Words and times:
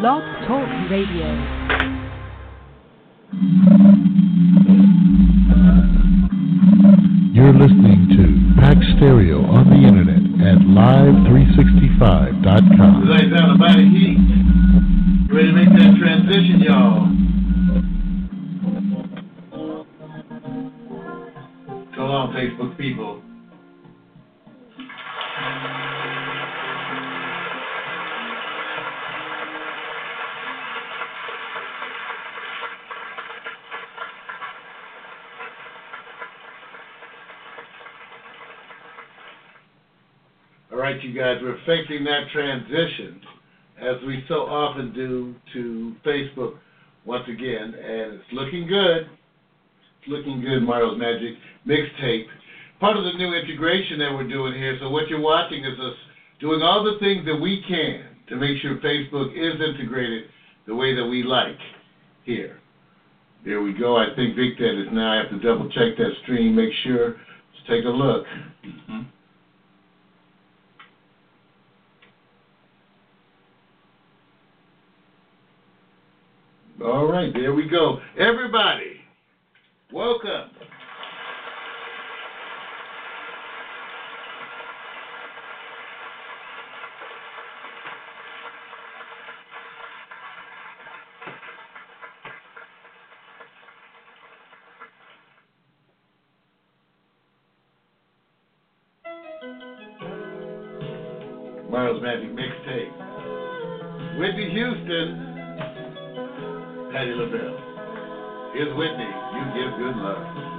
Blog 0.00 0.22
Talk 0.48 0.68
Radio. 0.90 1.28
You're 7.34 7.52
listening 7.52 8.08
to 8.16 8.24
Pack 8.62 8.78
Stereo 8.96 9.44
on 9.44 9.68
the 9.68 9.76
internet 9.76 10.22
at 10.40 10.56
live365.com. 10.64 13.10
Lays 13.10 13.30
down 13.30 13.56
about 13.56 13.78
a 13.78 13.82
heat. 13.82 14.16
You 15.28 15.36
ready 15.36 15.48
to 15.48 15.52
make 15.52 15.68
that 15.68 15.96
transition, 15.98 16.60
y'all? 16.62 17.04
Come 21.94 22.08
on, 22.08 22.32
Facebook 22.32 22.78
people. 22.78 23.20
Right, 41.00 41.08
you 41.08 41.18
guys, 41.18 41.36
we're 41.42 41.56
facing 41.64 42.04
that 42.04 42.28
transition 42.30 43.20
as 43.80 43.96
we 44.06 44.22
so 44.28 44.40
often 44.40 44.92
do 44.92 45.34
to 45.54 45.94
Facebook 46.04 46.58
once 47.06 47.24
again, 47.26 47.74
and 47.74 48.14
it's 48.14 48.32
looking 48.32 48.66
good. 48.66 49.08
It's 49.08 50.08
looking 50.08 50.42
good, 50.42 50.62
Mario's 50.62 50.98
Magic 50.98 51.36
mixtape. 51.66 52.24
Part 52.80 52.98
of 52.98 53.04
the 53.04 53.12
new 53.14 53.32
integration 53.32 53.98
that 54.00 54.12
we're 54.12 54.28
doing 54.28 54.52
here. 54.54 54.76
So 54.80 54.90
what 54.90 55.08
you're 55.08 55.20
watching 55.20 55.64
is 55.64 55.78
us 55.80 55.94
doing 56.38 56.60
all 56.60 56.84
the 56.84 56.98
things 56.98 57.24
that 57.24 57.36
we 57.36 57.64
can 57.66 58.04
to 58.28 58.36
make 58.36 58.60
sure 58.60 58.76
Facebook 58.76 59.32
is 59.32 59.54
integrated 59.54 60.24
the 60.66 60.74
way 60.74 60.94
that 60.94 61.06
we 61.06 61.22
like 61.22 61.58
here. 62.24 62.58
There 63.44 63.62
we 63.62 63.72
go. 63.72 63.96
I 63.96 64.14
think 64.16 64.36
Vic 64.36 64.54
is 64.58 64.88
now. 64.92 65.12
I 65.12 65.16
have 65.22 65.30
to 65.30 65.38
double 65.38 65.70
check 65.70 65.96
that 65.96 66.12
stream, 66.24 66.54
make 66.54 66.72
sure. 66.84 67.12
Let's 67.12 67.66
take 67.68 67.84
a 67.86 67.88
look. 67.88 68.26
Mm-hmm. 68.66 69.00
All 76.82 77.04
right, 77.12 77.30
there 77.34 77.52
we 77.52 77.68
go. 77.68 78.00
Everybody, 78.18 79.02
welcome. 79.92 80.48
Here's 108.60 108.76
Whitney. 108.76 109.06
You 109.06 109.42
give 109.54 109.78
good 109.78 109.96
love. 109.96 110.49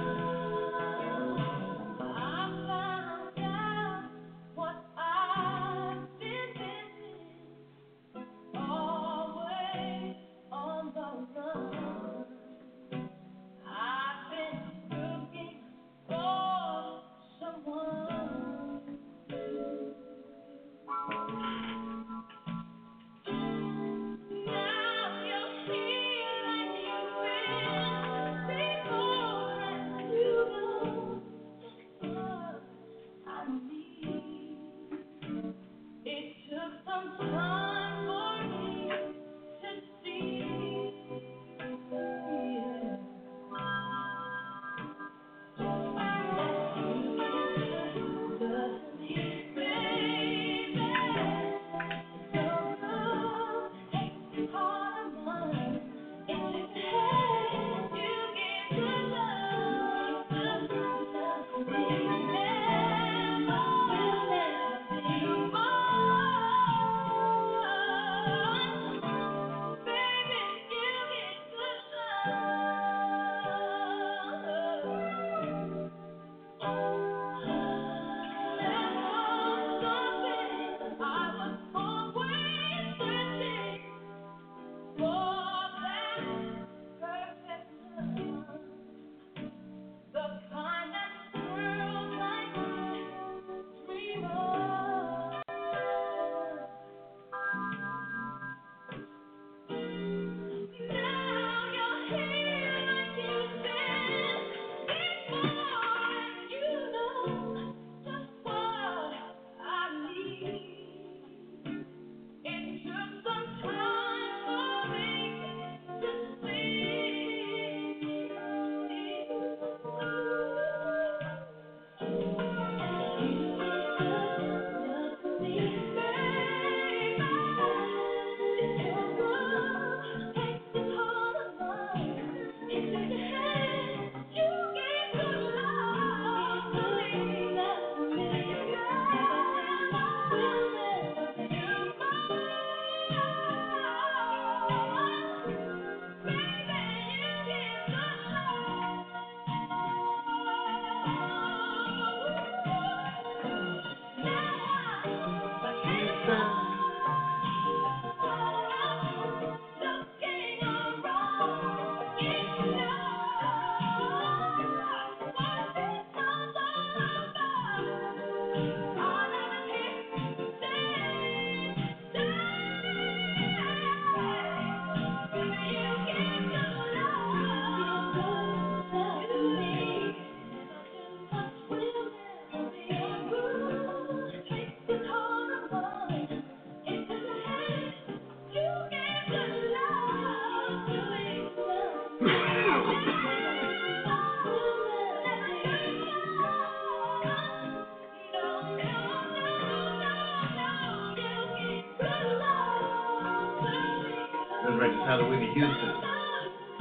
Of 205.20 205.28
Whitney 205.28 205.50
Houston. 205.54 205.94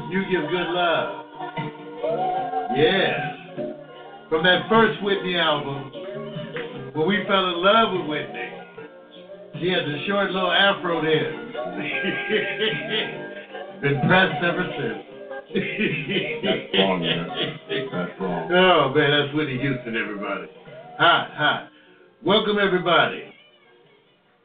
You 0.10 0.24
give 0.31 0.50
good 0.50 0.68
love. 0.68 1.25
Yeah. 2.75 3.36
From 4.30 4.44
that 4.44 4.68
first 4.69 5.01
Whitney 5.04 5.36
album, 5.36 5.92
when 6.94 7.07
we 7.07 7.24
fell 7.28 7.50
in 7.50 7.57
love 7.63 7.92
with 7.94 8.07
Whitney, 8.07 8.50
she 9.60 9.69
had 9.69 9.83
the 9.83 10.04
short 10.07 10.31
little 10.31 10.51
afro 10.51 11.01
then. 11.01 11.51
Been 13.81 14.00
pressed 14.07 14.44
ever 14.44 14.66
since. 14.78 15.04
That's 15.54 16.80
wrong, 16.80 17.01
man. 17.01 17.28
That's 17.92 18.22
wrong. 18.22 18.50
Oh 18.54 18.94
man, 18.95 19.12
that's 19.12 19.33
Whitney 19.36 19.57
Houston, 19.60 19.98
everybody. 19.98 20.48
Hot, 20.98 21.31
hot. 21.33 21.68
Welcome 22.24 22.57
everybody. 22.60 23.24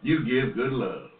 You 0.03 0.25
give 0.25 0.55
good 0.57 0.73
love. 0.73 1.11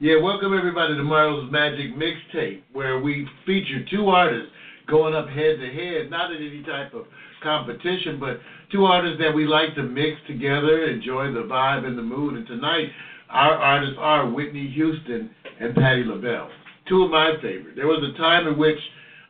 Yeah, 0.00 0.16
welcome 0.16 0.52
everybody 0.52 0.96
to 0.96 1.04
Mario's 1.04 1.48
Magic 1.52 1.94
Mixtape, 1.94 2.62
where 2.72 2.98
we 2.98 3.28
feature 3.46 3.84
two 3.88 4.08
artists 4.08 4.50
going 4.88 5.14
up 5.14 5.28
head 5.28 5.60
to 5.60 5.70
head, 5.70 6.10
not 6.10 6.32
in 6.32 6.42
any 6.42 6.64
type 6.64 6.92
of 6.94 7.04
competition, 7.44 8.18
but 8.18 8.40
two 8.72 8.86
artists 8.86 9.20
that 9.20 9.32
we 9.32 9.46
like 9.46 9.76
to 9.76 9.84
mix 9.84 10.20
together, 10.26 10.86
enjoy 10.86 11.32
the 11.32 11.44
vibe 11.44 11.86
and 11.86 11.96
the 11.96 12.02
mood. 12.02 12.34
And 12.34 12.44
tonight, 12.44 12.88
our 13.30 13.52
artists 13.52 13.94
are 14.00 14.28
Whitney 14.28 14.68
Houston 14.74 15.30
and 15.60 15.76
Patti 15.76 16.02
LaBelle, 16.02 16.50
two 16.88 17.04
of 17.04 17.10
my 17.10 17.36
favorites. 17.40 17.76
There 17.76 17.86
was 17.86 18.02
a 18.02 18.18
time 18.18 18.48
in 18.48 18.58
which 18.58 18.78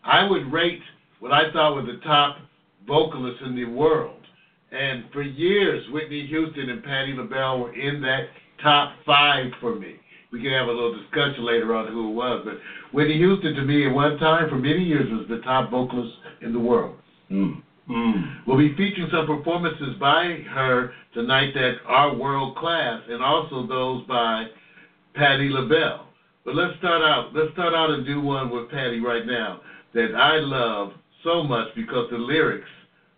I 0.02 0.24
would 0.24 0.50
rate 0.50 0.80
what 1.20 1.30
I 1.30 1.52
thought 1.52 1.74
were 1.74 1.82
the 1.82 2.00
top 2.02 2.38
vocalists 2.88 3.42
in 3.44 3.54
the 3.54 3.66
world. 3.66 4.22
And 4.72 5.04
for 5.12 5.20
years, 5.20 5.84
Whitney 5.92 6.26
Houston 6.26 6.70
and 6.70 6.82
Patti 6.82 7.12
LaBelle 7.12 7.58
were 7.60 7.74
in 7.74 8.00
that 8.00 8.28
top 8.62 8.94
five 9.04 9.52
for 9.60 9.74
me. 9.74 9.96
We 10.34 10.42
can 10.42 10.50
have 10.50 10.66
a 10.66 10.72
little 10.72 10.98
discussion 10.98 11.44
later 11.44 11.76
on 11.76 11.92
who 11.92 12.10
it 12.10 12.14
was, 12.14 12.42
but 12.44 12.54
Whitney 12.92 13.18
Houston 13.18 13.54
to 13.54 13.62
me 13.62 13.86
at 13.86 13.94
one 13.94 14.18
time 14.18 14.50
for 14.50 14.56
many 14.56 14.82
years 14.82 15.08
was 15.08 15.28
the 15.28 15.38
top 15.44 15.70
vocalist 15.70 16.12
in 16.42 16.52
the 16.52 16.58
world. 16.58 16.96
Mm. 17.30 17.62
Mm. 17.88 18.38
We'll 18.44 18.58
be 18.58 18.74
featuring 18.74 19.08
some 19.12 19.28
performances 19.28 19.94
by 20.00 20.42
her 20.50 20.92
tonight 21.12 21.52
that 21.54 21.76
are 21.86 22.16
world 22.16 22.56
class, 22.56 23.00
and 23.08 23.22
also 23.22 23.64
those 23.68 24.04
by 24.08 24.46
Patti 25.14 25.50
LaBelle. 25.50 26.08
But 26.44 26.56
let's 26.56 26.76
start 26.78 27.02
out. 27.02 27.30
Let's 27.32 27.52
start 27.52 27.72
out 27.72 27.90
and 27.90 28.04
do 28.04 28.20
one 28.20 28.50
with 28.50 28.72
Patti 28.72 28.98
right 28.98 29.24
now 29.24 29.60
that 29.94 30.16
I 30.16 30.38
love 30.38 30.94
so 31.22 31.44
much 31.44 31.68
because 31.76 32.10
the 32.10 32.18
lyrics 32.18 32.66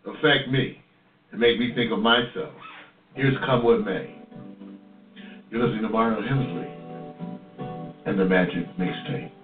affect 0.05 0.49
me 0.49 0.83
and 1.31 1.41
make 1.41 1.57
me 1.57 1.73
think 1.73 1.91
of 1.91 1.97
myself. 1.97 2.53
Here's 3.15 3.35
"Come 3.43 3.63
What 3.63 3.83
May." 3.83 4.21
You're 5.49 5.65
listening 5.65 5.81
to 5.81 5.89
Mario 5.89 6.21
Hensley 6.21 6.76
and 8.07 8.17
the 8.17 8.25
Magic 8.25 8.65
Mixtape. 8.79 9.36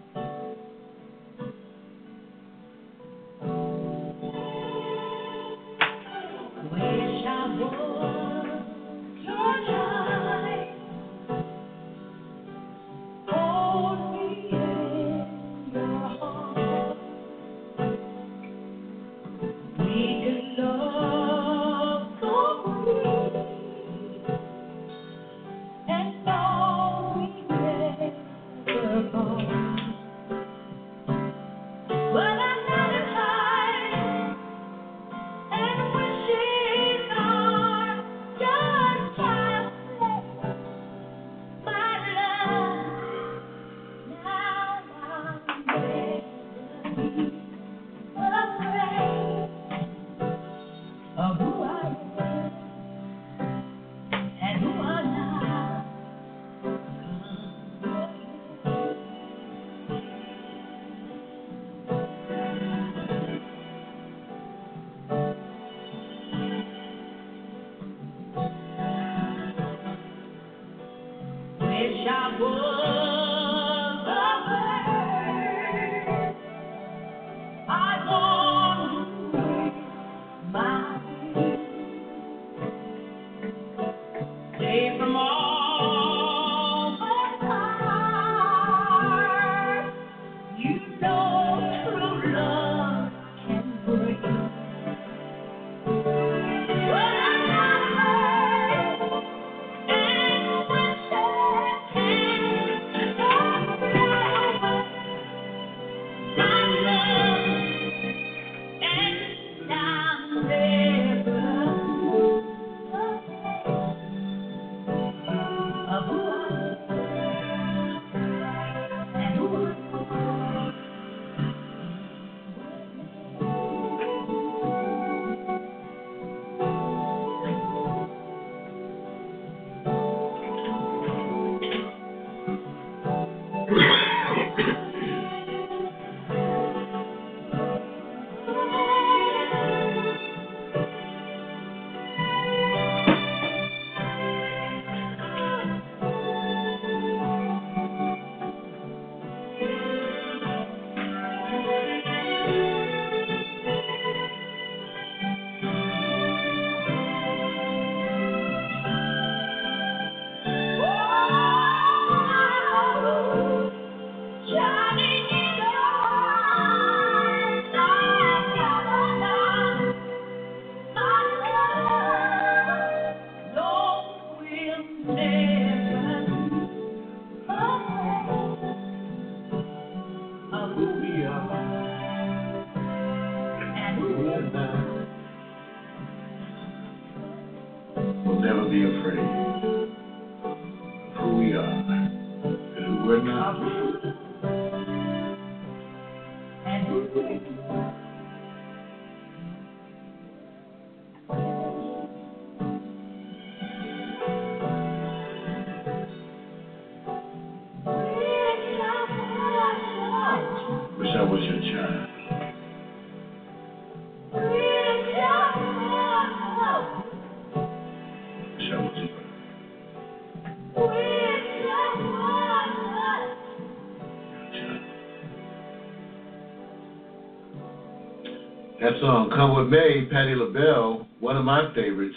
song, 229.03 229.29
Come 229.35 229.53
With 229.53 229.67
Me, 229.67 230.07
Patti 230.09 230.33
LaBelle, 230.33 231.05
one 231.19 231.35
of 231.35 231.43
my 231.43 231.67
favorites. 231.75 232.15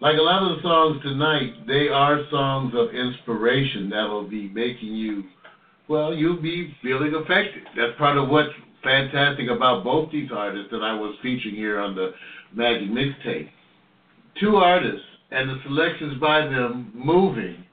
Like 0.00 0.16
a 0.16 0.22
lot 0.22 0.44
of 0.44 0.56
the 0.56 0.62
songs 0.62 1.02
tonight, 1.02 1.66
they 1.66 1.88
are 1.88 2.20
songs 2.30 2.72
of 2.76 2.94
inspiration 2.94 3.90
that'll 3.90 4.28
be 4.28 4.48
making 4.50 4.94
you, 4.94 5.24
well, 5.88 6.14
you'll 6.14 6.40
be 6.40 6.72
feeling 6.84 7.16
affected. 7.16 7.64
That's 7.76 7.98
part 7.98 8.16
of 8.16 8.28
what's 8.28 8.52
fantastic 8.80 9.50
about 9.50 9.82
both 9.82 10.12
these 10.12 10.30
artists 10.32 10.68
that 10.70 10.84
I 10.84 10.94
was 10.94 11.16
featuring 11.20 11.56
here 11.56 11.80
on 11.80 11.96
the 11.96 12.12
Magic 12.54 12.88
Mixtape. 12.90 13.48
Two 14.38 14.54
artists 14.54 15.02
and 15.32 15.50
the 15.50 15.58
selections 15.64 16.20
by 16.20 16.42
them 16.42 16.92
moving 16.94 17.64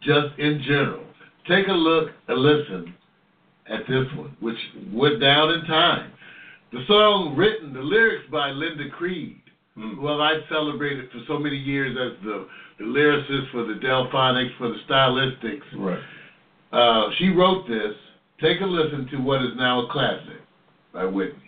just 0.00 0.36
in 0.36 0.60
general. 0.66 1.04
Take 1.48 1.68
a 1.68 1.72
look 1.72 2.10
and 2.26 2.38
listen 2.40 2.92
at 3.68 3.82
this 3.86 4.06
one, 4.16 4.36
which 4.40 4.58
went 4.92 5.20
down 5.20 5.52
in 5.52 5.64
time. 5.66 6.12
The 6.72 6.84
song 6.86 7.36
written, 7.36 7.74
the 7.74 7.80
lyrics 7.80 8.24
by 8.30 8.48
Linda 8.48 8.88
Creed, 8.90 9.40
mm. 9.76 9.94
who 9.96 10.08
I've 10.08 10.42
celebrated 10.48 11.10
for 11.10 11.20
so 11.28 11.38
many 11.38 11.56
years 11.56 11.96
as 12.00 12.24
the, 12.24 12.48
the 12.78 12.84
lyricist 12.84 13.50
for 13.52 13.64
the 13.64 13.74
Delfonics, 13.74 14.56
for 14.56 14.68
the 14.68 14.78
Stylistics. 14.88 15.60
Right. 15.76 16.02
Uh, 16.72 17.10
she 17.18 17.28
wrote 17.28 17.68
this. 17.68 17.94
Take 18.40 18.60
a 18.62 18.66
listen 18.66 19.06
to 19.12 19.18
what 19.18 19.42
is 19.42 19.52
now 19.56 19.86
a 19.86 19.92
classic 19.92 20.40
by 20.92 21.04
Whitney. 21.04 21.38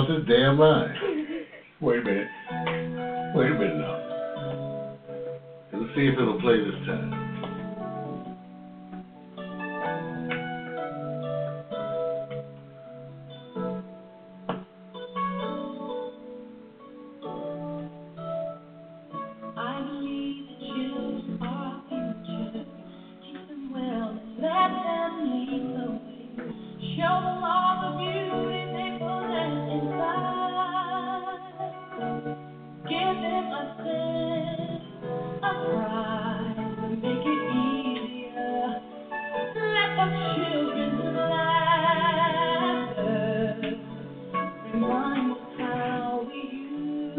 out 0.00 0.08
this 0.08 0.26
damn 0.28 0.58
line. 0.58 0.94
Wait 1.80 1.98
a 1.98 2.02
minute. 2.02 2.26
Wait 3.34 3.50
a 3.50 3.54
minute 3.54 3.76
now. 3.76 4.96
Let's 5.72 5.94
see 5.94 6.06
if 6.06 6.18
it'll 6.18 6.40
play 6.40 6.56
this 6.58 6.86
time. 6.86 7.29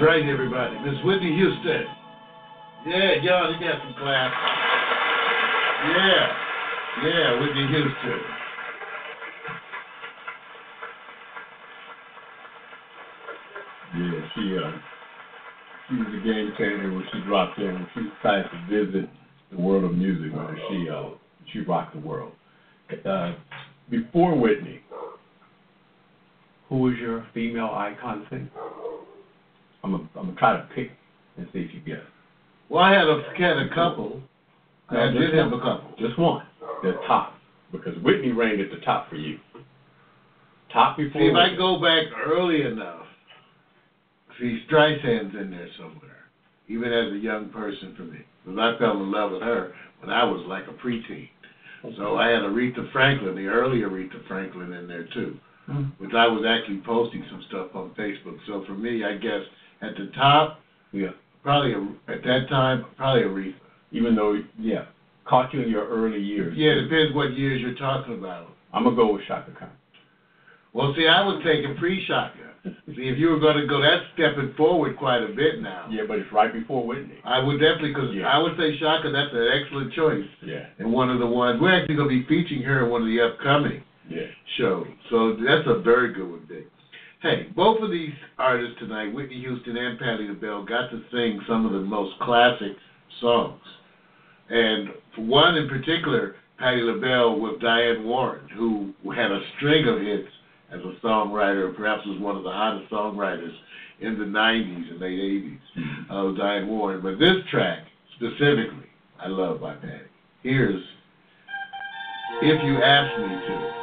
Right, 0.00 0.26
everybody. 0.26 0.78
Miss 0.78 1.04
Whitney 1.04 1.36
Houston. 1.36 1.84
Yeah, 2.86 3.20
y'all, 3.20 3.52
you 3.52 3.60
got 3.60 3.82
some 3.82 3.94
claps. 3.98 4.34
Yeah. 5.84 6.32
Yeah, 7.04 7.40
Whitney 7.40 7.66
Houston. 7.68 8.20
Yeah, 13.94 14.20
she 14.34 14.56
uh, 14.56 14.72
she 15.88 15.96
was 15.96 16.06
a 16.08 16.24
game 16.24 16.52
changer 16.56 16.94
when 16.94 17.04
she 17.12 17.20
dropped 17.26 17.58
in. 17.58 17.74
When 17.74 17.86
she 17.94 18.00
decided 18.00 18.46
to 18.52 18.84
visit 18.86 19.10
the 19.50 19.58
world 19.58 19.84
of 19.84 19.94
music, 19.94 20.34
man, 20.34 20.56
she 20.70 20.88
uh, 20.88 21.10
she 21.52 21.60
rocked 21.60 21.94
the 21.94 22.00
world. 22.00 22.32
Uh, 23.04 23.34
before 23.90 24.34
Whitney, 24.34 24.80
who 26.70 26.78
was 26.78 26.94
your 26.96 27.26
female 27.34 27.70
icon 27.74 28.26
singer? 28.30 28.50
I'm 29.82 29.92
gonna 29.92 30.08
I'm 30.16 30.26
gonna 30.26 30.38
try 30.38 30.56
to 30.56 30.66
pick 30.74 30.90
and 31.36 31.46
see 31.52 31.60
if 31.60 31.74
you 31.74 31.80
guess. 31.80 32.04
Well, 32.68 32.82
I 32.82 32.92
had 32.92 33.08
a, 33.08 33.22
had 33.36 33.56
a 33.58 33.68
couple. 33.74 34.20
I 34.90 34.94
No, 34.94 35.12
did 35.12 35.22
just 35.22 35.34
have 35.34 35.52
a 35.52 35.58
couple. 35.58 35.94
Just 35.98 36.18
one. 36.18 36.44
The 36.82 36.92
top, 37.06 37.34
because 37.72 37.96
Whitney 38.02 38.32
reigned 38.32 38.60
at 38.60 38.70
the 38.70 38.84
top 38.84 39.08
for 39.08 39.16
you. 39.16 39.38
Top 40.72 40.96
before. 40.96 41.20
See, 41.20 41.26
if 41.26 41.34
I 41.34 41.54
go 41.56 41.80
back 41.80 42.06
early 42.24 42.62
enough, 42.62 43.06
see, 44.38 44.62
Streisand's 44.68 45.34
in 45.34 45.50
there 45.50 45.68
somewhere, 45.76 46.28
even 46.68 46.92
as 46.92 47.12
a 47.12 47.16
young 47.16 47.48
person 47.48 47.94
for 47.96 48.02
me. 48.04 48.20
Because 48.44 48.58
I 48.58 48.78
fell 48.78 49.02
in 49.02 49.10
love 49.10 49.32
with 49.32 49.42
her 49.42 49.72
when 50.00 50.10
I 50.10 50.24
was 50.24 50.44
like 50.46 50.64
a 50.68 50.72
preteen. 50.86 51.28
So 51.96 52.16
I 52.16 52.28
had 52.28 52.42
Aretha 52.42 52.90
Franklin, 52.92 53.34
the 53.34 53.46
early 53.46 53.78
Aretha 53.80 54.26
Franklin 54.28 54.72
in 54.74 54.86
there 54.86 55.04
too, 55.14 55.38
Mhm. 55.68 55.90
which 55.98 56.14
I 56.14 56.26
was 56.26 56.44
actually 56.44 56.78
posting 56.78 57.24
some 57.30 57.42
stuff 57.42 57.74
on 57.74 57.90
Facebook. 57.90 58.38
So 58.46 58.62
for 58.62 58.74
me, 58.74 59.02
I 59.04 59.14
guess 59.16 59.42
at 59.82 59.96
the 59.96 60.06
top, 60.14 60.60
Yeah. 60.92 61.10
probably 61.42 61.72
a, 61.72 61.80
at 62.12 62.22
that 62.24 62.48
time, 62.48 62.84
probably 62.96 63.22
Aretha. 63.22 63.54
Even 63.92 64.14
though, 64.14 64.40
yeah, 64.58 64.84
caught 65.24 65.52
you 65.52 65.62
in 65.62 65.68
your 65.68 65.86
early 65.88 66.20
years. 66.20 66.56
Yeah, 66.56 66.70
it 66.72 66.82
depends 66.88 67.14
what 67.14 67.32
years 67.32 67.60
you're 67.60 67.74
talking 67.74 68.14
about. 68.14 68.48
I'm 68.72 68.84
gonna 68.84 68.94
go 68.96 69.12
with 69.12 69.22
Chaka 69.26 69.50
Khan. 69.58 69.70
Well, 70.72 70.94
see, 70.96 71.08
I 71.08 71.26
was 71.26 71.42
taking 71.44 71.74
pre-Chaka. 71.76 72.34
See, 72.94 73.08
if 73.08 73.18
you 73.18 73.30
were 73.30 73.40
going 73.40 73.56
to 73.56 73.66
go, 73.66 73.80
that's 73.80 74.04
stepping 74.14 74.52
forward 74.54 74.96
quite 74.98 75.22
a 75.22 75.28
bit 75.34 75.62
now. 75.62 75.88
Yeah, 75.90 76.02
but 76.06 76.18
it's 76.18 76.30
right 76.30 76.52
before 76.52 76.86
Whitney. 76.86 77.16
I 77.24 77.38
would 77.42 77.58
definitely, 77.58 77.94
because 77.94 78.14
Yeah. 78.14 78.28
I 78.28 78.38
would 78.38 78.52
say 78.58 78.78
Chaka, 78.78 79.10
that's 79.10 79.32
an 79.32 79.48
excellent 79.50 79.92
choice. 79.94 80.26
Yeah, 80.44 80.66
And 80.78 80.92
one 80.92 81.08
of 81.08 81.18
the 81.20 81.26
ones, 81.26 81.58
we're 81.60 81.72
actually 81.74 81.96
going 81.96 82.10
to 82.10 82.20
be 82.20 82.26
featuring 82.28 82.62
her 82.62 82.84
in 82.84 82.90
one 82.90 83.00
of 83.00 83.08
the 83.08 83.18
upcoming 83.18 83.82
yeah. 84.10 84.26
shows. 84.58 84.86
So 85.08 85.36
that's 85.42 85.66
a 85.66 85.80
very 85.80 86.12
good 86.12 86.30
one, 86.30 86.46
Dick. 86.48 86.68
Hey, 87.22 87.48
both 87.54 87.82
of 87.82 87.90
these 87.90 88.14
artists 88.38 88.78
tonight, 88.78 89.12
Whitney 89.12 89.40
Houston 89.40 89.76
and 89.76 89.98
Patti 89.98 90.26
LaBelle, 90.26 90.64
got 90.64 90.90
to 90.90 91.02
sing 91.12 91.38
some 91.46 91.66
of 91.66 91.72
the 91.72 91.80
most 91.80 92.18
classic 92.20 92.72
songs. 93.20 93.60
And 94.48 94.88
for 95.14 95.20
one 95.20 95.54
in 95.56 95.68
particular, 95.68 96.36
Patti 96.58 96.80
LaBelle 96.80 97.38
with 97.38 97.60
Diane 97.60 98.04
Warren, 98.04 98.48
who 98.56 98.94
had 99.12 99.30
a 99.30 99.42
string 99.56 99.86
of 99.86 100.00
hits 100.00 100.28
as 100.72 100.80
a 100.80 101.06
songwriter, 101.06 101.76
perhaps 101.76 102.06
was 102.06 102.18
one 102.20 102.36
of 102.36 102.42
the 102.42 102.50
hottest 102.50 102.90
songwriters 102.90 103.54
in 104.00 104.18
the 104.18 104.24
90s 104.24 104.90
and 104.90 105.00
late 105.00 105.18
80s, 105.18 105.58
uh, 106.08 106.38
Diane 106.38 106.68
Warren. 106.68 107.02
But 107.02 107.18
this 107.18 107.36
track, 107.50 107.84
specifically, 108.16 108.88
I 109.18 109.28
love 109.28 109.60
by 109.60 109.74
Patti. 109.74 110.04
Here's 110.42 110.82
If 112.40 112.64
You 112.64 112.82
Ask 112.82 113.20
Me 113.20 113.28
To. 113.46 113.79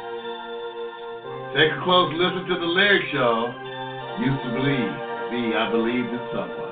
Take 1.54 1.72
a 1.72 1.80
close 1.82 2.12
listen 2.14 2.44
to 2.44 2.60
the 2.60 2.66
lyrics, 2.66 3.08
y'all. 3.12 3.54
Used 4.20 4.42
to 4.44 4.50
believe, 4.52 4.92
me, 5.32 5.56
I 5.56 5.70
believed 5.70 6.08
in 6.08 6.20
someone. 6.30 6.67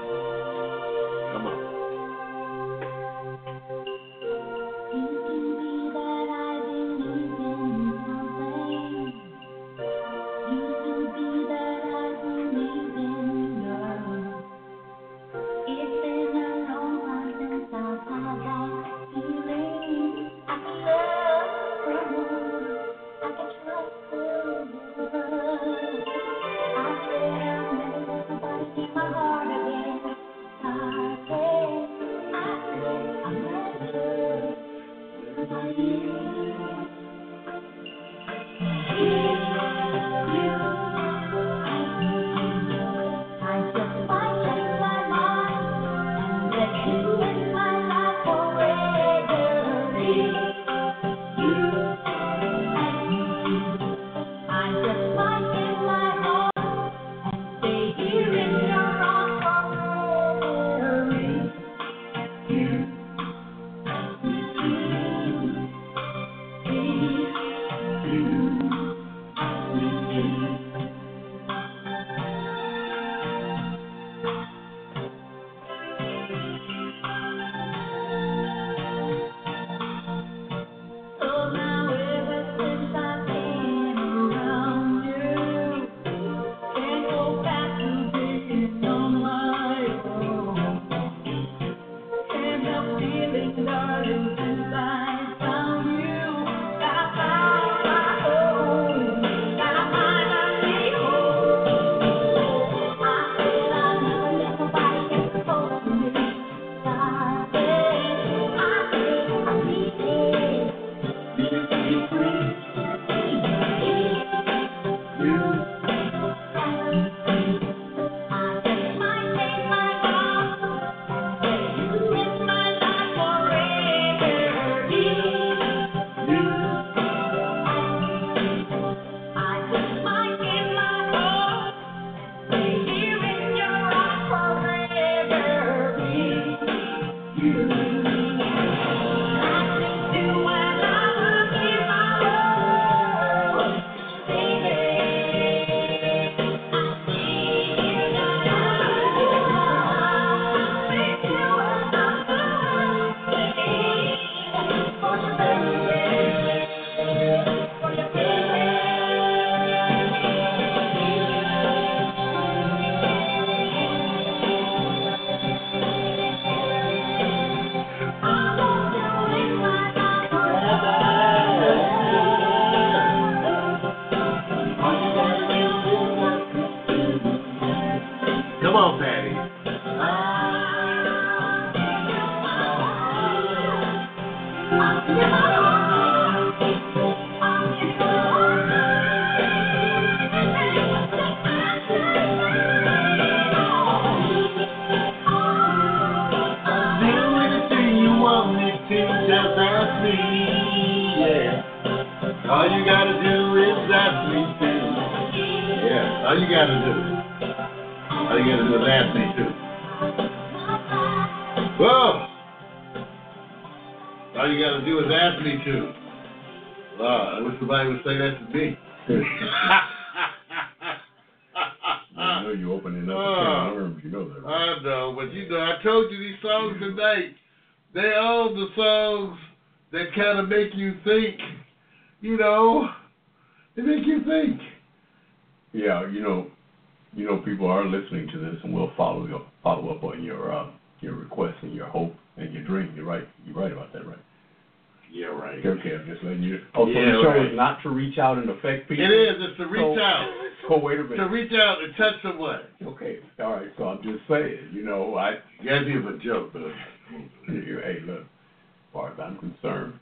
things 257.46 257.64
hey 257.84 257.98
look, 258.04 258.20
as 258.20 258.92
far 258.92 259.12
as 259.12 259.18
I'm 259.20 259.38
concerned, 259.38 259.94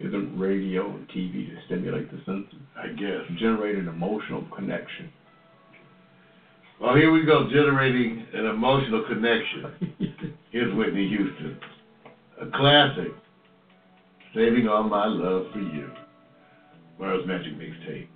isn't 0.00 0.38
radio 0.38 0.88
and 0.90 1.08
TV 1.08 1.48
to 1.48 1.56
stimulate 1.66 2.10
the 2.10 2.18
senses? 2.24 2.60
I 2.76 2.88
guess. 2.88 3.22
Generate 3.38 3.76
an 3.76 3.88
emotional 3.88 4.44
connection. 4.54 5.12
Well, 6.80 6.96
here 6.96 7.12
we 7.12 7.24
go, 7.24 7.48
generating 7.48 8.26
an 8.34 8.46
emotional 8.46 9.04
connection. 9.06 10.26
Here's 10.50 10.74
Whitney 10.74 11.08
Houston, 11.08 11.56
a 12.40 12.46
classic, 12.56 13.12
Saving 14.34 14.66
All 14.66 14.82
My 14.82 15.06
Love 15.06 15.52
for 15.52 15.60
You, 15.60 15.90
Mario's 16.98 17.26
Magic 17.26 17.52
Mixtape. 17.56 18.08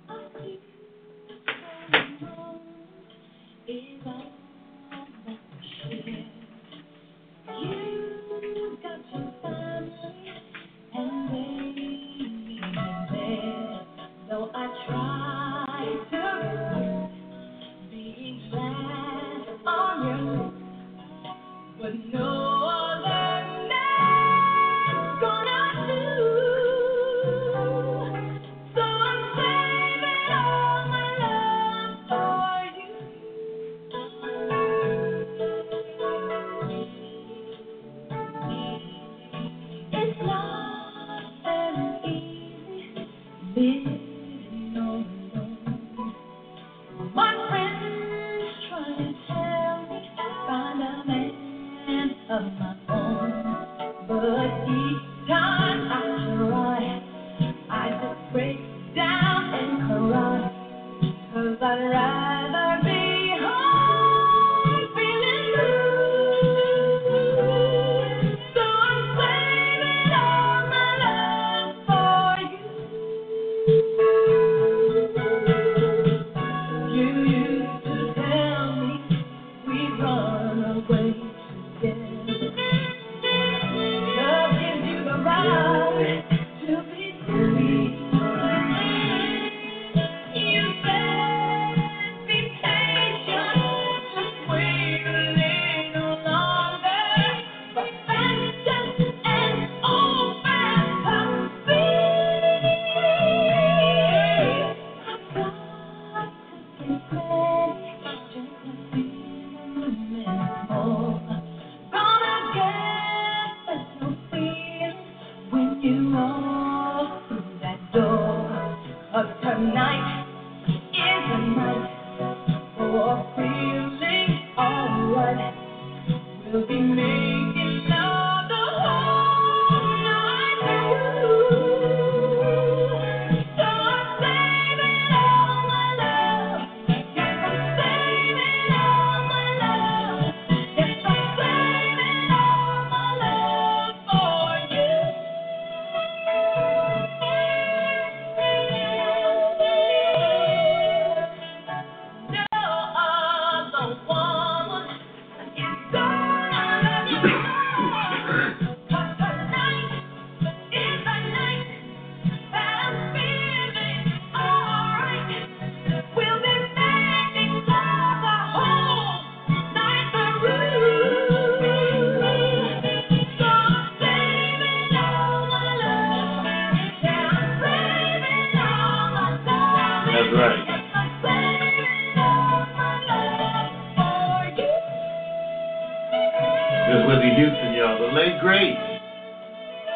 late 188.17 188.39
great 188.41 188.75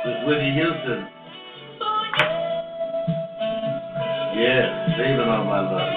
with 0.06 0.28
Whitney 0.28 0.54
Houston. 0.54 1.08
Yes, 4.38 4.90
saving 4.96 5.20
all 5.22 5.46
my 5.46 5.62
love. 5.62 5.94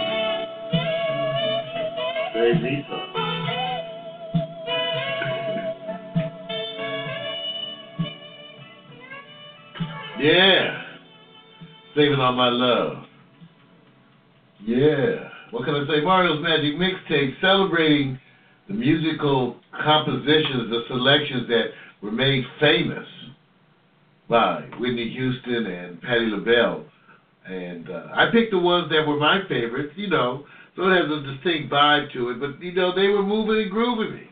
Save 2.32 2.62
me 2.62 2.86
yeah, 10.18 10.82
saving 11.94 12.20
all 12.20 12.32
my 12.32 12.48
love. 12.48 13.04
Yeah. 14.64 15.28
What 15.50 15.66
can 15.66 15.74
I 15.74 15.86
say? 15.86 16.00
Mario's 16.00 16.42
Magic 16.42 16.76
Mixtape 16.76 17.38
celebrating 17.42 18.18
the 18.68 18.74
musical 18.74 19.60
compositions, 19.84 20.70
the 20.70 20.84
selections 20.88 21.46
that 21.48 21.64
were 22.04 22.12
made 22.12 22.44
famous 22.60 23.06
by 24.28 24.60
Whitney 24.78 25.08
Houston 25.08 25.66
and 25.66 26.02
Patti 26.02 26.26
LaBelle. 26.26 26.84
And 27.46 27.88
uh, 27.88 28.08
I 28.14 28.26
picked 28.30 28.50
the 28.50 28.58
ones 28.58 28.90
that 28.90 29.06
were 29.06 29.16
my 29.18 29.40
favorites, 29.48 29.94
you 29.96 30.08
know, 30.08 30.44
so 30.76 30.82
it 30.86 31.00
has 31.00 31.10
a 31.10 31.32
distinct 31.32 31.72
vibe 31.72 32.12
to 32.12 32.28
it. 32.28 32.40
But, 32.40 32.62
you 32.62 32.74
know, 32.74 32.94
they 32.94 33.08
were 33.08 33.22
moving 33.22 33.62
and 33.62 33.70
grooving 33.70 34.14
me. 34.14 34.24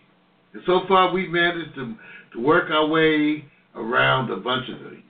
And 0.52 0.62
so 0.66 0.82
far, 0.86 1.12
we've 1.14 1.30
managed 1.30 1.74
to, 1.76 1.94
to 2.34 2.40
work 2.40 2.70
our 2.70 2.86
way 2.86 3.44
around 3.74 4.30
a 4.30 4.36
bunch 4.36 4.68
of 4.68 4.90
these. 4.90 5.00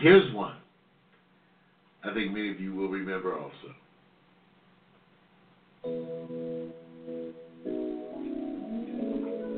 Here's 0.00 0.34
one. 0.34 0.56
I 2.04 2.12
think 2.12 2.30
many 2.30 2.50
of 2.50 2.60
you 2.60 2.74
will 2.74 2.88
remember 2.88 3.38
also. 3.38 3.74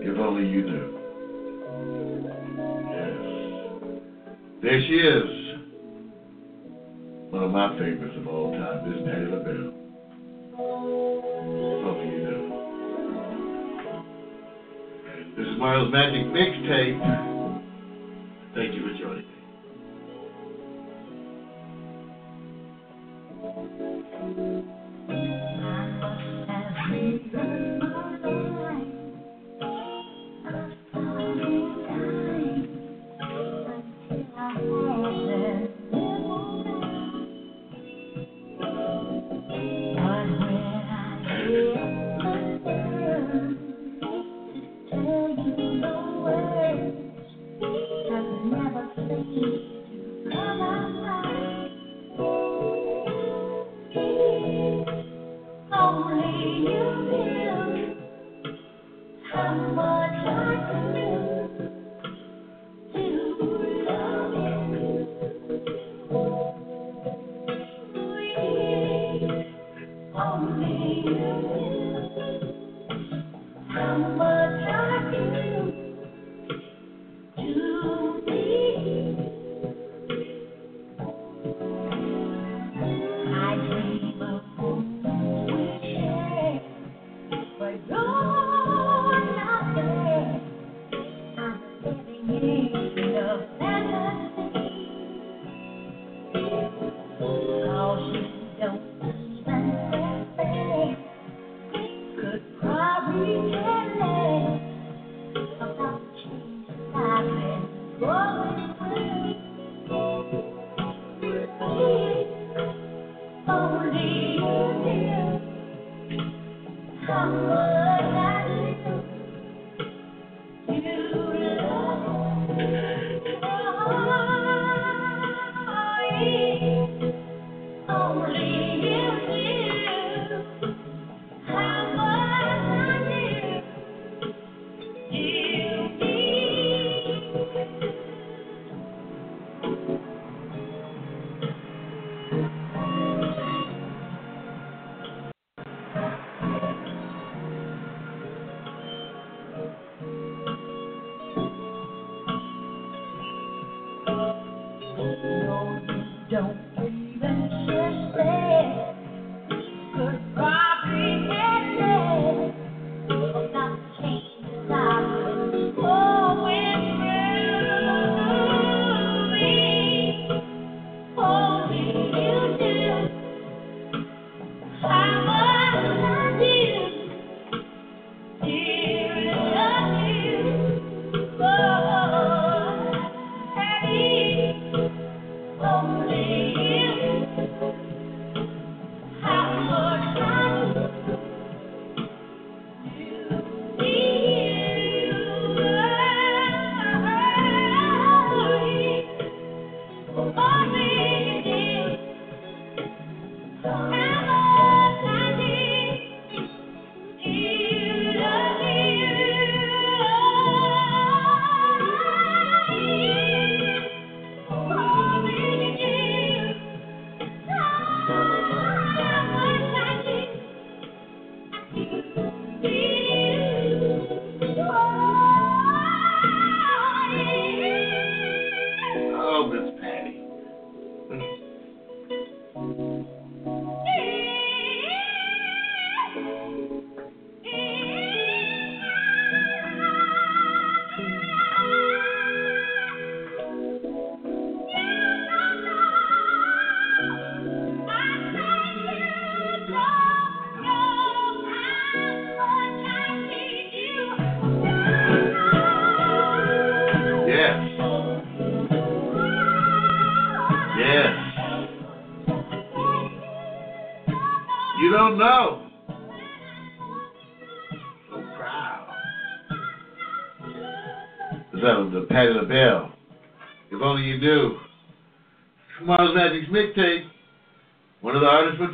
If 0.03 0.19
only 0.19 0.49
you 0.49 0.63
knew. 0.63 1.00
There 4.63 4.81
she 4.87 4.93
is. 4.93 5.57
One 7.31 7.45
of 7.45 7.51
my 7.51 7.79
favorites 7.79 8.15
of 8.19 8.27
all 8.29 8.53
time, 8.53 8.91
Miss 8.91 9.01
Patti 9.09 9.25
LaBelle. 9.25 9.73
Only 11.89 12.07
you 12.13 12.21
knew. 12.29 12.45
This 15.35 15.47
is 15.47 15.57
Mario's 15.59 15.91
Magic 15.91 16.27
Mixtape. 16.27 17.01
Thank 18.55 18.75
you 18.75 18.83
for 18.83 18.93
joining 18.99 19.30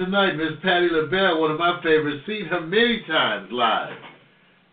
tonight, 0.07 0.37
Miss 0.37 0.53
Patti 0.63 0.89
LaBelle, 0.89 1.41
one 1.41 1.51
of 1.51 1.59
my 1.59 1.81
favorites. 1.83 2.23
Seen 2.29 2.47
her 2.47 2.61
many 2.61 3.03
times 3.09 3.49
live. 3.51 3.97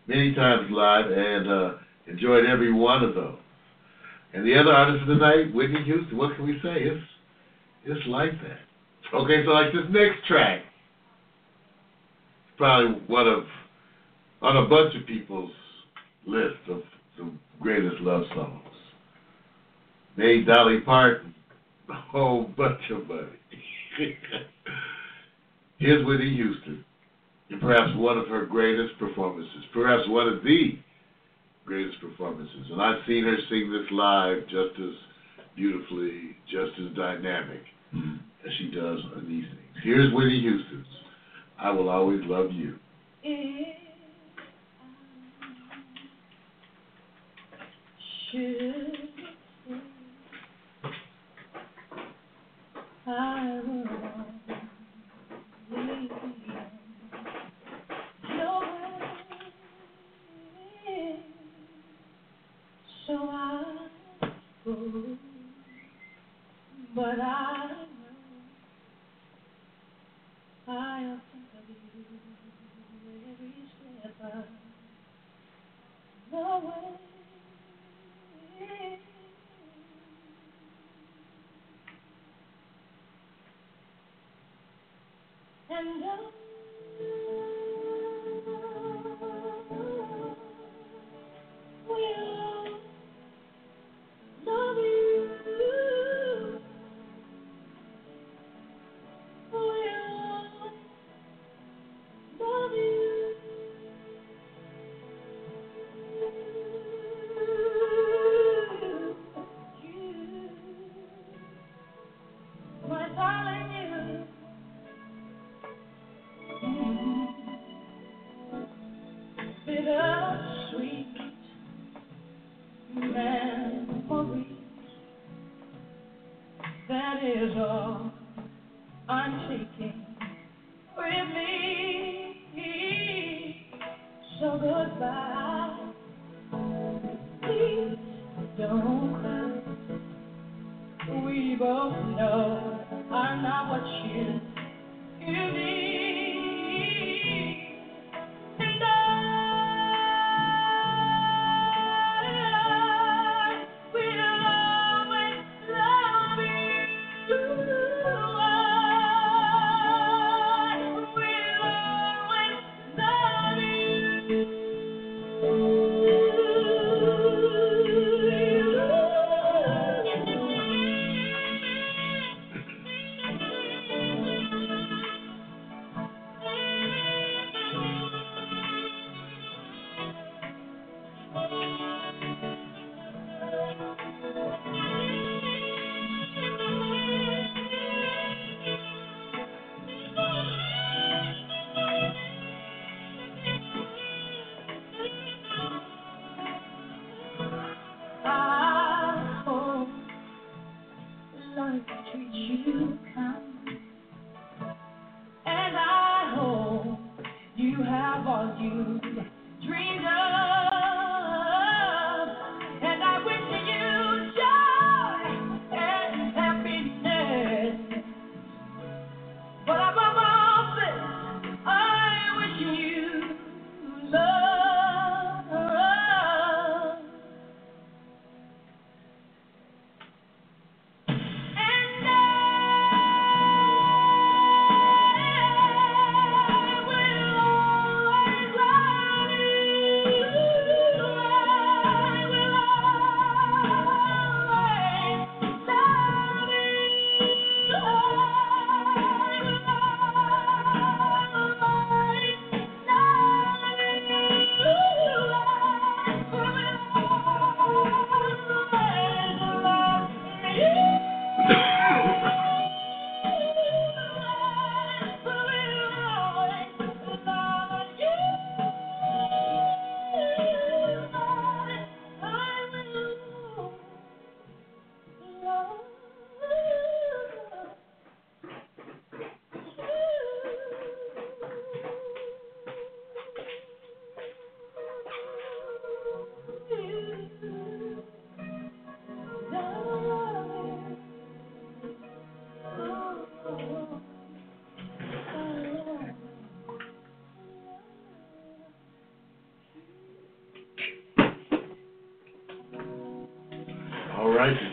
Many 0.06 0.32
times 0.32 0.68
live 0.70 1.06
and 1.10 1.50
uh, 1.50 1.72
enjoyed 2.06 2.46
every 2.46 2.72
one 2.72 3.02
of 3.02 3.16
those. 3.16 3.38
And 4.32 4.46
the 4.46 4.56
other 4.56 4.72
artist 4.72 5.02
of 5.02 5.08
the 5.08 5.14
night, 5.16 5.52
Whitney 5.52 5.82
Houston. 5.82 6.16
What 6.16 6.36
can 6.36 6.46
we 6.46 6.60
say? 6.62 6.74
It's 6.82 7.04
it's 7.84 8.06
like 8.06 8.30
that. 8.42 8.58
Okay, 9.12 9.44
so 9.44 9.50
like 9.50 9.72
this 9.72 9.82
next 9.90 10.24
track, 10.28 10.62
probably 12.56 13.00
one 13.08 13.26
of 13.26 13.44
on 14.40 14.56
a 14.56 14.68
bunch 14.68 14.94
of 14.94 15.04
people's 15.06 15.50
list 16.26 16.58
of 16.68 16.82
the 17.18 17.32
greatest 17.60 18.00
love 18.00 18.22
songs. 18.36 18.62
Made 20.16 20.46
Dolly 20.46 20.80
Parton 20.80 21.34
a 21.90 21.94
whole 21.94 22.44
bunch 22.56 22.80
of 22.92 23.08
money. 23.08 23.28
Here's 25.84 26.06
Whitney 26.06 26.34
Houston, 26.36 26.82
perhaps 27.60 27.90
one 27.96 28.16
of 28.16 28.26
her 28.28 28.46
greatest 28.46 28.98
performances, 28.98 29.64
perhaps 29.74 30.08
one 30.08 30.26
of 30.28 30.42
the 30.42 30.78
greatest 31.66 32.00
performances. 32.00 32.70
And 32.70 32.80
I've 32.80 33.04
seen 33.06 33.22
her 33.24 33.36
sing 33.50 33.70
this 33.70 33.90
live 33.90 34.44
just 34.44 34.80
as 34.80 34.94
beautifully, 35.54 36.36
just 36.50 36.72
as 36.80 36.96
dynamic 36.96 37.60
Mm-hmm. 37.94 38.16
as 38.44 38.52
she 38.58 38.70
does 38.74 38.98
on 39.14 39.24
these 39.28 39.44
things. 39.44 39.84
Here's 39.84 40.12
Whitney 40.12 40.40
Houston's 40.40 40.86
I 41.60 41.70
Will 41.70 41.88
Always 41.88 42.22
Love 42.24 42.50
You. 42.50 42.76
If 43.22 43.76
I 47.52 47.62
should 48.32 48.98
I 53.06 53.60
will. 53.64 54.03
So 56.04 56.10
I 63.30 63.88
go, 64.64 64.76
but 66.96 67.20
I 67.20 67.68
know 67.68 67.86
I'll 70.68 71.20
think 71.32 71.50
of 71.58 71.68
you 71.68 71.76
every 73.32 73.54
step 73.76 74.14
of 74.22 74.44
the 76.30 76.66
way. 76.66 76.98
And 85.84 86.33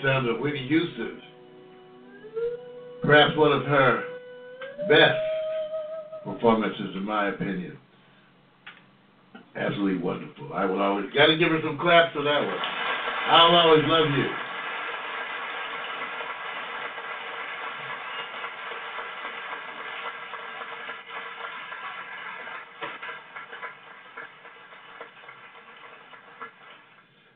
The 0.04 0.10
of 0.10 0.40
Whitney 0.40 0.68
Houston. 0.68 1.22
Perhaps 3.04 3.38
one 3.38 3.52
of 3.52 3.66
her 3.66 4.04
best 4.90 5.20
performances, 6.24 6.96
in 6.96 7.06
my 7.06 7.30
opinion. 7.30 7.78
Absolutely 9.56 10.02
wonderful. 10.02 10.54
I 10.54 10.66
will 10.66 10.82
always 10.82 11.06
got 11.14 11.28
to 11.28 11.38
give 11.38 11.50
her 11.50 11.60
some 11.64 11.78
claps 11.78 12.14
for 12.16 12.24
that 12.24 12.40
one. 12.40 12.58
I'll 13.28 13.56
always 13.56 13.84
love 13.86 14.08
you. 14.18 14.26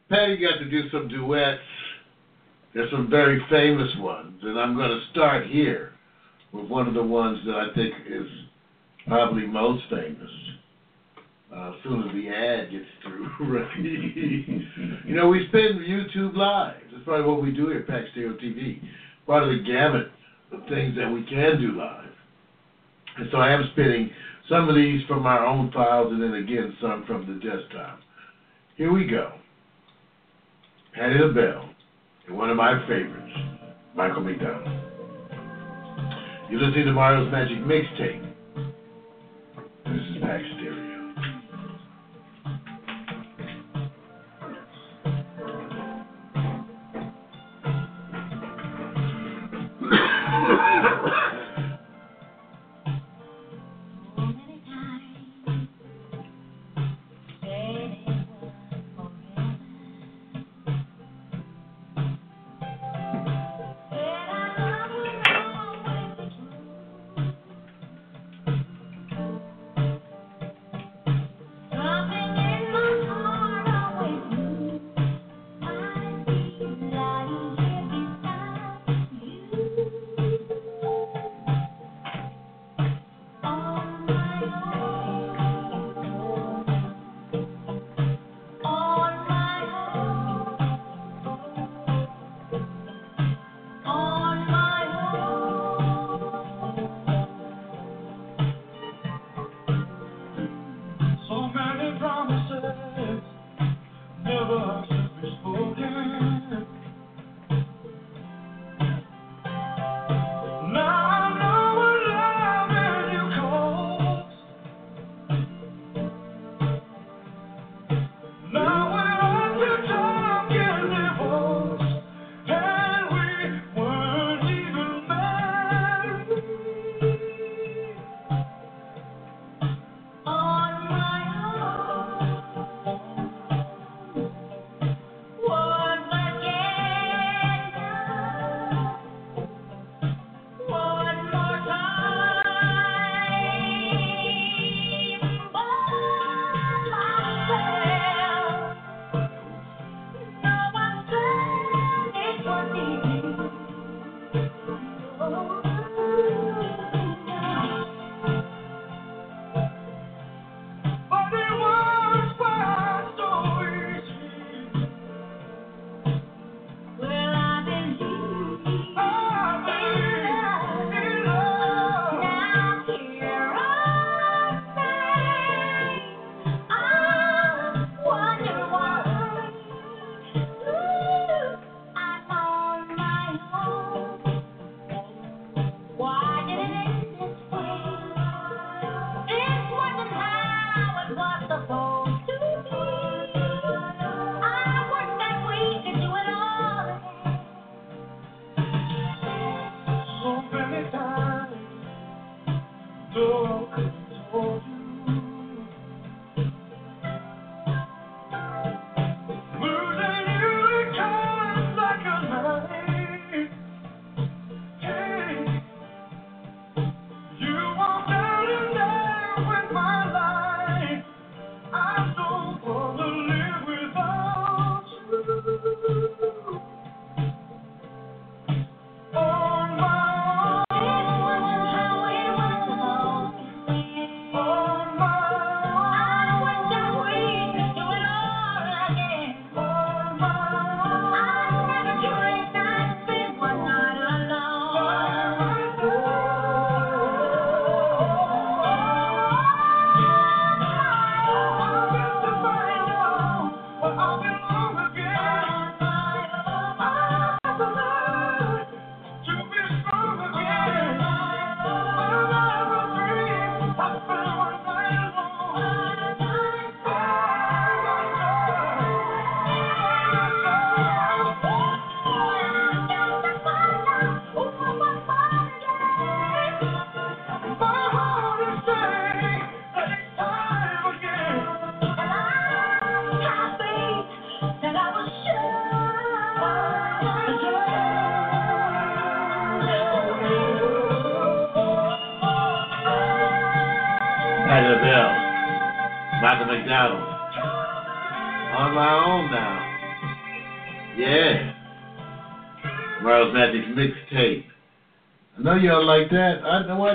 Patti 0.10 0.38
got 0.38 0.58
to 0.58 0.70
do 0.70 0.90
some 0.90 1.08
duets. 1.08 1.60
There's 2.76 2.92
some 2.92 3.10
very 3.10 3.42
famous 3.50 3.90
ones, 4.00 4.38
and 4.44 4.60
I'm 4.60 4.76
going 4.76 4.90
to 4.90 5.00
start 5.12 5.48
here 5.48 5.94
with 6.52 6.66
one 6.66 6.90
of 6.90 6.94
the 6.94 7.04
ones 7.04 7.40
that 7.46 7.56
I 7.56 7.74
think 7.74 7.94
is 8.06 8.28
probably 9.08 9.48
most 9.48 9.84
famous. 9.90 10.30
Uh, 11.56 11.70
as 11.70 11.76
soon 11.84 12.04
as 12.04 12.14
the 12.14 12.28
ad 12.28 12.72
gets 12.72 12.86
through, 13.02 13.30
right? 13.40 13.80
you 13.80 15.16
know, 15.16 15.30
we 15.30 15.48
spin 15.48 15.86
YouTube 15.88 16.36
Live. 16.36 16.76
That's 16.92 17.06
probably 17.06 17.26
what 17.26 17.42
we 17.42 17.52
do 17.52 17.70
here 17.70 17.86
at 17.88 18.12
Stereo 18.12 18.34
TV. 18.34 18.82
Part 19.26 19.44
of 19.44 19.50
the 19.50 19.64
gamut 19.64 20.12
of 20.52 20.68
things 20.68 20.98
that 20.98 21.10
we 21.10 21.24
can 21.30 21.62
do 21.62 21.78
live. 21.78 22.12
And 23.18 23.30
so 23.32 23.38
I 23.38 23.54
am 23.54 23.70
spinning 23.72 24.10
some 24.50 24.68
of 24.68 24.76
these 24.76 25.02
from 25.08 25.26
our 25.26 25.46
own 25.46 25.72
files, 25.72 26.12
and 26.12 26.22
then 26.22 26.34
again 26.34 26.76
some 26.82 27.06
from 27.08 27.26
the 27.26 27.40
desktop. 27.40 28.00
Here 28.76 28.92
we 28.92 29.08
go. 29.08 29.32
Patti 30.94 31.20
LaBelle, 31.20 31.70
and 32.28 32.38
one 32.38 32.50
of 32.50 32.58
my 32.58 32.80
favorites, 32.88 33.32
Michael 33.96 34.22
McDonald. 34.22 34.68
You're 36.50 36.62
listening 36.62 36.86
to 36.86 36.94
Mario's 36.94 37.32
Magic 37.32 37.60
Mixtape. 37.60 38.25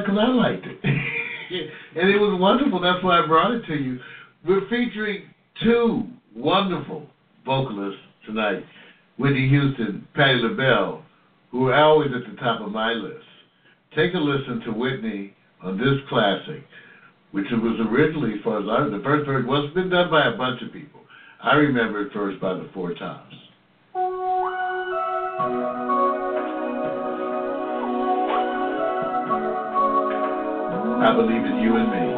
I 0.01 0.07
because 0.07 0.19
I 0.19 0.29
liked 0.29 0.67
it. 0.67 0.79
and 1.97 2.11
it 2.11 2.17
was 2.17 2.39
wonderful. 2.41 2.81
That's 2.81 3.03
why 3.05 3.21
I 3.21 3.27
brought 3.27 3.53
it 3.53 3.67
to 3.67 3.75
you. 3.75 3.99
We're 4.45 4.69
featuring 4.69 5.25
two 5.63 6.05
wonderful 6.35 7.07
vocalists 7.45 8.01
tonight 8.27 8.65
Whitney 9.19 9.49
Houston, 9.49 10.07
Patti 10.15 10.41
LaBelle, 10.43 11.03
who 11.51 11.69
are 11.69 11.75
always 11.75 12.11
at 12.15 12.31
the 12.31 12.41
top 12.41 12.61
of 12.63 12.73
my 12.73 12.93
list. 12.93 13.25
Take 13.95 14.15
a 14.15 14.19
listen 14.19 14.61
to 14.61 14.73
Whitney 14.73 15.35
on 15.63 15.77
this 15.77 15.99
classic, 16.09 16.65
which 17.33 17.47
was 17.51 17.87
originally, 17.91 18.41
far 18.43 18.61
as 18.61 18.67
I 18.69 18.89
the 18.97 19.03
first 19.05 19.27
version 19.27 19.49
was 19.49 19.71
been 19.75 19.91
done 19.91 20.11
by 20.11 20.27
a 20.27 20.37
bunch 20.37 20.63
of 20.63 20.73
people. 20.73 21.01
I 21.43 21.55
remember 21.55 22.07
it 22.07 22.13
first 22.13 22.41
by 22.41 22.55
the 22.55 22.71
Four 22.73 22.95
Tops. 22.95 23.35
I 31.03 31.15
believe 31.17 31.47
in 31.47 31.59
you 31.63 31.77
and 31.77 31.91
me. 31.91 32.10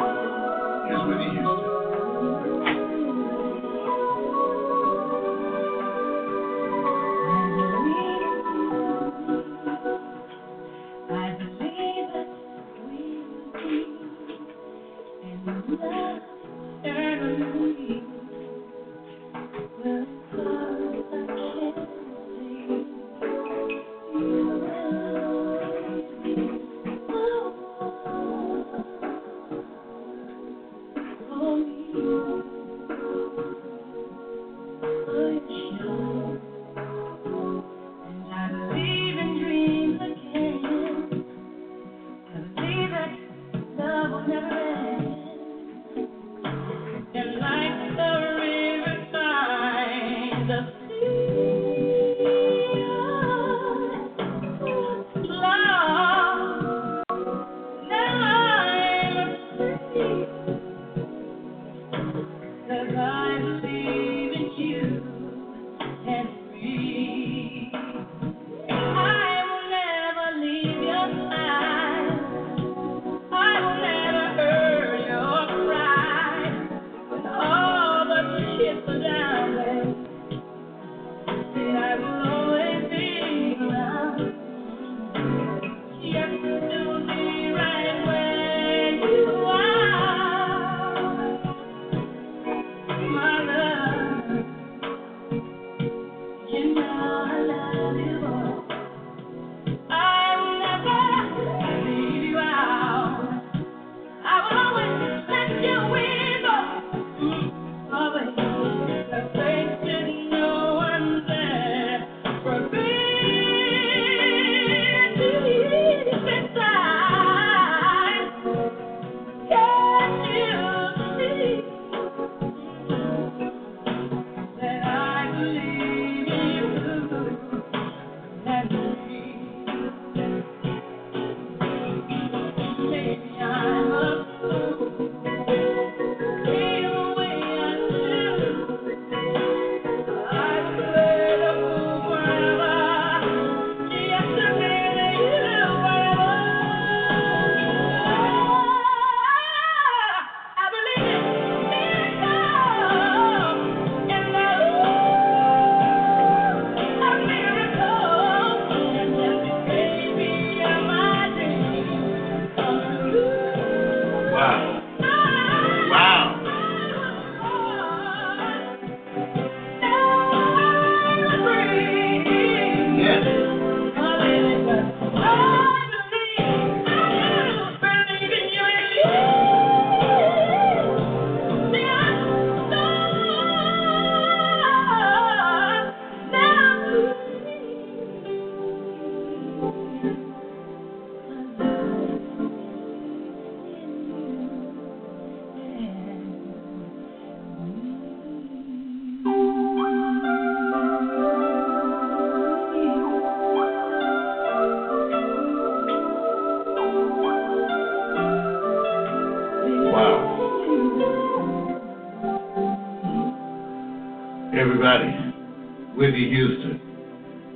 Whitney 216.03 216.31
Houston. 216.31 216.81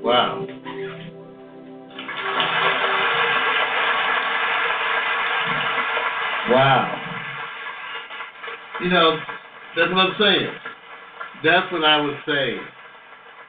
Wow. 0.05 0.47
Wow. 6.49 7.03
You 8.81 8.89
know, 8.89 9.19
that's 9.77 9.91
what 9.91 9.99
I'm 9.99 10.15
saying. 10.21 10.51
That's 11.43 11.73
what 11.73 11.83
I 11.83 12.01
was 12.01 12.15
saying. 12.25 12.61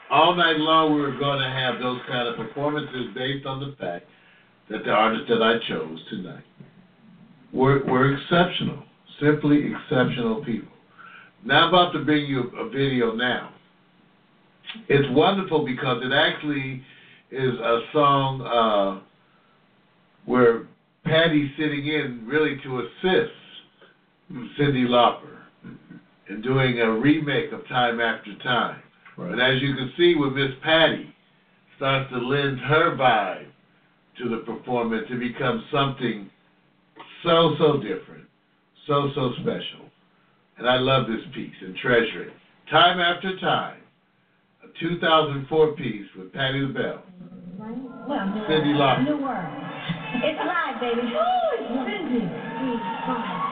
All 0.10 0.34
night 0.34 0.58
long, 0.58 0.96
we 0.96 1.02
were 1.02 1.16
going 1.20 1.42
to 1.42 1.48
have 1.48 1.80
those 1.80 2.02
kind 2.08 2.28
of 2.28 2.36
performances 2.36 3.14
based 3.14 3.46
on 3.46 3.60
the 3.60 3.76
fact 3.80 4.08
that 4.72 4.84
the 4.84 4.90
artists 4.90 5.30
that 5.30 5.44
I 5.44 5.60
chose 5.70 6.00
tonight 6.10 6.44
were, 7.54 7.84
were 7.86 8.16
exceptional, 8.16 8.82
simply 9.22 9.74
exceptional 9.76 10.44
people. 10.44 10.72
Now 11.46 11.68
I'm 11.68 11.70
about 11.70 11.92
to 11.92 12.04
bring 12.04 12.26
you 12.26 12.50
a 12.58 12.68
video 12.68 13.14
now. 13.14 13.54
It's 14.90 15.08
wonderful 15.12 15.66
because 15.66 16.02
it 16.04 16.14
actually 16.14 16.82
is 17.32 17.54
a 17.60 17.80
song 17.94 18.42
uh, 18.42 19.02
where 20.26 20.68
Patti's 21.06 21.52
sitting 21.58 21.88
in 21.88 22.24
really 22.26 22.60
to 22.64 22.80
assist 22.80 23.34
Cyndi 24.60 24.88
Lauper 24.88 25.38
in 26.30 26.42
doing 26.42 26.80
a 26.80 26.92
remake 26.92 27.52
of 27.52 27.68
Time 27.68 28.00
After 28.00 28.38
Time. 28.40 28.82
But 29.18 29.40
as 29.40 29.62
you 29.62 29.74
can 29.76 29.92
see 29.98 30.16
with 30.16 30.34
Miss 30.34 30.52
Patty, 30.64 31.14
starts 31.78 32.12
to 32.12 32.18
lend 32.18 32.60
her 32.60 32.96
vibe 32.96 33.48
to 34.20 34.30
the 34.30 34.38
performance 34.38 35.08
to 35.10 35.18
become 35.18 35.64
something 35.72 36.30
so, 37.24 37.56
so 37.58 37.78
different, 37.78 38.26
so, 38.86 39.10
so 39.16 39.32
special. 39.42 39.90
And 40.58 40.68
I 40.68 40.78
love 40.78 41.08
this 41.08 41.24
piece 41.34 41.56
and 41.62 41.76
treasure 41.78 42.24
it. 42.24 42.34
Time 42.70 43.00
After 43.00 43.40
Time, 43.40 43.80
a 44.64 44.68
2004 44.80 45.72
piece 45.74 46.06
with 46.18 46.34
Patti 46.34 46.60
LaBelle. 46.62 47.04
Well, 48.08 48.26
new 48.28 48.42
Cyndi. 48.44 48.74
Lauper. 48.76 49.04
New 49.04 49.18
world. 49.22 49.46
It's 50.24 50.40
live, 50.40 50.80
baby. 50.80 51.02
Ooh, 51.02 51.52
it's 51.58 51.70
Cyndi. 51.86 53.47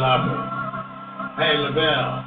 Lauper. 0.00 1.36
Hey, 1.36 1.56
LaBelle. 1.58 2.24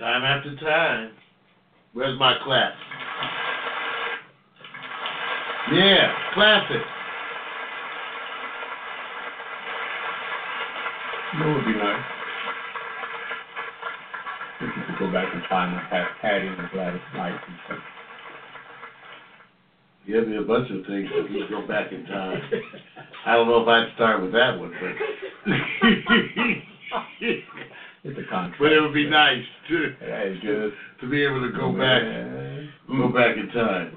Time 0.00 0.24
after 0.24 0.56
time. 0.56 1.12
Where's 1.92 2.18
my 2.18 2.34
clap? 2.42 2.72
Yeah, 5.72 6.12
know, 11.38 11.50
it 11.50 11.54
would 11.54 11.64
be 11.64 11.74
nice. 11.74 12.04
If 14.60 14.76
you 14.76 14.82
could 14.86 14.98
go 14.98 15.12
back 15.12 15.32
in 15.32 15.42
time 15.42 15.78
and 15.78 15.86
have 15.88 16.06
Patti 16.20 16.48
and 16.48 16.70
Gladys 16.72 17.00
Knight 17.14 17.38
and 17.46 17.56
stuff. 17.66 17.78
Give 20.06 20.26
me 20.28 20.36
a 20.36 20.42
bunch 20.42 20.70
of 20.70 20.84
things 20.86 21.08
if 21.12 21.30
you 21.30 21.48
go 21.48 21.66
back 21.66 21.90
in 21.92 22.04
time. 22.06 22.42
I 23.26 23.32
don't 23.34 23.48
know 23.48 23.62
if 23.62 23.68
I'd 23.68 23.94
start 23.94 24.20
with 24.22 24.32
that 24.32 24.58
one, 24.58 24.72
but 24.80 25.52
It's 28.06 28.18
a 28.18 28.22
contract. 28.30 28.56
but 28.60 28.70
it 28.72 28.80
would 28.80 28.92
be 28.92 29.08
nice 29.08 29.42
to 29.68 29.94
Hey, 29.98 30.38
good. 30.42 30.72
to 31.00 31.08
be 31.08 31.22
able 31.24 31.40
to 31.40 31.48
go 31.56 31.72
back 31.72 32.02
go 32.86 33.08
back 33.08 33.36
in 33.38 33.48
time. 33.48 33.92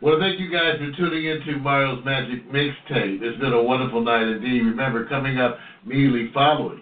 Well, 0.00 0.18
thank 0.18 0.38
you 0.40 0.50
guys 0.50 0.74
for 0.78 0.90
tuning 0.96 1.24
in 1.24 1.40
to 1.46 1.58
Mario's 1.58 2.04
Magic 2.04 2.48
Mixtape. 2.50 3.22
It's 3.22 3.38
been 3.40 3.52
a 3.52 3.62
wonderful 3.62 4.02
night 4.02 4.26
indeed. 4.26 4.62
Remember, 4.62 5.06
coming 5.06 5.38
up 5.38 5.56
immediately 5.86 6.30
following 6.34 6.80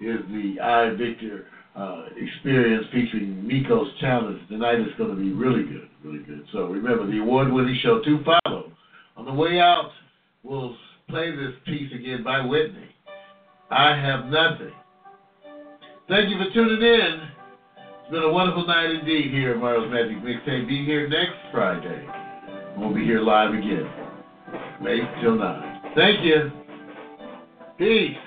is 0.00 0.20
the 0.30 0.60
I 0.60 0.90
Victor 0.90 1.46
uh, 1.76 2.04
experience 2.16 2.86
featuring 2.92 3.42
Miko's 3.44 3.88
Challenge. 4.00 4.40
Tonight 4.48 4.80
is 4.80 4.94
going 4.96 5.10
to 5.10 5.16
be 5.16 5.32
really 5.32 5.64
good, 5.64 5.88
really 6.04 6.24
good. 6.24 6.44
So 6.52 6.66
remember, 6.66 7.06
the 7.06 7.18
award-winning 7.18 7.78
show 7.82 8.00
to 8.02 8.24
follow. 8.24 8.72
On 9.16 9.24
the 9.24 9.32
way 9.32 9.58
out, 9.60 9.90
we'll 10.42 10.76
play 11.08 11.30
this 11.30 11.54
piece 11.64 11.92
again 11.92 12.22
by 12.22 12.44
Whitney. 12.44 12.88
I 13.70 13.96
have 13.96 14.26
nothing. 14.26 14.72
Thank 16.08 16.30
you 16.30 16.36
for 16.36 16.52
tuning 16.52 16.82
in. 16.82 17.28
It's 18.02 18.10
been 18.10 18.22
a 18.22 18.32
wonderful 18.32 18.66
night 18.66 18.90
indeed 18.90 19.32
here 19.32 19.52
at 19.52 19.58
Mario's 19.58 19.90
Magic 19.90 20.18
Mixtape. 20.22 20.68
Be 20.68 20.84
here 20.84 21.08
next 21.08 21.36
Friday. 21.50 22.06
We'll 22.76 22.94
be 22.94 23.04
here 23.04 23.20
live 23.20 23.54
again. 23.54 23.88
8 24.82 25.22
till 25.22 25.36
9. 25.36 25.80
Thank 25.96 26.24
you. 26.24 26.50
Peace. 27.78 28.23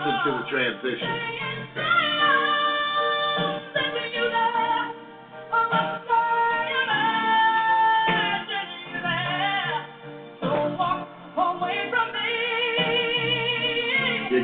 This 0.00 0.08
into 0.08 0.30
the 0.32 0.44
transition. 0.48 1.12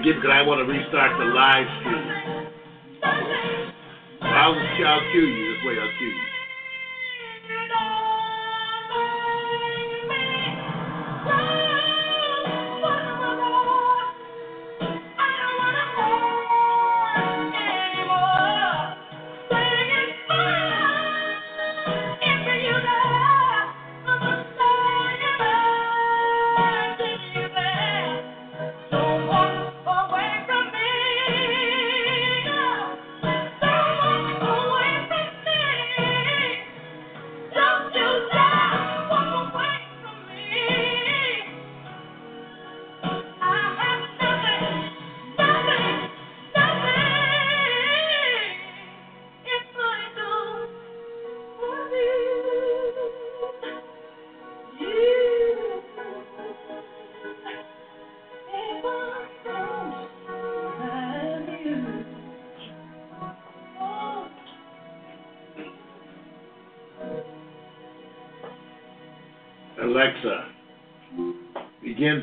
Because 0.06 0.30
I 0.30 0.42
want 0.42 0.60
to 0.60 0.64
restart 0.64 1.18
the 1.18 1.24
live 1.24 1.66
stream. 1.80 2.06
I'll, 4.22 4.54
I'll 4.54 5.10
cue 5.10 5.20
you 5.20 5.54
this 5.54 5.64
way. 5.66 5.78
I'll 5.80 5.98
cue 5.98 6.06
you. 6.06 6.25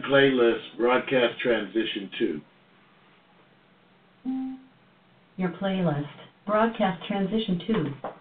Playlist 0.09 0.77
broadcast 0.77 1.39
transition 1.39 2.09
two. 2.17 2.41
Your 5.37 5.49
playlist. 5.49 6.07
Broadcast 6.45 7.05
transition 7.07 7.59
2. 7.65 8.12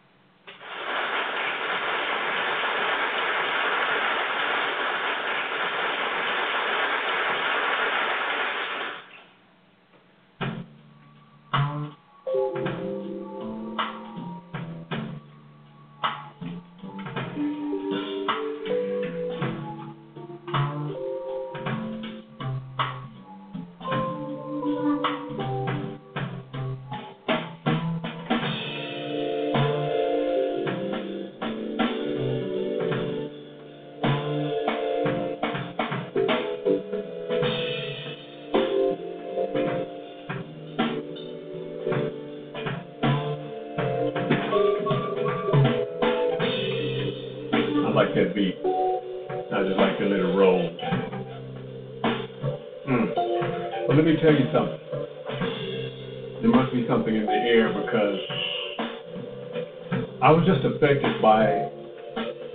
I 60.22 60.30
was 60.30 60.46
just 60.46 60.62
affected 60.62 61.18
by 61.18 61.66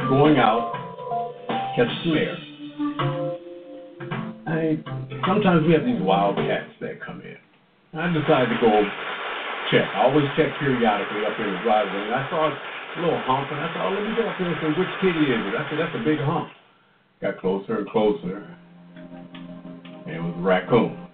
going 0.08 0.40
out, 0.40 0.72
catch 1.76 1.92
some 2.00 2.16
air. 2.16 2.32
I 4.48 4.80
sometimes 5.28 5.68
we 5.68 5.76
have 5.76 5.84
these 5.84 6.00
wild 6.00 6.40
cats 6.40 6.72
that 6.80 7.04
come 7.04 7.20
in. 7.20 7.36
I 7.92 8.08
decided 8.08 8.56
to 8.56 8.60
go 8.64 8.72
check. 9.68 9.84
I 9.84 10.08
always 10.08 10.24
check 10.40 10.56
periodically 10.64 11.28
up 11.28 11.36
in 11.36 11.52
the 11.52 11.60
driveway, 11.68 12.08
and 12.08 12.16
I 12.16 12.24
saw 12.32 12.48
a 12.48 12.56
little 13.04 13.20
hump, 13.28 13.52
and 13.52 13.60
I 13.60 13.68
thought, 13.76 13.92
oh, 13.92 14.00
let 14.00 14.04
me 14.08 14.16
go 14.16 14.24
up 14.24 14.38
here 14.40 14.48
and 14.48 14.56
see 14.64 14.72
which 14.80 14.94
kitty 15.04 15.28
is 15.28 15.44
it. 15.44 15.60
I 15.60 15.68
said, 15.68 15.80
that's 15.80 15.96
a 16.00 16.04
big 16.08 16.24
hump. 16.24 16.48
Got 17.20 17.38
closer 17.44 17.80
and 17.80 17.90
closer, 17.90 18.48
and 18.96 20.16
it 20.16 20.24
was 20.24 20.36
a 20.38 20.42
raccoon. 20.42 21.07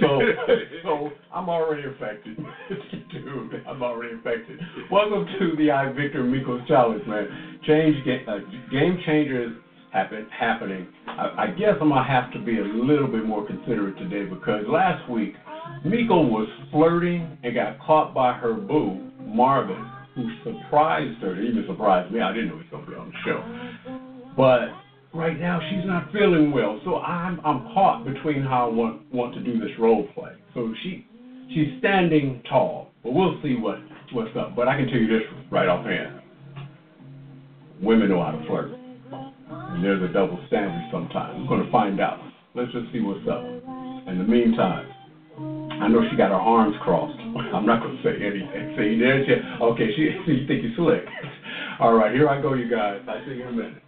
So, 0.00 0.20
so 0.82 1.10
I'm 1.32 1.48
already 1.48 1.84
affected, 1.84 2.36
dude. 3.12 3.62
I'm 3.66 3.82
already 3.82 4.14
affected. 4.14 4.58
Welcome 4.90 5.26
to 5.38 5.56
the 5.56 5.70
I 5.70 5.86
Victor 5.92 6.22
Mikos 6.22 6.66
Challenge, 6.66 7.02
man. 7.06 7.58
Change 7.66 8.04
ga- 8.04 8.24
uh, 8.26 8.38
game 8.70 8.98
changers 9.06 9.52
happen 9.92 10.26
happening. 10.38 10.86
I, 11.06 11.44
I 11.44 11.46
guess 11.48 11.74
I'm 11.80 11.88
gonna 11.88 12.06
have 12.06 12.32
to 12.32 12.38
be 12.38 12.58
a 12.58 12.62
little 12.64 13.08
bit 13.08 13.24
more 13.24 13.46
considerate 13.46 13.96
today 13.98 14.24
because 14.24 14.64
last 14.68 15.08
week 15.10 15.34
Miko 15.84 16.20
was 16.20 16.48
flirting 16.70 17.38
and 17.42 17.54
got 17.54 17.78
caught 17.80 18.14
by 18.14 18.32
her 18.32 18.54
boo 18.54 19.00
Marvin, 19.20 19.84
who 20.14 20.28
surprised 20.44 21.20
her. 21.22 21.34
He 21.34 21.48
even 21.48 21.64
surprised 21.66 22.12
me. 22.12 22.20
I 22.20 22.32
didn't 22.32 22.48
know 22.48 22.54
he 22.54 22.58
was 22.58 22.66
gonna 22.70 22.86
be 22.86 22.94
on 22.94 23.12
the 23.12 23.18
show, 23.24 24.34
but 24.36 24.68
right 25.16 25.38
now 25.38 25.60
she's 25.70 25.84
not 25.84 26.12
feeling 26.12 26.52
well, 26.52 26.80
so 26.84 26.96
I'm 26.96 27.40
I'm 27.44 27.62
caught 27.74 28.04
between 28.04 28.42
how 28.42 28.68
I 28.68 28.72
want 28.72 29.12
want 29.12 29.34
to 29.34 29.40
do 29.40 29.58
this 29.58 29.70
role 29.78 30.06
play. 30.14 30.32
So 30.54 30.72
she 30.82 31.06
she's 31.54 31.78
standing 31.78 32.42
tall, 32.48 32.88
but 33.02 33.12
we'll 33.12 33.40
see 33.42 33.54
what 33.54 33.78
what's 34.12 34.30
up. 34.36 34.54
But 34.54 34.68
I 34.68 34.76
can 34.76 34.86
tell 34.86 34.98
you 34.98 35.08
this 35.08 35.22
right 35.50 35.68
offhand: 35.68 36.20
women 37.82 38.08
know 38.10 38.22
how 38.22 38.32
to 38.32 38.46
flirt, 38.46 38.70
and 38.70 39.82
there's 39.82 40.02
a 40.02 40.12
double 40.12 40.38
standard 40.46 40.84
sometimes. 40.92 41.48
We're 41.48 41.56
gonna 41.56 41.70
find 41.72 42.00
out. 42.00 42.18
Let's 42.54 42.72
just 42.72 42.92
see 42.92 43.00
what's 43.00 43.26
up. 43.28 43.42
In 44.08 44.18
the 44.18 44.24
meantime, 44.24 44.86
I 45.80 45.88
know 45.88 46.02
she 46.10 46.16
got 46.16 46.30
her 46.30 46.36
arms 46.36 46.74
crossed. 46.82 47.18
I'm 47.18 47.66
not 47.66 47.80
gonna 47.80 48.00
say 48.02 48.16
anything. 48.22 48.76
See, 48.76 48.98
there 48.98 49.24
she. 49.24 49.34
Okay, 49.62 49.88
she. 49.96 50.10
You 50.32 50.46
think 50.46 50.62
you're 50.62 50.72
slick? 50.76 51.04
All 51.80 51.92
right, 51.94 52.12
here 52.12 52.28
I 52.28 52.40
go, 52.40 52.54
you 52.54 52.70
guys. 52.70 53.00
I 53.08 53.18
see 53.26 53.32
you 53.32 53.42
in 53.42 53.48
a 53.48 53.52
minute. 53.52 53.82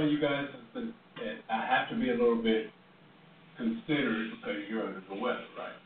Telling 0.00 0.14
you 0.14 0.20
guys 0.20 0.46
that, 0.74 0.92
that 1.16 1.36
I 1.52 1.66
have 1.66 1.90
to 1.90 1.96
be 1.96 2.08
a 2.08 2.14
little 2.14 2.42
bit 2.42 2.70
considerate 3.56 4.30
because 4.40 4.56
you're 4.68 4.86
under 4.86 5.02
the 5.08 5.20
weather, 5.20 5.44
right? 5.58 5.76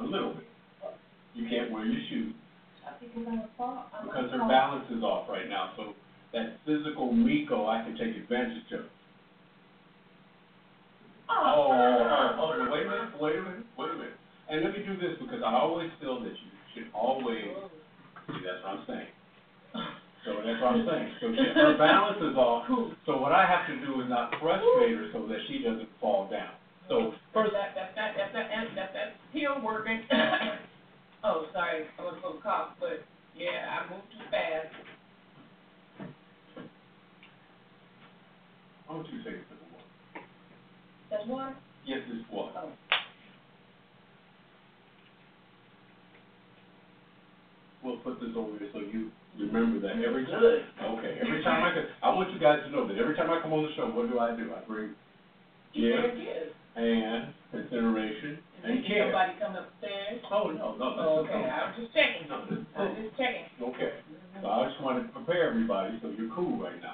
A 0.00 0.04
little 0.04 0.34
bit. 0.34 0.46
You 1.34 1.48
can't 1.50 1.72
wear 1.72 1.84
your 1.84 2.00
shoes 2.08 2.34
because 3.10 4.30
her 4.30 4.46
balance 4.46 4.86
is 4.90 5.02
off 5.02 5.28
right 5.28 5.48
now. 5.48 5.72
So 5.76 5.94
that 6.32 6.58
physical 6.64 7.12
Miko, 7.12 7.66
I 7.66 7.82
can 7.82 7.98
take 7.98 8.14
advantage 8.16 8.70
of. 8.72 8.86
Oh, 11.28 11.34
oh, 11.34 11.72
oh, 11.72 12.38
oh, 12.38 12.70
wait 12.70 12.86
a 12.86 12.90
minute, 12.90 13.20
wait 13.20 13.36
a 13.36 13.42
minute, 13.42 13.66
wait 13.76 13.90
a 13.90 13.94
minute. 13.94 14.12
And 14.48 14.62
let 14.62 14.72
me 14.72 14.84
do 14.86 14.94
this 14.96 15.18
because 15.18 15.42
I 15.44 15.54
always 15.54 15.90
feel 16.00 16.20
that 16.20 16.30
you 16.30 16.50
should 16.74 16.86
always, 16.94 17.42
see, 18.28 18.44
that's 18.44 18.62
what 18.62 18.78
I'm 18.78 18.84
saying. 18.86 19.08
So 20.24 20.40
that's 20.44 20.60
what 20.62 20.72
I'm 20.72 20.88
saying. 20.88 21.12
So 21.20 21.26
she, 21.36 21.44
her 21.52 21.76
balance 21.76 22.18
is 22.18 22.36
off. 22.36 22.64
So 23.24 23.32
what 23.32 23.40
I 23.40 23.48
have 23.48 23.64
to 23.72 23.80
do 23.80 24.02
is 24.04 24.08
not 24.12 24.28
frustrate 24.36 25.00
her 25.00 25.08
so 25.16 25.24
that 25.32 25.38
she 25.48 25.64
doesn't 25.64 25.88
fall 25.98 26.28
down. 26.28 26.52
So 26.92 27.16
first, 27.32 27.56
That, 27.56 27.72
that, 27.72 27.96
that, 27.96 28.12
that, 28.20 28.36
that, 28.36 28.52
that, 28.52 28.68
that, 28.76 28.92
that 28.92 29.08
pill 29.32 29.64
working. 29.64 30.04
oh, 31.24 31.48
sorry, 31.56 31.88
I 31.96 32.02
was 32.04 32.20
gonna 32.20 32.36
cough, 32.44 32.76
on 53.54 53.62
the 53.64 53.72
show, 53.76 53.86
what 53.90 54.08
do 54.08 54.18
I 54.18 54.34
do? 54.36 54.52
I 54.52 54.60
bring 54.66 54.90
You 55.72 55.92
give. 56.16 56.52
and 56.76 57.32
consideration 57.50 58.38
and 58.64 58.82
Did 58.82 58.86
care. 58.86 59.04
somebody 59.06 59.32
come 59.38 59.54
upstairs? 59.56 60.20
Oh, 60.30 60.50
no, 60.50 60.74
no, 60.74 60.94
Oh, 60.98 61.22
that's 61.22 61.34
okay, 61.34 61.48
I 61.50 61.66
was 61.70 61.76
just 61.78 61.92
checking. 61.94 62.30
I 62.30 62.82
was 62.82 62.96
just 62.98 63.16
checking. 63.16 63.44
Okay, 63.62 63.92
so 64.42 64.48
I 64.50 64.64
just 64.68 64.80
wanted 64.82 65.02
to 65.06 65.12
prepare 65.12 65.48
everybody, 65.50 65.98
so 66.02 66.08
you're 66.10 66.32
cool 66.34 66.58
right 66.58 66.80
now. 66.82 66.93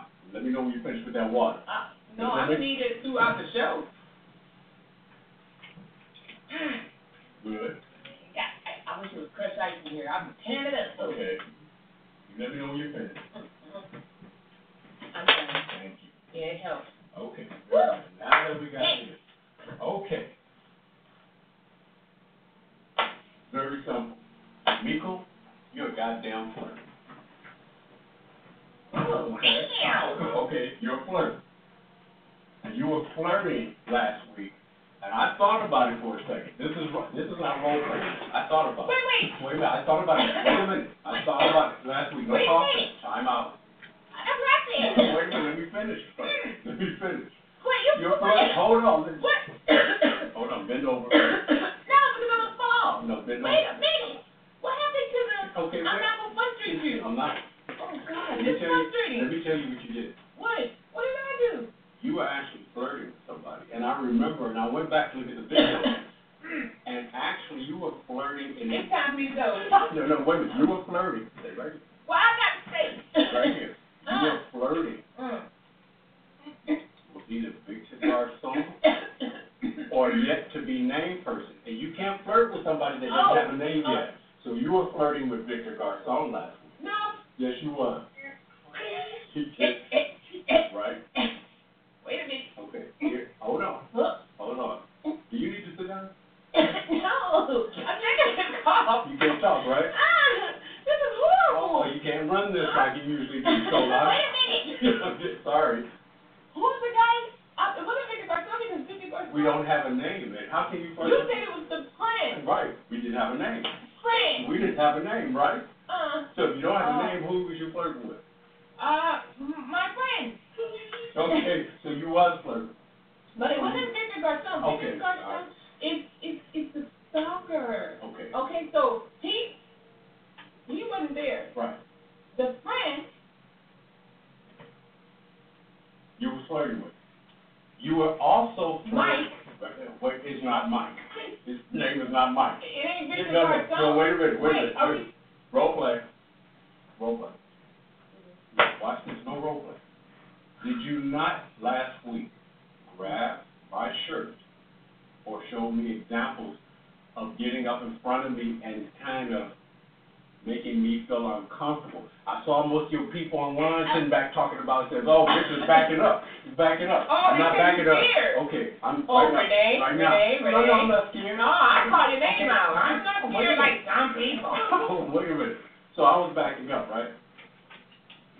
About 165.11 165.27
it, 165.27 165.43
says, 165.43 165.59
oh, 165.59 165.59
Victor's 165.59 165.67
backing 165.67 166.01
up, 166.01 166.23
he's 166.47 166.55
backing 166.55 166.89
up. 166.89 167.07
Oh, 167.11 167.35
I'm 167.35 167.39
not 167.43 167.53
backing 167.59 167.89
up. 167.91 167.99
scared. 167.99 168.35
Okay, 168.47 168.65
I'm. 168.83 169.05
Oh, 169.11 169.19
right 169.19 169.35
now- 169.35 169.43
Renee, 169.43 169.79
right 169.83 169.97
now. 169.99 170.13
Renee, 170.15 170.39
No, 170.55 170.65
no, 170.65 170.73
I'm 170.73 170.89
not 170.89 171.11
scared. 171.11 171.39
No, 171.39 171.47
I 171.51 171.87
call 171.91 172.07
your 172.11 172.21
name 172.23 172.51
out. 172.51 172.77
I'm 172.79 173.03
not 173.03 173.17
Oh, 173.25 173.29
wait 173.35 173.51
a 173.51 173.55
scared 173.55 173.59
like 173.59 173.77
minute. 173.83 173.91
some 173.91 174.11
people. 174.15 174.53
Oh, 174.55 175.11
wait 175.15 175.31
a 175.31 175.35
minute. 175.35 175.59
So 175.99 176.07
I 176.07 176.17
was 176.23 176.33
backing 176.39 176.71
up, 176.71 176.89
right? 176.91 177.11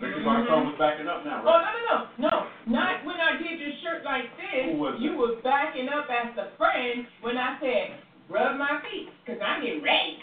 Victor 0.01 0.23
Garcon 0.25 0.65
was 0.65 0.75
backing 0.81 1.05
up 1.05 1.21
now, 1.23 1.45
right? 1.45 1.51
Oh, 1.51 1.61
no, 1.61 1.71
no, 1.77 1.95
no, 2.17 2.25
no, 2.25 2.33
not 2.65 3.05
when 3.05 3.21
I 3.21 3.37
did 3.37 3.59
your 3.61 3.69
shirt 3.85 4.01
like 4.03 4.25
this. 4.33 4.73
Who 4.73 4.81
was 4.81 4.97
You 4.97 5.13
it? 5.13 5.17
was 5.17 5.37
backing 5.45 5.89
up 5.93 6.09
as 6.09 6.33
the 6.33 6.49
friend 6.57 7.05
when 7.21 7.37
I 7.37 7.59
said, 7.61 8.01
rub 8.25 8.57
my 8.57 8.81
feet, 8.81 9.13
cause 9.29 9.37
I'm 9.37 9.61
getting 9.61 9.83
ready. 9.85 10.17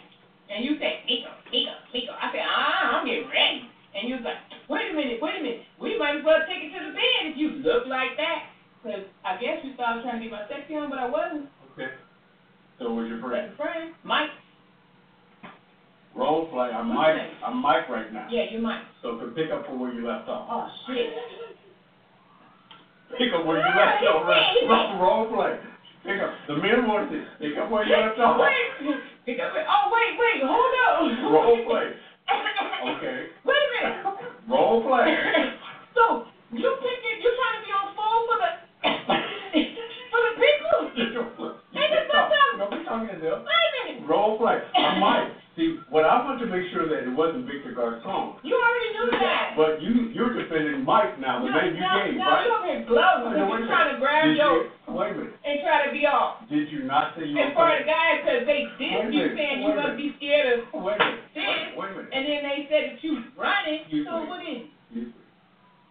And 0.51 0.65
you 0.65 0.81
said, 0.83 1.07
Miko, 1.07 1.31
Miko, 1.53 1.71
Miko. 1.95 2.11
I 2.19 2.27
said, 2.35 2.43
ah, 2.43 2.99
I'm 2.99 3.07
getting 3.07 3.29
ready. 3.31 3.71
And 3.99 4.09
you 4.09 4.15
was 4.15 4.25
like, 4.25 4.39
wait 4.71 4.93
a 4.93 4.95
minute, 4.95 5.19
wait 5.19 5.41
a 5.41 5.43
minute. 5.43 5.63
We 5.83 5.99
might 5.99 6.23
as 6.23 6.25
well 6.25 6.39
take 6.47 6.63
it 6.63 6.71
to 6.71 6.81
the 6.87 6.95
bed 6.95 7.35
if 7.35 7.37
you 7.37 7.59
look 7.67 7.91
like 7.91 8.15
that. 8.15 8.55
Cause 8.87 9.03
I 9.27 9.35
guess 9.43 9.59
you 9.67 9.75
thought 9.75 9.91
I 9.91 9.95
was 9.99 10.05
trying 10.07 10.23
to 10.23 10.25
get 10.25 10.31
my 10.31 10.47
sexy 10.47 10.79
on, 10.79 10.87
but 10.87 11.03
I 11.03 11.11
wasn't. 11.11 11.51
Okay. 11.75 11.91
So 12.79 12.95
was 12.95 13.11
your 13.11 13.19
friend? 13.19 13.51
That's 13.51 13.59
friend. 13.59 13.91
Mike. 14.07 14.31
Role 16.15 16.47
play, 16.47 16.71
I'm 16.71 16.95
Mike. 16.95 17.19
I'm 17.43 17.59
Mike 17.59 17.91
right 17.91 18.13
now. 18.13 18.27
Yeah, 18.31 18.47
you 18.51 18.63
Mike. 18.63 18.87
So 19.03 19.19
to 19.19 19.27
pick 19.35 19.51
up 19.51 19.67
from 19.67 19.81
where 19.83 19.93
you 19.93 20.07
left 20.07 20.29
off. 20.31 20.47
Oh, 20.47 20.67
shit. 20.87 21.11
Pick 23.19 23.35
up 23.35 23.45
where 23.47 23.59
you 23.59 23.67
left 23.75 24.03
off, 24.15 24.27
right? 24.27 24.99
Role 25.01 25.27
play. 25.27 25.59
Pick 26.07 26.23
up, 26.23 26.31
the 26.47 26.55
men 26.55 26.87
want 26.87 27.11
this, 27.11 27.27
pick 27.43 27.59
up 27.59 27.71
where 27.71 27.83
you 27.83 27.91
left 27.99 28.19
off. 28.19 28.39
Wait, 28.39 28.95
pick 29.27 29.39
up. 29.43 29.51
Oh, 29.55 29.91
wait, 29.91 30.15
wait, 30.15 30.39
hold 30.47 30.75
up. 30.87 31.33
Role 31.35 31.59
play. 31.67 31.93
Okay. 32.31 33.27
Wait 33.45 33.63
a 33.63 33.69
minute. 33.85 33.97
Role 34.49 34.81
play. 34.81 35.07
So, 35.95 36.23
you 36.53 36.71
picking, 36.79 37.19
you 37.21 37.31
trying 37.35 37.57
to 37.59 37.63
be 37.67 37.73
on 37.75 37.87
phone 37.97 38.23
for 38.29 38.37
the, 38.39 38.49
for 40.11 40.21
the 40.23 40.33
people? 40.39 40.77
You 41.73 41.83
can't 41.91 42.07
talk. 42.13 42.31
Don't 42.57 42.71
be 42.71 42.79
talking 42.85 43.09
to 43.09 43.17
them. 43.19 43.21
Wait 43.21 43.27
a 43.27 43.41
minute. 43.43 43.68
Role 44.09 44.39
play. 44.39 44.59
I'm 44.77 45.01
Mike. 45.01 45.29
See, 45.57 45.77
what 45.91 46.05
I 46.07 46.23
want 46.23 46.39
to 46.41 46.47
make 46.47 46.71
sure 46.73 46.87
that 46.89 47.03
it 47.03 47.11
wasn't 47.13 47.45
Victor 47.51 47.75
Garcon. 47.75 48.39
You 48.47 48.55
already 48.55 48.91
knew 48.95 49.11
that. 49.19 49.59
But 49.59 49.83
you, 49.83 50.09
you're 50.15 50.31
defending 50.31 50.87
Mike 50.87 51.19
now, 51.19 51.43
the 51.43 51.51
No, 51.51 51.59
name 51.59 51.75
you 51.75 51.83
no, 51.83 51.93
gave, 51.99 52.15
no, 52.15 52.25
right? 52.31 52.47
you 52.47 52.53
over 52.55 52.67
here 52.71 52.83
glowing 52.87 53.35
because 53.35 53.51
you're 53.59 53.67
trying 53.67 53.91
to 53.91 53.99
grab 53.99 54.25
Did 54.31 54.39
your, 54.39 54.55
you- 54.55 54.71
Wait 54.95 55.11
a 55.11 55.15
minute. 55.19 55.35
and 55.43 55.55
try 55.67 55.83
to 55.83 55.91
be 55.91 56.07
off. 56.07 56.47
Did 56.47 56.71
you 56.71 56.87
not 56.87 57.19
say 57.19 57.27
you 57.27 57.35
And 57.43 57.59
were 57.59 57.59
for 57.59 57.75
the 57.75 57.83
guys, 57.91 58.23
because 58.23 58.47
they 58.47 58.71
did 58.79 59.11
you 59.13 59.35
saying 59.35 59.67
you 59.67 59.75
must 59.75 59.99
be 59.99 60.15
scared 60.17 60.47
of 60.63 60.71
Wait 60.79 60.95
a 60.95 61.05
minute. 61.05 61.27
this, 61.35 61.75
Wait, 61.75 61.91
a 61.91 61.95
minute. 62.07 62.11
and 62.15 62.23
then 62.23 62.41
they 62.47 62.59
said 62.71 62.83
that 62.95 62.99
you 63.03 63.13
running, 63.35 63.83
Excuse 63.83 64.07
so 64.07 64.15
me. 64.15 64.27
what 64.31 64.41
is 64.47 64.63
it? 64.63 64.67
You- 64.95 65.13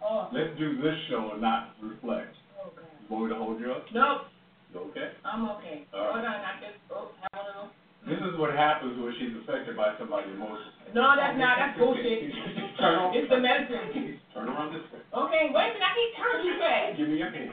Oh, 0.00 0.30
Let's 0.32 0.56
do 0.56 0.80
this 0.80 0.94
show 1.10 1.32
and 1.36 1.42
not 1.44 1.74
reflect. 1.82 2.32
okay. 2.72 2.88
You 3.04 3.06
want 3.12 3.28
me 3.28 3.28
to 3.34 3.36
hold 3.36 3.60
you 3.60 3.68
up? 3.72 3.84
Nope, 3.92 4.30
You 4.72 4.80
okay? 4.94 5.10
I'm 5.28 5.44
okay. 5.60 5.84
All 5.92 6.00
right. 6.00 6.12
Hold 6.14 6.24
on, 6.24 6.40
I 6.40 6.52
just, 6.62 6.78
oh, 6.88 7.10
of 7.12 7.44
those. 7.52 7.68
This 8.08 8.20
is 8.24 8.38
what 8.40 8.54
happens 8.56 8.96
when 8.98 9.12
she's 9.18 9.36
affected 9.42 9.76
by 9.76 9.92
somebody 9.98 10.30
emotional. 10.32 10.72
No, 10.94 11.12
that's 11.16 11.36
not, 11.38 11.58
that's 11.60 11.78
bullshit. 11.78 12.32
Turn 12.80 12.94
on, 12.96 13.14
It's 13.14 13.28
the 13.28 13.36
medicine. 13.38 14.18
turn 14.32 14.48
around 14.48 14.72
this 14.72 14.80
way. 14.92 15.00
Okay, 15.12 15.50
wait 15.52 15.68
a 15.70 15.72
minute, 15.76 15.82
I 15.84 15.92
can't 15.92 16.14
turn 16.16 16.46
you 16.46 16.54
back. 16.58 16.96
Give 16.96 17.08
me 17.08 17.18
your 17.18 17.30
hand. 17.30 17.52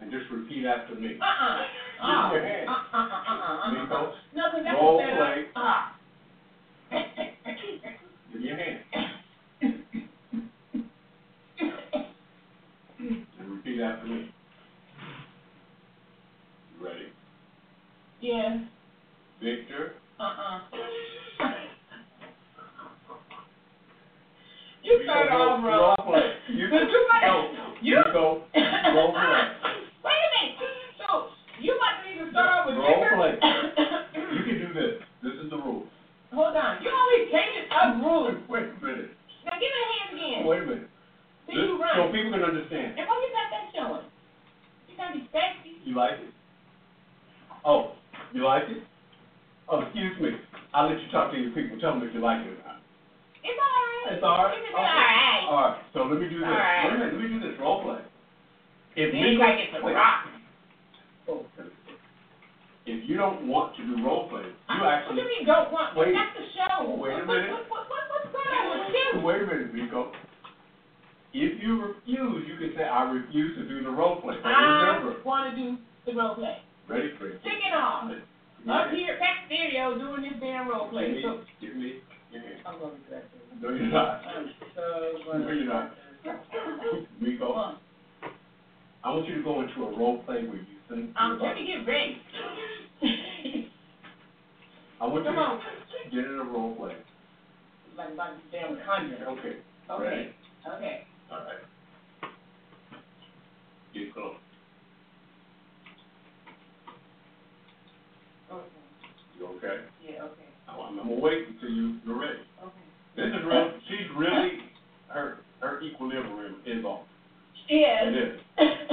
And 0.00 0.10
just 0.10 0.24
repeat 0.30 0.64
after 0.64 0.94
me. 0.94 1.18
Uh-uh. 1.20 1.60
Oh, 2.02 2.06
Give 2.06 2.08
me 2.08 2.14
oh, 2.14 2.32
your 2.32 2.42
hand. 2.42 2.68
uh-uh, 2.68 2.98
uh-uh, 2.98 3.34
uh-uh. 3.36 3.82
Because 3.84 4.14
No, 4.34 4.42
cause 4.50 4.60
that's 4.64 4.76
what 4.80 5.16
play. 5.18 5.44
ah. 5.56 5.92
Give 8.32 8.40
me 8.40 8.46
your 8.48 8.56
hand. 8.56 8.78
And 12.98 13.50
repeat 13.50 13.80
after 13.80 14.06
me. 14.06 14.30
You 16.78 16.86
Ready? 16.86 17.06
Yeah, 18.20 18.58
Victor, 19.44 19.92
Uh-uh. 20.18 20.60
You 24.82 25.00
started 25.04 25.32
off 25.36 25.60
wrong. 25.64 25.96
You 26.48 26.68
But 26.72 26.88
you 26.92 27.00
might- 27.12 27.28
go. 27.28 27.52
you- 27.82 27.96
You 27.96 28.02
go. 28.12 28.40
Role 28.96 29.12
play. 29.12 29.44
Wait 30.04 30.16
a 30.16 30.28
minute. 30.32 30.56
So, 30.96 31.28
you 31.60 31.76
might 31.76 32.00
need 32.08 32.24
to 32.24 32.30
start 32.32 32.48
off 32.56 32.66
with 32.72 32.76
Role 32.80 32.88
Victor. 32.88 33.16
play. 33.20 33.34
You 34.16 34.40
can 34.48 34.56
do 34.64 34.68
this. 34.72 34.94
This 35.24 35.32
is 35.44 35.48
the 35.48 35.56
rule. 35.56 35.88
Hold 36.36 36.52
on. 36.56 36.82
You 36.84 36.88
always 36.92 37.32
changing 37.32 37.68
up 37.72 37.96
rules. 38.00 38.36
Wait 38.48 38.64
a 38.64 38.76
minute. 38.84 39.12
Now 39.44 39.56
give 39.60 39.72
me 39.72 39.76
the 39.76 39.88
hands 39.92 40.12
again. 40.20 40.40
Wait 40.48 40.60
a 40.60 40.66
minute. 40.68 40.88
See 41.48 41.56
This- 41.56 41.64
you 41.68 41.80
So 41.96 42.12
people 42.12 42.32
can 42.32 42.44
understand. 42.44 42.96
And 42.96 43.04
why 43.08 43.16
you 43.24 43.32
got 43.32 43.48
that 43.52 43.64
showing? 43.76 44.04
You 44.88 44.96
gotta 44.96 45.14
be 45.16 45.24
sexy. 45.32 45.80
You 45.84 45.96
like 45.96 46.16
it? 46.20 46.32
Oh, 47.64 47.92
you 48.32 48.44
like 48.44 48.64
it? 48.68 48.84
Oh, 49.68 49.80
excuse 49.80 50.20
me. 50.20 50.30
I'll 50.74 50.88
let 50.88 51.00
you 51.00 51.08
talk 51.10 51.30
to 51.32 51.38
your 51.38 51.52
people. 51.52 51.78
Tell 51.80 51.94
them 51.96 52.02
if 52.06 52.12
you 52.12 52.20
like 52.20 52.40
it 52.44 52.52
or 52.52 52.60
not. 52.66 52.80
It's 53.44 53.56
alright. 53.56 54.16
It's 54.16 54.24
all 54.24 54.44
right? 54.44 54.58
It's 54.58 54.74
Okay. 54.74 54.80
alright. 54.80 55.44
All 55.48 55.60
right, 55.68 55.78
so 55.92 55.98
let 56.04 56.20
me 56.20 56.28
do 56.28 56.40
this. 56.40 56.48
All 56.48 56.52
right. 56.52 56.84
Wait 56.84 56.94
a 56.94 56.98
minute, 56.98 57.14
let 57.14 57.22
me 57.22 57.28
do 57.28 57.40
this, 57.40 57.56
role 57.60 57.82
play. 57.82 58.00
If 58.96 59.14
you 59.14 59.38
gotta 59.38 59.56
get 59.56 59.82
rock. 59.82 60.26
Oh, 61.28 61.46
If 62.86 63.08
you 63.08 63.16
don't 63.16 63.48
want 63.48 63.74
to 63.76 63.82
do 63.86 64.04
role 64.04 64.28
play, 64.28 64.44
you 64.44 64.76
uh, 64.76 64.78
What 64.78 64.88
actually, 64.92 65.16
do 65.16 65.22
you 65.22 65.28
mean 65.28 65.46
don't 65.46 65.72
want? 65.72 65.96
Wait. 65.96 66.12
That's 66.12 66.36
the 66.36 66.44
show. 66.52 66.84
Wait 66.84 67.16
a 67.16 67.24
minute. 67.24 67.50
What, 67.50 67.64
what, 67.70 67.88
what, 67.88 68.04
what's 68.12 68.28
going 68.28 68.52
on 68.52 68.86
with 68.86 68.92
you? 68.92 69.20
wait 69.24 69.40
a 69.40 69.46
minute, 69.46 69.74
Nico. 69.74 70.12
If 71.32 71.60
you 71.62 71.80
refuse, 71.80 72.46
you 72.46 72.56
can 72.60 72.76
say, 72.76 72.84
I 72.84 73.02
refuse 73.10 73.56
to 73.56 73.66
do 73.66 73.82
the 73.82 73.90
role 73.90 74.20
play. 74.20 74.36
But 74.42 74.52
I 74.52 74.86
remember, 74.86 75.16
wanna 75.24 75.56
do 75.56 75.76
the 76.06 76.12
role 76.12 76.34
play. 76.36 76.60
ready, 76.86 77.10
Chris? 77.18 77.34
Check 77.42 77.58
it 77.64 77.74
off. 77.74 78.12
Up 78.68 78.88
here, 78.90 79.16
back 79.18 79.44
stereo, 79.46 79.96
doing 79.98 80.22
this 80.22 80.34
damn 80.40 80.68
role 80.68 80.84
Give 80.84 80.92
play. 80.92 81.14
me, 81.14 81.22
So, 81.22 81.38
give 81.60 81.74
me 81.76 81.94
your 82.30 82.42
hand. 82.42 82.60
I'm 82.66 82.78
gonna 82.78 82.94
be 82.94 83.00
back. 83.10 83.24
No, 83.60 83.70
you're 83.70 83.88
not. 83.88 84.20
I'm 84.26 84.50
so 84.74 85.16
No, 85.38 85.48
you're 85.50 85.66
not. 85.66 85.90
Nico, 87.20 87.52
Come. 87.52 87.76
I 89.04 89.10
want 89.10 89.26
you 89.28 89.36
to 89.38 89.42
go 89.42 89.60
into 89.62 89.84
a 89.84 89.96
role 89.98 90.18
play 90.26 90.44
where 90.44 90.56
you 90.56 90.76
sing. 90.88 91.12
Um, 91.16 91.38
let 91.40 91.54
me 91.56 91.64
get 91.66 91.86
ready. 91.86 92.16
I 95.00 95.06
want 95.06 95.24
you 95.24 95.30
Come 95.30 95.38
on. 95.38 95.58
to 95.58 96.10
get 96.10 96.24
in 96.26 96.38
a 96.40 96.44
role 96.44 96.74
play. 96.76 96.94
Like 97.96 98.10
about 98.12 98.34
this 98.36 98.44
damn 98.52 98.76
conjuring. 98.86 99.22
Okay, 99.22 99.56
Okay, 99.90 100.30
okay. 100.68 101.02
all 101.30 101.38
right. 101.38 101.58
Get 103.94 104.12
close. 104.14 104.34
Okay, 108.50 108.64
You 109.38 109.46
okay? 109.68 109.82
yeah, 110.04 110.22
okay, 110.22 110.48
I'm, 110.68 110.80
I'm 110.80 110.96
gonna 110.96 111.20
wait 111.20 111.46
until 111.48 111.68
you, 111.70 111.96
you're 112.04 112.18
ready. 112.18 112.38
okay. 112.62 112.84
This 113.16 113.26
is 113.26 113.44
real, 113.46 113.70
she's 113.88 114.08
really, 114.16 114.58
her, 115.08 115.38
her 115.60 115.80
equilibrium 115.82 116.56
is 116.66 116.84
off. 116.84 117.00
Yeah. 117.68 118.08
It 118.08 118.14
is. 118.14 118.40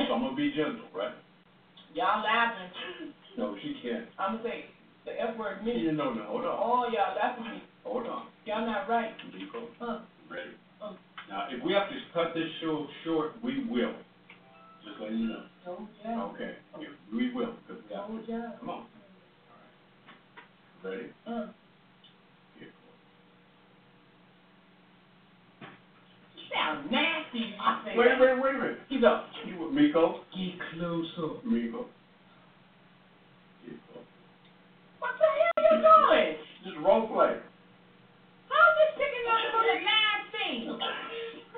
So 0.07 0.13
I'm 0.13 0.21
gonna 0.21 0.35
be 0.35 0.49
gentle, 0.55 0.87
right? 0.93 1.11
Y'all 1.93 2.23
laughing. 2.23 2.69
No, 3.37 3.55
she 3.61 3.75
can't. 3.83 4.05
I'm 4.19 4.37
gonna 4.37 4.43
say 4.47 4.65
the 5.05 5.11
F 5.19 5.35
word 5.37 5.63
me. 5.65 5.77
You 5.79 5.91
know, 5.91 6.13
no, 6.13 6.23
hold 6.23 6.45
on, 6.45 6.55
Oh, 6.61 6.83
y'all 6.91 7.15
laughing 7.15 7.45
at 7.47 7.53
me. 7.53 7.61
hold 7.83 8.05
on. 8.07 8.27
Y'all 8.45 8.65
not 8.65 8.87
right. 8.87 9.11
Nico, 9.33 9.67
Huh. 9.79 9.99
ready? 10.29 10.51
Oh. 10.81 10.95
Now, 11.29 11.47
if 11.49 11.63
we 11.63 11.73
have 11.73 11.89
to 11.89 11.95
cut 12.13 12.33
this 12.33 12.47
show 12.61 12.87
short, 13.03 13.31
we 13.43 13.63
will. 13.69 13.93
Just 14.85 14.99
letting 15.01 15.19
you 15.19 15.27
know. 15.27 15.43
Oh, 15.67 15.87
yeah. 16.03 16.21
Okay, 16.21 16.51
we 17.13 17.33
will, 17.33 17.53
because 17.67 17.83
we 17.89 17.95
have 17.95 18.05
Oh, 18.09 18.17
to. 18.17 18.23
yeah. 18.31 18.51
Come 18.59 18.69
on. 18.69 18.83
Ready? 20.83 21.13
Uh. 21.27 21.45
Sound 26.51 26.91
nasty. 26.91 27.37
you 27.37 27.53
say. 27.85 27.93
Wait 27.95 28.07
that. 28.09 28.19
minute, 28.19 28.43
wait 28.43 28.55
a 28.55 28.57
minute. 28.57 28.79
You 28.89 28.99
go. 28.99 29.23
You 29.45 29.59
with 29.59 29.73
Miko? 29.73 30.21
Get 30.35 30.57
closer. 30.73 31.37
Miko. 31.45 31.85
Get. 33.63 33.77
What 34.99 35.11
the 35.19 35.27
hell 35.29 35.53
are 35.55 35.69
you 35.69 36.25
doing? 36.25 36.37
Just 36.65 36.77
role 36.83 37.07
play. 37.07 37.37
How's 38.49 38.73
this 38.81 38.91
picking 38.97 39.27
up 39.29 39.41
from 39.53 39.63
the 39.69 39.77
last 39.85 40.25
thing? 40.33 40.59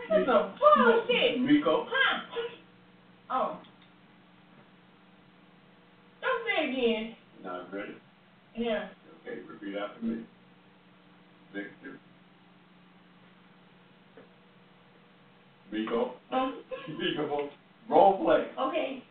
This 0.10 0.20
is 0.20 0.28
some 0.28 0.54
bullshit. 0.60 1.41
Miko. 1.41 1.88
Huh? 1.90 2.20
Oh. 3.32 3.58
Don't 6.22 6.41
say 6.45 6.66
it 6.66 6.70
again. 6.70 7.16
Now, 7.41 7.66
ready? 7.72 7.94
Yeah. 8.56 8.90
Okay, 9.34 9.41
repeat 9.49 9.76
after 9.77 10.05
me. 10.05 10.18
Victor. 11.53 11.99
Miko. 15.72 16.11
Um, 16.31 16.64
Miko. 16.88 17.49
Role 17.89 18.23
play. 18.23 18.45
okay. 18.60 19.03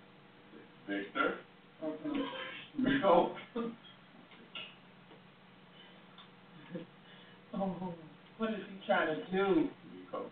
Victor. 0.88 1.34
Miko. 2.78 3.32
Oh, 7.54 7.92
what 8.38 8.48
is 8.48 8.56
he 8.66 8.86
trying 8.86 9.08
to 9.08 9.30
do? 9.30 9.68
Miko. 9.94 10.24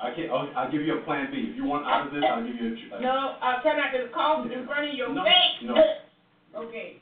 I 0.00 0.10
can, 0.10 0.28
I'll, 0.32 0.50
I'll 0.56 0.70
give 0.70 0.82
you 0.82 0.98
a 0.98 1.00
plan 1.02 1.30
B. 1.30 1.46
If 1.50 1.56
you 1.56 1.64
want 1.64 1.86
out 1.86 2.06
of 2.08 2.12
this, 2.12 2.24
I'll 2.28 2.44
give 2.44 2.56
you 2.56 2.76
a. 2.92 2.96
a- 2.96 3.00
No, 3.00 3.36
I'll 3.40 3.62
try 3.62 3.76
not 3.76 3.92
to 3.92 4.08
cough 4.12 4.44
in 4.50 4.66
front 4.66 4.88
of 4.88 4.94
your 4.94 5.14
No, 5.14 5.22
face. 5.22 5.62
no. 5.62 5.74
Okay. 6.64 6.96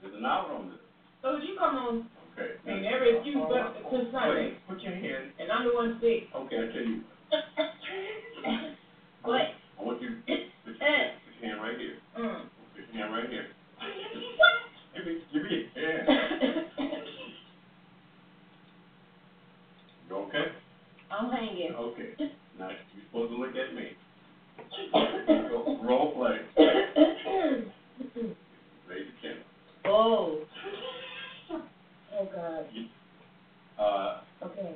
There's 0.00 0.14
an 0.14 0.24
out 0.24 0.50
on 0.50 0.68
this. 0.70 0.78
So 1.22 1.32
would 1.34 1.42
you 1.44 1.54
come 1.58 1.76
on, 1.76 2.08
Okay. 2.32 2.56
and 2.66 2.84
every 2.86 3.10
excuse 3.16 3.36
but 3.48 3.76
to 3.76 4.08
Sunday, 4.10 4.56
Wait, 4.56 4.66
put 4.66 4.80
your 4.80 4.94
hand. 4.94 5.30
and 5.38 5.52
I'm 5.52 5.64
the 5.68 5.74
one 5.74 5.98
sick. 6.00 6.24
Okay, 6.34 6.56
I 6.56 6.66
tell 6.72 6.82
you. 6.82 7.00
What? 9.22 9.42
I 9.78 9.82
want 9.84 10.00
you 10.00 10.08
to 10.08 10.14
put 10.16 10.28
your, 10.28 10.38
put 10.64 10.74
your 11.36 11.44
hand 11.50 11.60
right 11.60 11.76
here. 11.76 11.96
Mm. 12.16 12.40
Put 12.72 12.88
your 12.88 12.96
hand 12.96 13.12
right 13.12 13.28
here. 13.28 13.44
Give 14.94 15.04
me, 15.04 15.12
give 15.32 15.42
me 15.42 15.48
your 15.76 15.84
hand. 15.84 16.08
You 20.08 20.16
okay? 20.16 20.46
I'm 21.10 21.30
hanging. 21.30 21.72
Okay. 21.76 22.08
Now, 22.58 22.68
you're 22.68 23.04
supposed 23.06 23.30
to 23.30 23.36
look 23.38 23.54
at 23.56 23.74
me. 23.74 23.94
Go, 25.48 25.76
Role 25.80 26.12
play. 26.12 26.36
Oh. 29.92 30.38
Oh 31.50 32.28
God. 32.32 32.66
Uh, 33.78 34.20
Okay. 34.44 34.74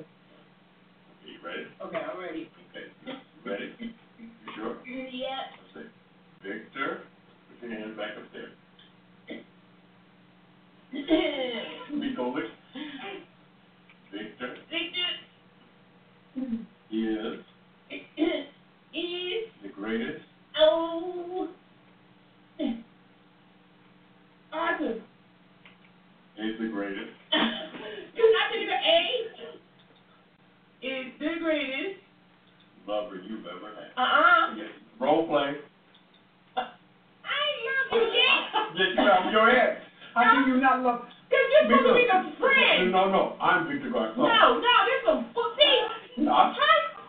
you 1.25 1.37
ready? 1.43 1.65
Okay, 1.81 1.97
I'm 1.97 2.19
ready. 2.19 2.49
Okay. 2.69 3.17
Ready? 3.45 3.93
You 4.19 4.27
sure? 4.55 4.77
Yeah. 4.85 5.43
Let's 5.75 5.87
see. 5.87 6.47
Victor, 6.47 7.03
put 7.47 7.69
your 7.69 7.79
hands 7.79 7.97
back 7.97 8.17
up 8.17 8.31
there. 8.33 8.51
Miko, 11.93 12.33
look. 12.33 12.43
Victor 14.11 14.55
Victor 14.69 15.09
is 16.91 17.39
is 18.93 19.47
the 19.61 19.69
greatest 19.73 20.23
oh 20.59 21.47
Arthur. 24.55 24.93
is 26.37 26.53
the 26.59 26.67
greatest 26.67 27.11
You 28.15 28.23
not 28.33 28.51
thinking 28.51 28.69
of 28.69 28.81
A? 28.83 28.99
Is 30.85 31.05
the 31.19 31.39
greatest. 31.41 31.99
lover 32.87 33.15
you've 33.15 33.45
ever 33.45 33.73
had. 33.75 33.91
Uh-uh. 33.97 34.55
Yes. 34.55 34.67
Role 34.99 35.27
play. 35.27 35.55
Uh, 36.55 36.61
I 36.61 37.43
love 37.65 37.87
you 37.91 38.07
yet. 38.13 38.41
Get 38.77 39.03
you 39.03 39.09
of 39.11 39.31
your 39.31 39.49
head. 39.49 39.81
How 40.13 40.45
do 40.45 40.51
you 40.51 40.61
not 40.61 40.81
love? 40.83 41.01
Cause 41.01 41.45
you're 41.51 41.65
supposed 41.67 41.87
to 41.87 41.93
be 41.95 42.05
the 42.07 42.37
friend. 42.39 42.91
No, 42.91 43.09
no, 43.09 43.35
I'm 43.41 43.67
Victor 43.67 43.89
Garcon. 43.89 44.23
No, 44.23 44.59
no, 44.61 44.73
this 44.85 45.01
is 45.01 45.05
some 45.07 45.25
see. 45.57 46.23
No, 46.23 46.31
I'm- 46.31 46.55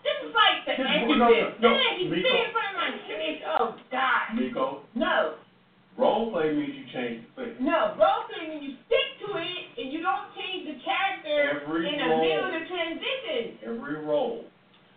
this 0.03 0.19
is 0.29 0.35
like 0.35 0.65
the 0.65 0.83
No, 0.83 0.89
exorcist. 0.89 1.61
no, 1.61 1.69
no, 1.69 1.77
Man, 1.77 1.99
he's 1.99 2.11
Miko. 2.11 2.23
sitting 2.23 2.45
in 2.47 2.53
front 2.53 2.69
of 2.71 2.77
my 2.81 2.91
face. 3.07 3.43
Oh 3.59 3.75
God. 3.91 4.23
Miko, 4.35 4.81
No, 4.95 5.35
role 5.99 6.31
play 6.33 6.53
means 6.53 6.75
you 6.77 6.85
change 6.93 7.25
the 7.37 7.57
thing. 7.57 7.65
no. 7.65 7.97
Role 7.97 8.25
play 8.29 8.49
means 8.49 8.63
you 8.63 8.75
stick 8.87 9.09
to 9.27 9.37
it 9.37 9.65
and 9.81 9.93
you 9.93 10.01
don't 10.01 10.29
change 10.37 10.69
the 10.69 10.77
character 10.85 11.65
Every 11.65 11.89
in 11.89 11.97
the 11.99 12.17
middle 12.21 12.47
of 12.47 12.53
the 12.53 12.65
transition. 12.69 13.59
Every 13.65 14.05
role. 14.05 14.45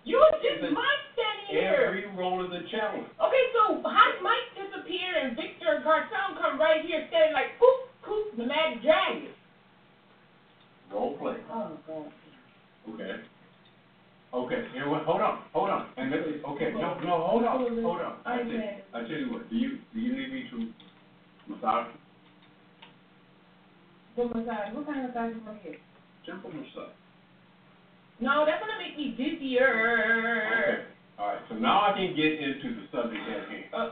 You 0.03 0.23
just 0.41 0.61
Listen, 0.63 0.73
Mike 0.73 1.03
standing 1.13 1.47
here. 1.51 1.85
Every 1.87 2.07
role 2.15 2.43
is 2.45 2.51
a 2.51 2.63
challenge. 2.71 3.07
Okay, 3.19 3.45
so 3.53 3.83
how 3.83 4.05
did 4.11 4.23
Mike 4.23 4.47
disappear 4.55 5.21
and 5.21 5.35
Victor 5.35 5.81
Garcon 5.83 6.39
come 6.39 6.59
right 6.59 6.83
here 6.85 7.05
standing 7.09 7.33
like 7.33 7.59
poop, 7.59 7.91
poop, 8.03 8.37
the 8.37 8.45
mad 8.45 8.81
dragon? 8.81 9.35
Role 10.91 11.17
play. 11.17 11.35
Oh 11.51 11.77
God. 11.85 12.11
Okay. 12.95 13.21
Okay, 14.31 14.61
here, 14.73 14.87
wait, 14.89 15.01
hold 15.03 15.21
on, 15.21 15.41
hold 15.53 15.69
on. 15.69 15.87
And 15.97 16.13
and 16.13 16.21
let 16.21 16.29
me, 16.29 16.41
okay, 16.49 16.71
no, 16.71 16.99
no, 16.99 17.25
hold 17.25 17.43
on, 17.45 17.81
hold 17.81 17.99
on. 17.99 18.17
I 18.25 18.33
I 18.33 18.37
tell. 18.37 19.01
I 19.01 19.07
tell 19.07 19.17
you 19.17 19.31
what, 19.33 19.49
do 19.49 19.55
you, 19.55 19.79
do 19.91 19.99
you 19.99 20.13
need 20.13 20.31
me 20.31 20.43
to 20.51 20.69
massage, 21.51 21.87
What 24.29 24.45
massage? 24.45 24.75
What 24.75 24.85
kind 24.85 25.05
of 25.05 25.09
massage 25.09 25.33
you 25.35 25.41
want 25.43 25.63
to 25.63 25.69
get? 25.69 25.79
simple 26.25 26.51
massage? 26.51 26.93
No, 28.19 28.45
that's 28.45 28.61
gonna 28.61 28.77
make 28.77 28.95
me 28.95 29.15
dizzier. 29.17 30.45
Okay, 30.45 30.83
all 31.17 31.27
right, 31.27 31.39
so 31.49 31.55
now 31.55 31.81
I 31.81 31.93
can 31.97 32.15
get 32.15 32.33
into 32.37 32.75
the 32.75 32.85
subject 32.91 33.21
at 33.27 33.49
hand. 33.49 33.63
Uh, 33.73 33.89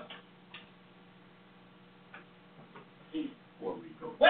Puerto 3.59 3.79
Rico. 3.81 4.13
wait, 4.19 4.29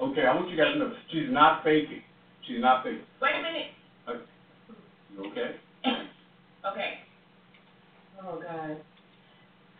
Okay, 0.00 0.24
I 0.24 0.34
want 0.34 0.48
you 0.48 0.56
guys 0.56 0.72
to 0.72 0.78
know, 0.78 0.92
she's 1.10 1.28
not 1.28 1.62
faking. 1.62 2.00
She's 2.46 2.62
not 2.62 2.82
faking. 2.84 3.02
wait 3.20 3.34
a 3.36 3.42
minute. 3.42 3.66
You 5.12 5.30
okay? 5.30 5.56
Okay. 6.64 6.98
Oh 8.22 8.40
God. 8.40 8.76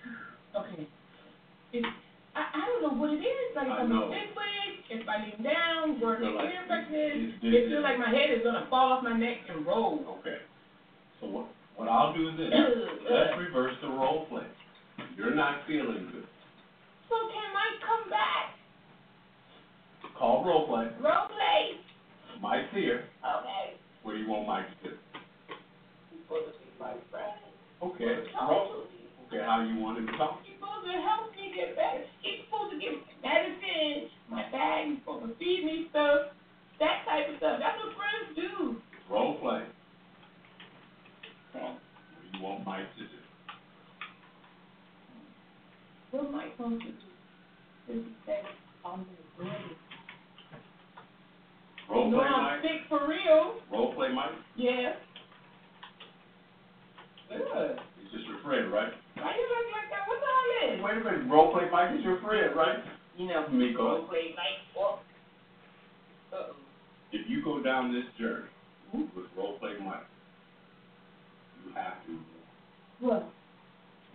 Okay. 0.56 0.86
It, 1.72 1.84
I 2.38 2.46
I 2.54 2.62
don't 2.70 2.82
know 2.86 2.94
what 2.94 3.10
it 3.10 3.22
is. 3.26 3.48
Like 3.58 3.66
if 3.66 3.72
I 3.74 3.82
I'm 3.82 3.90
know. 3.90 4.06
this 4.14 4.30
way, 4.38 4.54
if 4.94 5.02
I 5.08 5.16
lean 5.26 5.42
down, 5.42 5.98
where 5.98 6.22
like 6.22 6.54
ear 6.54 6.62
is, 6.94 7.34
it 7.42 7.68
feels 7.68 7.82
like 7.82 7.98
my 7.98 8.10
head 8.10 8.30
is 8.30 8.46
gonna 8.46 8.66
fall 8.70 8.92
off 8.94 9.02
my 9.02 9.16
neck 9.18 9.42
and 9.50 9.66
roll. 9.66 9.98
Okay. 10.22 10.38
So 11.20 11.26
what, 11.26 11.46
what 11.74 11.88
I'll 11.88 12.14
do 12.14 12.30
is 12.30 12.38
this, 12.38 12.54
let's 13.10 13.34
reverse 13.38 13.74
the 13.82 13.88
role 13.88 14.26
play. 14.30 14.46
You're 15.16 15.34
not 15.34 15.66
feeling 15.66 16.08
good. 16.12 16.26
So 17.10 17.16
can 17.34 17.50
I 17.50 17.68
come 17.82 18.10
back? 18.10 18.54
Call 20.16 20.44
role 20.44 20.66
play. 20.68 20.86
Role 21.02 21.26
play. 21.26 21.82
Mike's 22.40 22.70
here. 22.72 23.04
Okay. 23.18 23.74
What 24.02 24.12
do 24.12 24.18
you 24.18 24.28
want 24.30 24.46
Mike 24.46 24.66
to 24.82 24.90
do? 24.90 24.94
He's 26.10 26.22
supposed 26.22 26.54
to 26.54 26.58
be 26.62 26.70
my 26.78 26.94
friend. 27.10 27.34
Okay, 27.82 28.26
role, 28.34 28.90
okay, 29.26 29.38
how 29.46 29.62
you 29.62 29.78
want 29.78 29.98
him 29.98 30.06
to 30.06 30.16
talk? 30.18 30.42
He's 30.42 30.58
supposed 30.58 30.86
to 30.86 30.98
help 30.98 31.30
get 31.54 31.76
better. 31.76 32.04
He's 32.22 32.44
supposed 32.46 32.72
to 32.74 32.78
give 32.80 32.92
me 32.98 33.02
medicine, 33.22 34.10
my 34.28 34.44
bag. 34.50 34.88
He's 34.88 34.98
supposed 35.04 35.28
to 35.28 35.32
feed 35.38 35.64
me 35.64 35.86
stuff, 35.90 36.32
that 36.80 37.04
type 37.04 37.28
of 37.30 37.36
stuff. 37.38 37.56
That's 37.60 37.78
what 37.80 37.94
friends 37.96 38.36
do. 38.36 38.76
Role 39.10 39.38
play. 39.40 39.64
What 41.52 41.80
do 42.32 42.38
you 42.38 42.44
want 42.44 42.66
Mike 42.66 42.86
to 42.96 43.04
do? 43.04 43.18
What 46.10 46.32
Mike 46.32 46.52
supposed 46.56 46.82
to 46.82 46.88
do? 46.92 46.94
Is 47.88 48.04
say, 48.26 48.40
I'm 48.84 49.06
ready. 49.38 49.52
Role 51.90 52.04
You 52.06 52.10
know 52.12 52.18
play 52.18 52.26
I'm 52.28 52.42
Mike? 52.44 52.62
sick 52.62 52.80
for 52.88 53.08
real. 53.08 53.60
Role 53.72 53.94
play 53.94 54.12
Mike? 54.12 54.30
Yeah. 54.56 54.92
Good. 57.30 57.78
He's 58.08 58.20
just 58.20 58.28
your 58.28 58.40
friend, 58.40 58.72
right? 58.72 58.92
Why 59.20 59.34
you 59.36 59.44
look 59.44 59.68
like 59.76 59.90
that? 59.92 60.08
What's 60.08 60.24
all 60.24 60.46
this? 60.64 60.80
Wait 60.80 60.96
a 60.96 61.04
minute, 61.04 61.30
role 61.30 61.52
play 61.52 61.68
Mike 61.70 61.98
is 61.98 62.04
your 62.04 62.20
friend, 62.20 62.56
right? 62.56 62.78
You 63.16 63.28
know, 63.28 63.48
Miko. 63.52 63.84
role 63.84 64.06
play 64.08 64.32
like, 64.36 64.64
oh. 64.78 65.00
Uh-oh. 66.32 66.56
If 67.12 67.28
you 67.28 67.42
go 67.44 67.62
down 67.62 67.92
this 67.92 68.04
journey 68.18 68.48
with 68.92 69.26
role 69.36 69.58
play 69.58 69.76
Mike, 69.84 70.06
you 71.66 71.72
have 71.74 72.00
to, 72.06 72.16
What? 73.04 73.28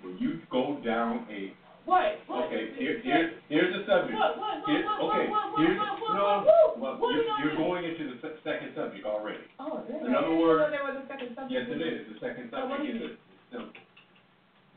when 0.02 0.18
you 0.18 0.40
go 0.49 0.80
down 0.86 1.28
a, 1.30 1.53
What? 1.86 2.18
What? 2.28 2.45
okay, 2.48 2.74
here, 2.78 3.02
here, 3.03 3.34
here's 3.49 3.74
the 3.76 3.84
subject. 3.86 4.18
What? 4.18 4.38
What? 4.40 4.61
What? 4.64 4.70
Here- 4.70 4.86
What? 4.86 5.02
okay, 5.14 5.30
What? 5.30 5.52
What? 5.53 5.60
here's- 5.61 5.78
What? 5.78 6.02
What? 6.02 6.14
no, 6.15 6.24
What? 6.24 6.80
What? 6.80 6.99
What 7.02 7.10
you're, 7.14 7.24
we 7.24 7.30
gonna 7.30 7.44
you're 7.45 7.57
do? 7.57 7.64
going 7.65 7.84
into 7.86 8.03
the 8.15 8.18
se- 8.24 8.40
second 8.44 8.72
subject 8.76 9.06
already. 9.06 9.44
Oh, 9.60 9.84
really? 9.90 10.07
In 10.07 10.15
other 10.15 10.34
words- 10.36 10.72
there 10.72 10.84
was 10.86 10.98
a 11.03 11.06
second 11.11 11.36
subject. 11.36 11.52
Yes, 11.52 11.65
it 11.70 11.82
is. 11.82 12.07
The 12.14 12.20
second 12.24 12.49
So 12.49 12.65
what 12.65 12.80
subject 12.80 12.95
is 12.98 13.02
is, 13.03 13.11
is 13.11 13.18
simple. 13.54 13.82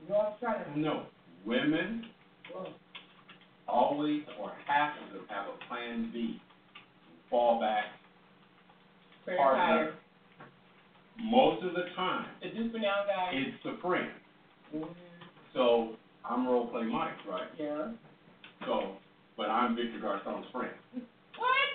You 0.07 0.15
all 0.15 0.37
try 0.41 0.59
to. 0.63 0.79
No, 0.79 1.03
women 1.45 2.05
always 3.69 4.21
or 4.41 4.53
have 4.67 4.91
to 5.11 5.19
have 5.29 5.47
a 5.49 5.65
plan 5.69 6.11
B, 6.13 6.41
fall 7.31 7.59
back. 7.59 7.87
Partner. 9.37 9.95
Most 11.19 11.63
of 11.65 11.75
the 11.75 11.85
time, 11.97 12.29
The 12.43 12.69
for 12.71 12.79
now 12.79 13.03
guy. 13.07 13.31
it's 13.33 13.65
a 13.65 13.81
friend. 13.81 14.11
Mhm. 14.73 14.91
So 15.55 15.95
I'm 16.25 16.47
role 16.47 16.69
play 16.69 16.85
Mike, 16.85 17.25
right? 17.25 17.49
Yeah. 17.59 17.89
So, 18.65 18.97
but 19.37 19.51
I'm 19.51 19.75
Victor 19.75 19.99
Garcon's 19.99 20.47
friend. 20.53 20.73
What? 21.37 21.69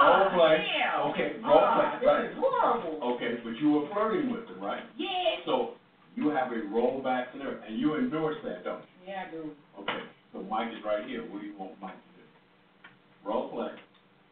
Role 0.00 0.26
Oh, 0.26 0.30
play. 0.34 0.58
damn. 0.62 1.00
Okay, 1.10 1.36
role 1.44 1.60
Ah, 1.64 1.96
play, 1.98 2.06
right. 2.06 2.28
This 2.28 2.38
is 2.38 2.44
horrible. 2.60 2.98
Okay, 3.14 3.40
but 3.42 3.56
you 3.60 3.70
were 3.70 3.88
flirting 3.88 4.30
with 4.30 4.46
him, 4.48 4.60
right? 4.60 4.84
Yeah. 4.96 5.36
So 5.44 5.74
you 6.18 6.30
have 6.30 6.50
a 6.50 6.56
rollback 6.74 7.30
scenario, 7.32 7.62
and 7.66 7.78
you 7.78 7.94
endorse 7.96 8.36
that, 8.42 8.64
don't 8.64 8.80
you? 8.80 9.12
Yeah, 9.12 9.24
I 9.28 9.30
do. 9.30 9.50
Okay, 9.80 10.02
so 10.32 10.40
Mike 10.50 10.68
is 10.76 10.84
right 10.84 11.06
here. 11.06 11.22
What 11.22 11.40
do 11.40 11.46
you 11.46 11.56
want 11.56 11.80
Mike 11.80 11.94
to 11.94 11.98
do? 12.18 13.28
Role 13.28 13.48
play. 13.50 13.70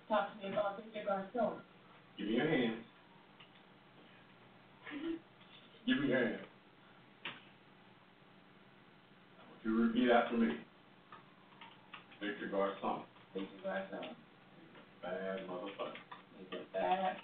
Talk 0.08 0.34
to 0.34 0.46
me 0.46 0.52
about 0.52 0.76
Victor 0.82 1.04
Garcon. 1.06 1.60
Give 2.18 2.26
me 2.26 2.34
your 2.34 2.48
hands. 2.48 2.82
Give 5.86 5.98
me 6.00 6.08
your 6.08 6.18
hand. 6.18 6.40
I 9.38 9.42
want 9.46 9.64
you 9.64 9.70
to 9.70 9.82
repeat 9.84 10.10
after 10.10 10.36
me. 10.36 10.48
Victor 12.20 12.48
Garcon, 12.48 13.02
Victor 13.32 13.62
Garcon. 13.62 14.16
bad 15.02 15.46
motherfucker. 15.46 15.94
He's 16.38 16.58
a 16.58 16.72
bad. 16.72 17.16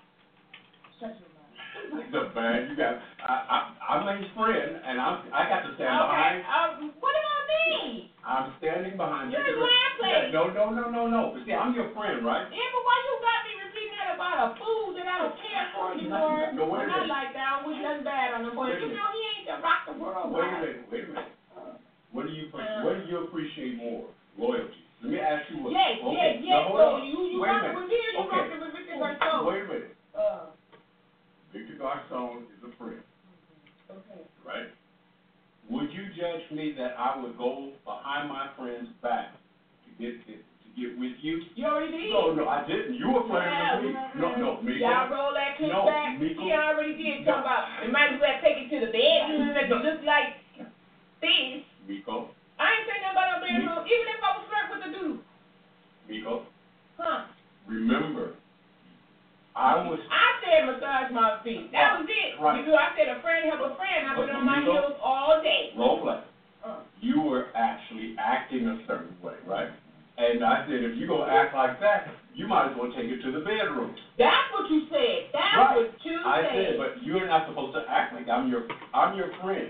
He's 1.74 2.14
a 2.14 2.24
bad, 2.34 2.68
you 2.68 2.76
got, 2.76 2.96
I, 3.20 3.66
I, 3.88 3.94
I'm 3.94 4.06
his 4.16 4.24
friend, 4.34 4.76
and 4.84 5.00
I'm, 5.00 5.16
I 5.32 5.48
got 5.48 5.62
to 5.62 5.74
stand 5.74 6.00
Okay, 6.02 6.08
behind, 6.08 6.42
um, 6.44 6.92
what 7.00 7.14
about 7.16 7.42
me? 7.48 8.10
I'm 8.24 8.52
standing 8.58 8.96
behind 8.96 9.32
You're 9.32 9.40
Victor. 9.42 9.56
in 9.56 9.62
last 9.62 9.94
place. 9.98 10.12
Yeah, 10.12 10.30
No, 10.32 10.48
no, 10.48 10.70
no, 10.70 10.86
no, 10.88 11.06
no, 11.06 11.30
but 11.32 11.42
see, 11.46 11.54
I'm 11.54 11.72
your 11.74 11.90
friend, 11.92 12.24
right? 12.24 12.44
Yeah, 12.50 12.68
but 12.72 12.82
why 12.84 12.96
you 13.04 13.12
got 13.20 13.40
me 13.44 13.52
repeating 13.64 13.96
that 13.98 14.14
about 14.14 14.36
a 14.38 14.48
fool 14.58 14.92
that 14.94 15.06
I 15.06 15.16
don't 15.18 15.36
care 15.36 15.66
for 15.74 15.92
anymore? 15.92 16.48
No, 16.52 16.66
wait 16.66 16.82
a 16.82 16.84
I'm 16.84 16.88
not 16.88 17.08
like 17.08 17.32
that. 17.34 17.46
I 17.60 17.64
wish 17.66 17.76
nothing 17.82 18.04
bad 18.04 18.32
on 18.32 18.44
him, 18.44 18.54
but 18.56 18.68
you 18.78 18.88
know 18.92 19.08
he 19.12 19.20
ain't 19.38 19.46
the 19.48 19.56
rock 19.62 19.80
the 19.86 19.92
world. 19.94 20.32
Wait 20.32 20.46
a 20.48 20.52
minute, 20.60 20.86
wait 20.90 21.04
a 21.04 21.08
minute. 21.08 21.32
What 22.12 22.26
do 22.26 22.32
you, 22.32 22.44
Uh. 22.54 22.82
what 22.82 22.94
do 23.00 23.04
you 23.08 23.18
appreciate 23.24 23.76
more? 23.76 24.04
Loyalty. 24.38 24.70
Let 25.02 25.12
me 25.12 25.18
ask 25.18 25.42
you 25.50 25.62
what. 25.62 25.72
Yes, 25.72 25.98
okay, 26.02 26.38
yes, 26.40 26.42
now 26.48 26.62
yes. 26.62 26.64
hold 26.64 26.78
So 26.80 26.96
on. 26.96 27.04
you 27.06 27.18
you 27.26 27.40
Wait 27.40 27.50
a 27.50 27.52
rocking 27.52 27.74
minute. 27.74 27.76
with 27.76 27.88
me 27.88 27.96
or 27.96 28.10
you 28.10 28.18
Okay. 28.20 28.36
rocking 28.36 28.60
with 28.60 28.72
Victor 28.72 28.96
Garcon? 28.98 29.46
Wait 29.46 29.62
a 29.62 29.66
minute. 29.66 29.92
Uh, 30.16 30.46
Victor 31.52 31.74
Garcon 31.78 32.46
is 32.56 32.62
a 32.64 32.76
friend, 32.76 33.00
okay. 33.90 34.22
right? 34.44 34.68
Would 35.70 35.92
you 35.92 36.08
judge 36.16 36.40
me 36.50 36.72
that 36.76 36.92
I 36.98 37.11
would 37.22 37.38
go 37.38 37.70
behind 37.84 38.28
my 38.28 38.48
friend's 38.56 38.90
back 39.02 39.32
to 39.86 39.90
get, 40.02 40.18
to 40.26 40.68
get 40.76 40.98
with 40.98 41.14
you? 41.22 41.42
You 41.54 41.66
already 41.66 41.92
did. 41.92 42.10
No, 42.10 42.34
no, 42.34 42.48
I 42.48 42.66
didn't. 42.66 42.94
You 42.98 43.10
were 43.10 43.22
flirting 43.26 43.54
with 43.78 43.82
me. 43.86 43.90
No, 44.18 44.34
no, 44.36 44.48
Miko. 44.60 44.78
Y'all 44.82 45.08
roll 45.08 45.32
that 45.34 45.56
clip 45.56 45.70
No, 45.70 45.86
back. 45.86 46.18
Miko. 46.18 46.42
He 46.42 46.52
already 46.52 46.94
did. 46.98 47.24
No. 47.24 47.32
Talk 47.32 47.40
about 47.46 47.64
we 47.82 47.88
might 47.90 48.12
as 48.12 48.20
well 48.20 48.36
take 48.42 48.56
it 48.58 48.68
to 48.74 48.78
the 48.86 48.90
bedroom 48.92 49.54
and 49.56 49.68
you 49.70 49.78
look 49.78 50.02
like 50.04 50.34
this. 51.22 51.62
Miko, 51.86 52.28
I 52.58 52.66
ain't 52.78 52.84
saying 52.90 53.02
nothing 53.02 53.14
about 53.14 53.28
no 53.30 53.38
bedroom, 53.46 53.82
even 53.86 54.06
if 54.10 54.18
I 54.22 54.30
was 54.36 54.44
flirting 54.50 54.70
with 54.74 54.82
the 54.86 54.90
dude. 54.90 55.20
Miko, 56.08 56.42
Huh? 56.98 57.24
remember, 57.66 58.34
I 59.54 59.76
was, 59.84 60.00
I 60.10 60.26
said 60.40 60.64
massage 60.66 61.12
my 61.12 61.38
feet. 61.44 61.70
That 61.72 61.92
was 62.00 62.08
it. 62.08 62.40
Right. 62.40 62.56
Because 62.64 62.72
I 62.74 62.88
said 62.96 63.08
a 63.12 63.20
friend 63.20 63.44
help 63.52 63.60
a 63.72 63.76
friend. 63.76 64.08
I've 64.08 64.16
been 64.16 64.32
But 64.32 64.36
on 64.40 64.46
my 64.46 64.58
Miko- 64.60 64.72
heels 64.72 64.96
all 65.02 65.40
day. 65.42 65.70
role 65.76 66.00
play. 66.00 66.20
Uh. 66.64 66.80
You 67.00 67.20
were 67.20 67.48
actually 67.54 68.14
acting 68.18 68.66
a 68.66 68.78
certain 68.86 69.14
way, 69.22 69.34
right? 69.46 69.68
And 70.16 70.44
I 70.44 70.64
said, 70.66 70.80
if 70.84 70.96
you 70.96 71.06
gonna 71.06 71.30
act 71.30 71.54
like 71.54 71.80
that, 71.80 72.06
you 72.34 72.46
might 72.46 72.70
as 72.70 72.76
well 72.78 72.88
take 72.96 73.10
it 73.10 73.20
to 73.22 73.30
the 73.32 73.40
bedroom. 73.44 73.92
That's 74.16 74.48
what 74.52 74.70
you 74.70 74.86
said. 74.88 75.28
That's 75.32 75.56
Right. 75.56 75.76
what 75.90 76.04
you 76.04 76.16
I 76.24 76.42
said. 76.42 76.54
said, 76.54 76.78
but 76.78 77.02
you're 77.02 77.26
not 77.26 77.46
supposed 77.48 77.74
to 77.74 77.84
act 77.88 78.14
like 78.14 78.28
I'm 78.28 78.48
your, 78.48 78.64
I'm 78.94 79.14
your 79.16 79.28
friend. 79.42 79.68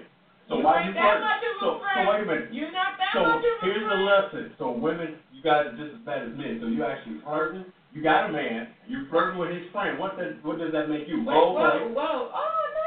So 0.48 0.58
You 0.58 0.64
why 0.64 0.78
ain't 0.82 0.86
you 0.86 0.92
that 0.94 1.02
flirting? 1.02 1.22
much 1.26 1.42
of 1.42 1.56
a 1.56 1.60
So, 1.60 1.66
so 1.74 1.80
friend. 1.80 2.06
wait 2.08 2.20
a 2.20 2.24
minute. 2.26 2.48
You're 2.52 2.72
not 2.74 2.98
that 2.98 3.10
So 3.14 3.22
much 3.24 3.38
of 3.38 3.62
a 3.62 3.66
here's 3.66 3.82
the 3.82 3.98
friend. 3.98 4.04
lesson. 4.04 4.54
So 4.58 4.70
women, 4.70 5.16
you 5.32 5.40
guys 5.42 5.66
are 5.66 5.76
just 5.76 5.94
as 5.94 6.00
bad 6.04 6.22
as 6.28 6.34
men. 6.34 6.58
So 6.60 6.66
you 6.66 6.84
actually 6.84 7.18
flirting. 7.24 7.64
You 7.92 8.02
got 8.02 8.28
a 8.28 8.32
man. 8.32 8.68
You 8.88 9.06
flirting 9.08 9.38
with 9.38 9.50
his 9.52 9.70
friend. 9.70 9.98
What 9.98 10.16
does 10.18 10.34
what 10.42 10.58
does 10.58 10.72
that 10.72 10.88
make 10.88 11.06
you? 11.06 11.22
Wait, 11.24 11.32
Role 11.34 11.54
whoa, 11.54 11.60
play. 11.60 11.92
whoa. 11.94 12.28
Oh, 12.34 12.62
no, 12.74 12.82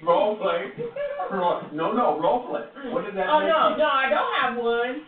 you 0.00 0.06
Role 0.06 0.36
play. 0.36 0.70
Ro- 1.30 1.66
No, 1.72 1.92
no, 1.92 2.18
role 2.20 2.46
play. 2.46 2.62
What 2.92 3.04
does 3.04 3.14
that 3.14 3.26
Oh, 3.28 3.40
make 3.40 3.48
no, 3.48 3.70
you? 3.70 3.76
no, 3.76 3.88
I 3.88 4.08
don't 4.08 4.34
have 4.36 4.56
one. 4.56 5.02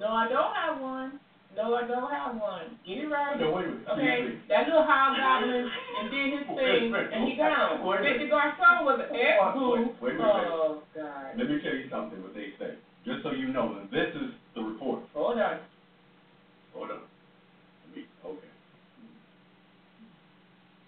No, 0.00 0.08
I 0.12 0.28
don't 0.28 0.54
have 0.56 0.80
one. 0.80 1.18
No, 1.54 1.74
I 1.74 1.86
don't 1.86 2.10
have 2.10 2.34
one. 2.40 2.74
Get 2.86 2.96
it 2.98 3.06
right. 3.06 3.38
No, 3.38 3.52
wait 3.52 3.66
a 3.66 3.68
minute. 3.68 3.86
Okay, 3.92 4.08
Excuse 4.18 4.34
me. 4.40 4.40
that 4.48 4.66
little 4.66 4.82
hobgoblin 4.82 5.68
and 6.00 6.10
did 6.10 6.32
his 6.32 6.46
thing, 6.56 6.94
and 7.12 7.28
he 7.28 7.36
gone. 7.36 7.84
Wait 7.86 7.98
a 7.98 8.02
minute. 8.02 8.18
Victor 8.18 8.30
Garcon 8.32 8.84
was 8.88 8.98
an 9.04 9.14
ex 9.14 9.36
boo. 9.54 9.92
Wait, 10.00 10.00
wait 10.00 10.14
a 10.14 10.18
minute. 10.18 10.48
Oh, 10.48 10.80
God. 10.96 11.36
Let 11.36 11.46
me 11.48 11.60
tell 11.62 11.74
you 11.76 11.86
something, 11.92 12.22
what 12.22 12.32
they 12.34 12.56
say, 12.58 12.72
just 13.04 13.22
so 13.22 13.30
you 13.30 13.52
know, 13.52 13.76
and 13.78 13.90
this 13.92 14.08
is 14.16 14.32
the 14.56 14.62
report. 14.62 15.02
Hold 15.12 15.38
on. 15.38 15.60
Hold 16.74 16.90
on. 16.90 16.98
Let 17.84 17.96
me, 17.96 18.04
okay. 18.24 18.48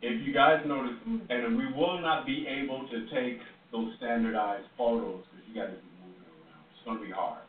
If 0.00 0.24
you 0.26 0.32
guys 0.32 0.60
notice, 0.66 0.96
and 1.30 1.56
we 1.56 1.72
will 1.72 2.00
not 2.00 2.26
be 2.26 2.46
able 2.46 2.86
to 2.88 3.06
take 3.12 3.38
those 3.72 3.92
standardized 4.14 4.66
photos, 4.78 5.22
because 5.30 5.42
you 5.48 5.54
gotta 5.54 5.74
be 5.74 5.90
moving 5.98 6.22
around. 6.22 6.62
It's 6.70 6.84
gonna 6.86 7.00
be 7.02 7.10
hard. 7.10 7.42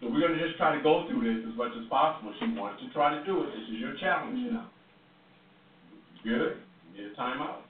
So 0.00 0.10
we're 0.10 0.20
gonna 0.20 0.42
just 0.42 0.56
try 0.58 0.74
to 0.74 0.82
go 0.82 1.06
through 1.06 1.22
this 1.22 1.46
as 1.46 1.56
much 1.56 1.70
as 1.78 1.86
possible. 1.88 2.34
She 2.40 2.46
wants 2.58 2.82
to 2.82 2.90
try 2.90 3.14
to 3.14 3.22
do 3.24 3.42
it. 3.44 3.54
This 3.54 3.62
is 3.70 3.78
your 3.78 3.94
challenge 3.96 4.38
now. 4.50 4.66
Good? 6.24 6.58
You 6.94 7.02
Need 7.02 7.12
a 7.12 7.14
timeout? 7.14 7.62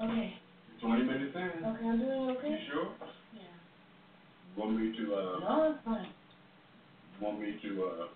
Okay, 0.00 0.36
Twenty 0.80 1.02
minutes 1.04 1.32
in. 1.34 1.64
okay, 1.64 1.84
I'm 1.88 1.98
doing 1.98 2.10
You 2.28 2.30
okay? 2.36 2.64
sure? 2.70 2.88
Yeah. 3.32 3.40
Want 4.56 4.76
me 4.76 4.92
to, 4.96 5.14
uh, 5.14 5.38
No, 5.40 5.70
it's 5.72 5.84
fine. 5.84 6.06
want 7.20 7.40
me 7.40 7.58
to, 7.62 7.84
uh, 7.84 8.06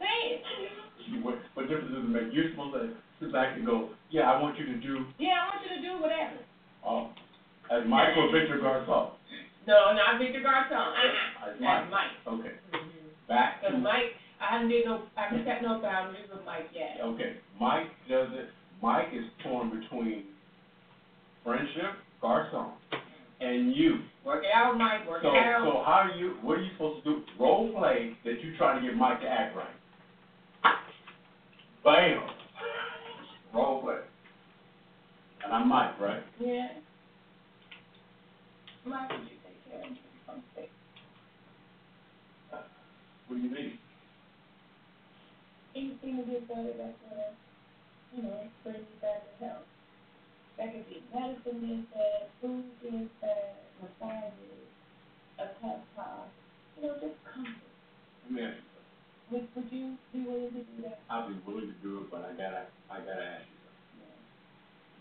Say 0.00 0.40
it. 0.40 1.24
what, 1.24 1.36
what 1.54 1.68
difference 1.68 1.92
does 1.92 2.04
it 2.04 2.08
make? 2.08 2.32
You're 2.32 2.50
supposed 2.50 2.74
to 2.74 2.96
sit 3.20 3.32
back 3.32 3.56
and 3.56 3.66
go, 3.66 3.90
yeah, 4.10 4.32
I 4.32 4.40
want 4.40 4.58
you 4.58 4.66
to 4.66 4.76
do, 4.80 5.04
Yeah, 5.20 5.36
I 5.44 5.52
want 5.52 5.60
you 5.68 5.76
to 5.76 5.82
do 5.84 5.92
whatever. 6.00 6.40
uh, 6.82 7.04
as 7.70 7.86
Michael 7.86 8.32
Victor 8.32 8.58
Garcon. 8.60 9.12
No, 9.68 9.92
not 9.92 10.18
Victor 10.18 10.40
Garcon, 10.42 10.72
uh-uh, 10.96 11.50
As 11.52 11.60
Mike. 11.60 11.90
Mike. 11.90 12.16
Okay, 12.26 12.54
back 13.28 13.60
Cause 13.62 13.72
to, 13.72 13.78
Mike, 13.78 14.16
I 14.40 14.54
haven't 14.56 14.68
did 14.70 14.86
no, 14.86 15.02
I 15.16 15.28
haven't 15.28 15.44
set 15.44 15.62
no 15.62 15.78
boundaries 15.80 16.24
with 16.32 16.44
Mike 16.46 16.70
yet. 16.74 16.98
okay, 17.04 17.36
Mike 17.60 17.86
does 18.08 18.28
it, 18.32 18.48
Mike 18.82 19.08
is 19.12 19.24
torn 19.44 19.68
between 19.78 20.24
friendship, 21.44 22.00
Garcon, 22.22 22.72
and 23.40 23.76
you. 23.76 24.00
Work 24.24 24.44
it 24.44 24.50
out, 24.54 24.76
Mike, 24.76 25.08
work 25.08 25.22
So, 25.22 25.30
it 25.32 25.38
out. 25.38 25.62
so 25.64 25.82
how 25.84 26.08
are 26.10 26.16
you, 26.16 26.36
what 26.42 26.58
are 26.58 26.62
you 26.62 26.70
supposed 26.72 27.04
to 27.04 27.10
do? 27.10 27.22
Role 27.38 27.72
play 27.78 28.16
that 28.24 28.40
you 28.42 28.56
try 28.56 28.74
to 28.78 28.80
get 28.84 28.96
Mike 28.96 29.20
to 29.20 29.28
act 29.28 29.56
right. 29.56 29.66
Bam! 31.84 32.20
Role 33.54 33.82
play. 33.82 33.96
And 35.44 35.52
I'm 35.52 35.68
Mike, 35.68 35.98
right? 35.98 36.22
Yeah. 36.38 36.68
Mike, 38.84 39.10
would 39.10 39.20
you 39.22 39.36
take 39.42 39.64
care 39.70 39.80
of 39.82 39.90
me? 39.90 40.00
What 43.28 43.36
do 43.36 43.42
you 43.42 43.54
need? 43.54 43.78
Anything 45.74 46.16
to 46.18 46.22
get 46.30 46.48
better, 46.48 46.72
that's 46.76 46.98
what 47.08 47.18
I, 47.18 48.16
you 48.16 48.22
know, 48.24 48.40
bring 48.64 48.74
me 48.74 48.80
back 49.00 49.22
to 49.22 49.44
health. 49.44 49.66
That 50.58 50.72
could 50.72 50.88
be 50.90 51.02
medicine 51.14 51.64
is 51.70 51.84
bad, 51.94 52.28
food 52.42 52.64
is 52.84 53.08
bad, 53.22 53.54
massages, 53.80 54.68
a 55.38 55.46
pep 55.62 55.80
talk, 55.96 56.28
you 56.76 56.82
know, 56.88 56.94
just 57.00 57.16
comfort. 57.32 57.54
Let 58.24 58.32
me 58.32 58.42
ask 58.42 58.56
you 58.56 58.62
something. 58.62 58.69
Would, 59.30 59.46
would 59.54 59.68
you 59.70 59.94
be 60.12 60.26
willing 60.26 60.50
to 60.50 60.62
do 60.66 60.82
that? 60.82 61.00
I'll 61.08 61.28
be 61.28 61.38
willing 61.46 61.70
to 61.70 61.78
do 61.86 62.02
it, 62.02 62.10
but 62.10 62.26
I 62.26 62.32
gotta, 62.34 62.66
I 62.90 62.98
gotta 62.98 63.26
ask 63.38 63.46
you 63.46 63.58
something. 63.62 64.10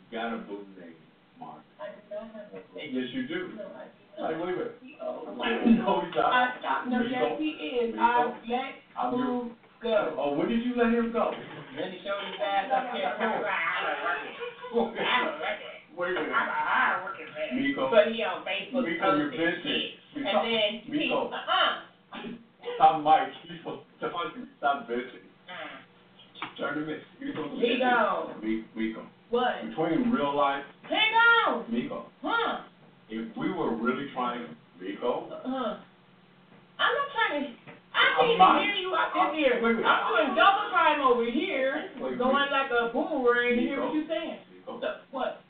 You 0.06 0.08
got 0.14 0.34
a 0.34 0.38
boo 0.46 0.66
name, 0.78 0.94
Mark. 1.42 1.66
I 1.82 1.90
do 1.90 2.02
not 2.14 2.30
have 2.38 2.54
a 2.54 2.62
thing. 2.78 2.94
Yes, 2.94 3.10
you 3.14 3.26
do. 3.26 3.58
No, 3.58 3.66
I 3.74 3.90
do 3.90 3.98
Hey, 4.20 4.36
not. 4.36 4.46
wait 4.46 4.54
a 4.54 4.58
minute. 4.58 4.76
Oh, 5.02 5.34
No, 5.34 6.02
he's 6.06 6.14
not. 6.14 6.30
I 6.30 6.60
stopped, 6.60 6.88
no, 6.94 7.02
yes, 7.02 7.40
he 7.40 7.50
is. 7.58 7.96
I 7.98 8.30
let 8.46 8.76
I'm 9.00 9.18
your- 9.18 9.50
food 9.50 9.52
go. 9.82 10.14
Oh, 10.20 10.34
when 10.38 10.50
did 10.50 10.62
you 10.62 10.76
let 10.78 10.94
him 10.94 11.10
go? 11.12 11.32
Then 11.34 11.90
he 11.90 11.98
showed 12.06 12.22
his 12.30 12.38
ass 12.38 12.70
up 12.70 12.94
there, 12.94 13.16
talking 13.18 13.40
about, 13.40 13.50
I'm 13.50 13.86
a 13.90 14.84
working, 14.84 15.02
I'm 15.02 15.26
a 15.26 15.32
working. 15.42 15.74
Wait 15.98 16.14
a 16.16 16.20
I'm 16.20 16.26
minute. 16.28 16.36
a 16.38 16.64
hard 16.70 17.04
working 17.04 17.30
man. 17.34 17.50
Miko. 17.64 17.90
But 17.90 18.12
he 18.14 18.22
on 18.24 18.44
Facebook 18.46 18.84
Miko, 18.86 19.08
you're 19.18 19.32
posting 19.32 19.42
bitching. 19.42 19.64
shit. 19.66 19.92
You 20.14 20.22
And 20.22 20.32
talk- 20.36 20.44
then 20.46 20.70
he, 20.86 20.92
Miko. 21.10 21.32
uh-uh, 21.34 21.74
Stop 22.76 23.02
Mike, 23.04 23.32
he's 23.48 23.60
supposed 23.60 23.84
to 24.02 24.10
talk 24.10 24.34
to 24.34 24.40
you, 24.40 24.48
stop 24.60 24.88
bitching. 24.88 25.24
uh, 25.48 26.60
Turn 26.60 26.76
to 26.76 26.82
me. 26.86 26.96
You're 27.20 27.32
supposed 27.36 27.56
to 27.56 27.60
He 27.60 27.76
bitch. 27.76 27.80
gone. 27.80 28.36
Mi- 28.44 28.66
Miko. 28.76 29.04
what? 29.30 29.64
Between 29.64 30.12
real 30.12 30.36
life, 30.36 30.64
Hang 30.84 31.14
on, 31.48 31.66
Miko, 31.72 32.06
huh, 32.24 32.62
if 33.10 33.36
we 33.38 33.52
were 33.52 33.76
really 33.76 34.10
trying, 34.14 34.56
Miko, 34.80 35.28
huh. 35.44 35.78
I'm 36.80 36.94
not 36.96 37.08
trying 37.16 37.44
to, 37.44 37.50
I 37.92 38.00
I'm 38.00 38.16
can't 38.16 38.28
even 38.28 38.38
not- 38.40 38.64
hear 38.64 38.74
you 38.76 38.94
up 38.94 39.16
I'm- 39.16 39.30
in 39.30 39.36
here. 39.36 39.54
wait 39.62 39.72
a 39.72 39.74
minute. 39.76 39.86
I'm 39.88 40.08
doing 40.26 40.36
double 40.36 40.70
time 40.72 41.02
over 41.02 41.26
here, 41.26 41.90
Wait, 42.00 42.18
going 42.18 42.36
wait. 42.36 42.52
like 42.52 42.72
a 42.72 42.90
boomerang 42.94 43.56
to 43.56 43.62
hear 43.62 43.76
Miko. 43.78 43.86
what 43.88 43.96
you're 43.96 44.08
saying. 44.08 44.40
Miko, 44.56 44.80
So, 44.80 44.96
What? 45.12 45.42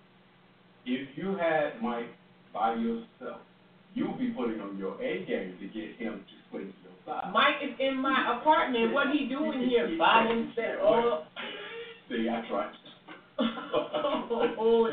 if 0.86 1.18
you 1.18 1.36
had 1.36 1.82
Mike 1.82 2.10
by 2.54 2.74
yourself, 2.76 3.42
you'd 3.94 4.18
be 4.18 4.30
putting 4.32 4.60
on 4.62 4.78
your 4.78 4.96
A 5.02 5.24
game 5.26 5.58
to 5.60 5.68
get 5.68 5.96
him 5.98 6.24
to 6.28 6.34
swing 6.50 6.72
to 6.74 6.78
your 6.84 6.94
side. 7.06 7.32
Mike 7.34 7.62
is 7.62 7.74
in 7.80 7.98
my 7.98 8.38
apartment, 8.38 8.94
what 8.94 9.10
he 9.12 9.28
here 10.00 10.06
by 10.06 10.28
himself? 10.28 11.24
See, 12.10 12.28
I 12.30 12.48
tried. 12.50 12.72
Oh, 13.42 14.90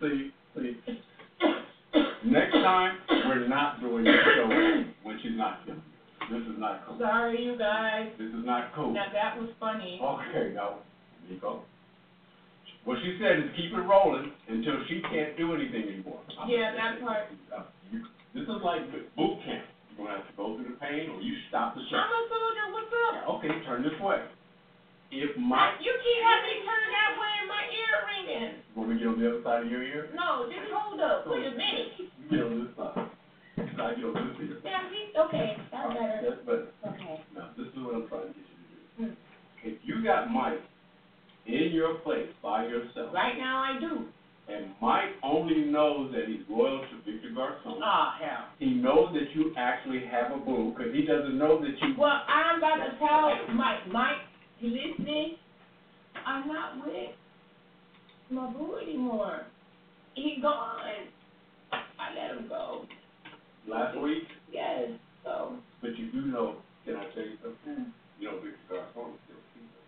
See, 0.00 0.30
see, 0.56 0.76
next 2.24 2.52
time, 2.52 2.98
we're 3.26 3.48
not 3.48 3.80
doing 3.80 4.04
the 4.04 4.12
show 4.34 4.48
when 5.02 5.18
she's 5.22 5.36
not 5.36 5.60
here. 5.64 5.76
This 6.30 6.42
is 6.42 6.58
not 6.58 6.86
cool. 6.86 6.98
Sorry, 6.98 7.42
you 7.42 7.58
guys. 7.58 8.08
This 8.18 8.28
is 8.28 8.44
not 8.44 8.74
cool. 8.74 8.92
Now 8.92 9.06
that 9.12 9.38
was 9.40 9.50
funny. 9.58 10.00
Okay, 10.02 10.52
now, 10.54 10.78
Nico. 11.28 11.62
What 12.84 12.98
she 13.02 13.18
said 13.22 13.38
is 13.38 13.50
keep 13.56 13.72
it 13.72 13.82
rolling 13.86 14.32
until 14.48 14.74
she 14.88 15.02
can't 15.10 15.36
do 15.36 15.54
anything 15.54 15.82
anymore. 15.86 16.20
I'm 16.40 16.48
Yeah, 16.50 16.74
gonna 16.74 16.76
that 16.78 16.94
say 16.98 17.04
part. 17.04 17.26
uh, 17.54 17.62
you- 17.92 18.06
This 18.34 18.42
is 18.42 18.62
like 18.62 18.82
boot 19.14 19.38
camp. 19.44 19.66
You're 19.96 20.06
gonna 20.06 20.18
have 20.18 20.26
to 20.26 20.34
go 20.36 20.56
through 20.56 20.66
the 20.74 20.78
pain 20.82 21.10
or 21.10 21.20
you 21.20 21.34
stop 21.48 21.74
the 21.74 21.80
I'm 21.82 21.86
show. 21.90 21.96
a 21.98 22.28
soldier, 22.30 22.66
what's 22.72 22.90
up? 22.90 23.28
Okay, 23.38 23.54
turn 23.66 23.82
this 23.82 23.98
way. 24.00 24.22
If 25.12 25.36
my, 25.36 25.74
You 25.78 25.92
keep 26.02 26.22
having 26.24 26.48
me 26.48 26.56
turn 26.64 26.86
that 26.90 27.12
way 27.20 27.32
and 27.44 27.48
my 27.48 27.64
ear 27.68 27.94
ringing. 28.08 28.54
want 28.74 28.88
me 28.88 28.98
to 28.98 29.14
get 29.20 29.44
on 29.62 29.70
the 29.70 29.70
other 29.70 29.70
side 29.70 29.70
of 29.70 29.70
your 29.70 29.82
ear? 29.82 30.08
No, 30.14 30.46
just 30.48 30.70
hold 30.72 31.00
up, 31.00 31.24
wait 31.26 31.46
a 31.46 31.50
minute. 31.50 31.92
You 31.98 32.30
get 32.30 32.46
on 32.46 32.64
this 32.66 32.76
side. 32.76 33.08
I 33.58 33.94
get 33.94 34.04
on 34.04 34.14
this 34.14 34.48
ear. 34.48 34.58
Now, 34.64 34.88
see, 34.90 35.12
okay, 35.18 35.56
that's 35.70 35.88
better. 35.94 36.20
That's 36.22 36.42
better. 36.46 36.68
Okay. 36.88 37.20
Now, 37.34 37.50
this 37.56 37.66
is 37.66 37.78
what 37.78 37.94
I'm 37.94 38.08
trying 38.08 38.22
to 38.22 38.34
get 38.34 38.46
you 38.48 38.56
to 38.58 38.74
do. 38.74 39.04
Hmm. 39.06 39.12
If 39.64 39.78
you 39.84 40.02
got 40.04 40.30
Mike 40.30 40.60
in 41.46 41.70
your 41.72 41.94
place 42.02 42.28
by 42.42 42.64
yourself, 42.66 43.12
Right 43.14 43.36
now 43.38 43.58
I 43.62 43.78
do. 43.80 44.06
and 44.48 44.70
Mike 44.80 45.14
only 45.22 45.64
knows 45.70 46.12
that 46.12 46.26
he's 46.26 46.42
loyal 46.48 46.80
to 46.82 46.96
Victor 47.10 47.30
Garcon, 47.34 47.78
Ah, 47.82 48.16
hell. 48.20 48.46
he 48.58 48.74
knows 48.74 49.14
that 49.14 49.34
you 49.34 49.52
actually 49.56 50.04
have 50.06 50.32
a 50.32 50.38
boo, 50.38 50.74
because 50.76 50.92
he 50.94 51.04
doesn't 51.06 51.38
know 51.38 51.60
that 51.60 51.70
you. 51.80 51.94
Well, 51.98 52.22
I'm 52.28 52.58
about 52.58 52.76
to 52.76 52.98
tell 52.98 53.54
Mike, 53.54 53.86
Mike, 53.90 54.22
you 54.60 54.70
listening? 54.70 55.36
I'm 56.26 56.46
not 56.48 56.76
with 56.86 57.10
my 58.30 58.50
boo 58.50 58.76
anymore. 58.82 59.46
He 60.14 60.38
gone. 60.42 60.78
I 61.72 62.14
let 62.14 62.36
him 62.36 62.48
go. 62.48 62.84
Last 63.68 63.96
week, 63.98 64.24
Yes, 64.52 64.90
so. 65.24 65.56
but 65.80 65.96
you 65.96 66.10
do 66.10 66.26
know, 66.26 66.56
can 66.84 66.96
I 66.96 67.04
tell 67.14 67.22
you 67.22 67.38
something? 67.40 67.92
You 68.18 68.28
know 68.28 68.34
Victor 68.42 68.58
Garcon 68.68 69.14
is 69.14 69.20
still 69.24 69.42
single. 69.54 69.82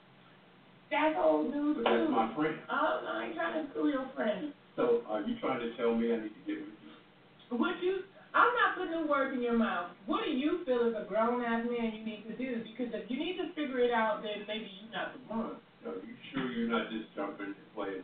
That's 0.91 1.19
old 1.19 1.51
news 1.51 1.77
But 1.83 1.91
that's 1.91 2.11
my 2.11 2.31
friend. 2.39 2.55
Oh, 2.71 3.03
no, 3.03 3.11
I 3.11 3.25
ain't 3.27 3.35
trying 3.35 3.59
to 3.59 3.71
screw 3.71 3.91
your 3.91 4.07
friend. 4.15 4.55
So 4.77 5.03
are 5.11 5.21
you 5.23 5.35
trying 5.43 5.61
to 5.61 5.77
tell 5.77 5.95
me 5.95 6.15
I 6.15 6.23
need 6.23 6.33
to 6.33 6.43
get 6.47 6.63
with 6.63 6.79
you? 6.81 7.59
Would 7.59 7.83
you, 7.83 8.07
I'm 8.33 8.51
not 8.63 8.79
putting 8.79 8.95
the 8.95 9.07
words 9.11 9.35
in 9.35 9.43
your 9.43 9.59
mouth. 9.59 9.91
What 10.07 10.25
do 10.25 10.31
you 10.31 10.65
feel 10.65 10.87
as 10.89 10.95
a 10.95 11.05
grown 11.07 11.43
ass 11.45 11.67
man 11.67 11.93
you 11.93 12.07
need 12.07 12.25
to 12.31 12.35
do? 12.39 12.63
Because 12.63 12.95
if 12.95 13.11
you 13.11 13.19
need 13.19 13.37
to 13.43 13.51
figure 13.59 13.83
it 13.83 13.91
out, 13.91 14.23
then 14.23 14.47
maybe 14.47 14.71
you're 14.71 14.95
not 14.95 15.13
the 15.13 15.21
one. 15.29 15.59
Are 15.85 15.99
you 16.01 16.15
sure 16.33 16.47
you're 16.51 16.71
not 16.71 16.91
just 16.91 17.11
jumping 17.15 17.53
and 17.53 17.69
playing? 17.75 18.03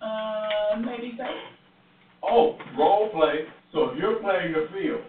Uh, 0.00 0.80
maybe 0.80 1.14
so. 1.16 1.28
Oh, 2.22 2.56
role 2.76 3.08
play. 3.10 3.44
So 3.72 3.90
if 3.90 3.98
you're 3.98 4.16
playing 4.20 4.52
the 4.52 4.66
field, 4.72 5.00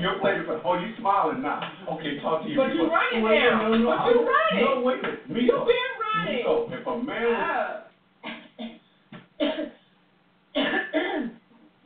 you're 0.00 0.18
playing 0.20 0.38
the 0.38 0.44
field, 0.44 0.60
oh, 0.64 0.74
you 0.74 0.92
smiling 0.98 1.42
now. 1.42 1.60
Okay, 1.92 2.16
talk 2.20 2.42
to 2.42 2.48
you. 2.48 2.56
But 2.56 2.68
you 2.74 2.82
before- 2.84 2.98
running 2.98 3.22
Wait, 3.22 3.38
now. 3.40 3.68
No, 3.68 3.74
no, 3.74 3.86
But 3.86 4.06
you 4.06 4.26
running. 4.28 4.64
No, 4.64 4.80
wait 4.80 4.98
a 4.98 5.02
minute. 5.02 5.20
You've 5.28 5.66
been 5.66 5.92
running. 6.00 6.36
Miko, 6.36 6.68
if 6.70 6.86
a 6.86 6.96
man 6.98 7.24
was, 7.24 7.40
Ah. 7.44 7.80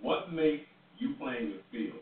what 0.03 0.31
makes 0.33 0.63
you 0.99 1.15
playing 1.19 1.51
the 1.51 1.59
field 1.71 1.99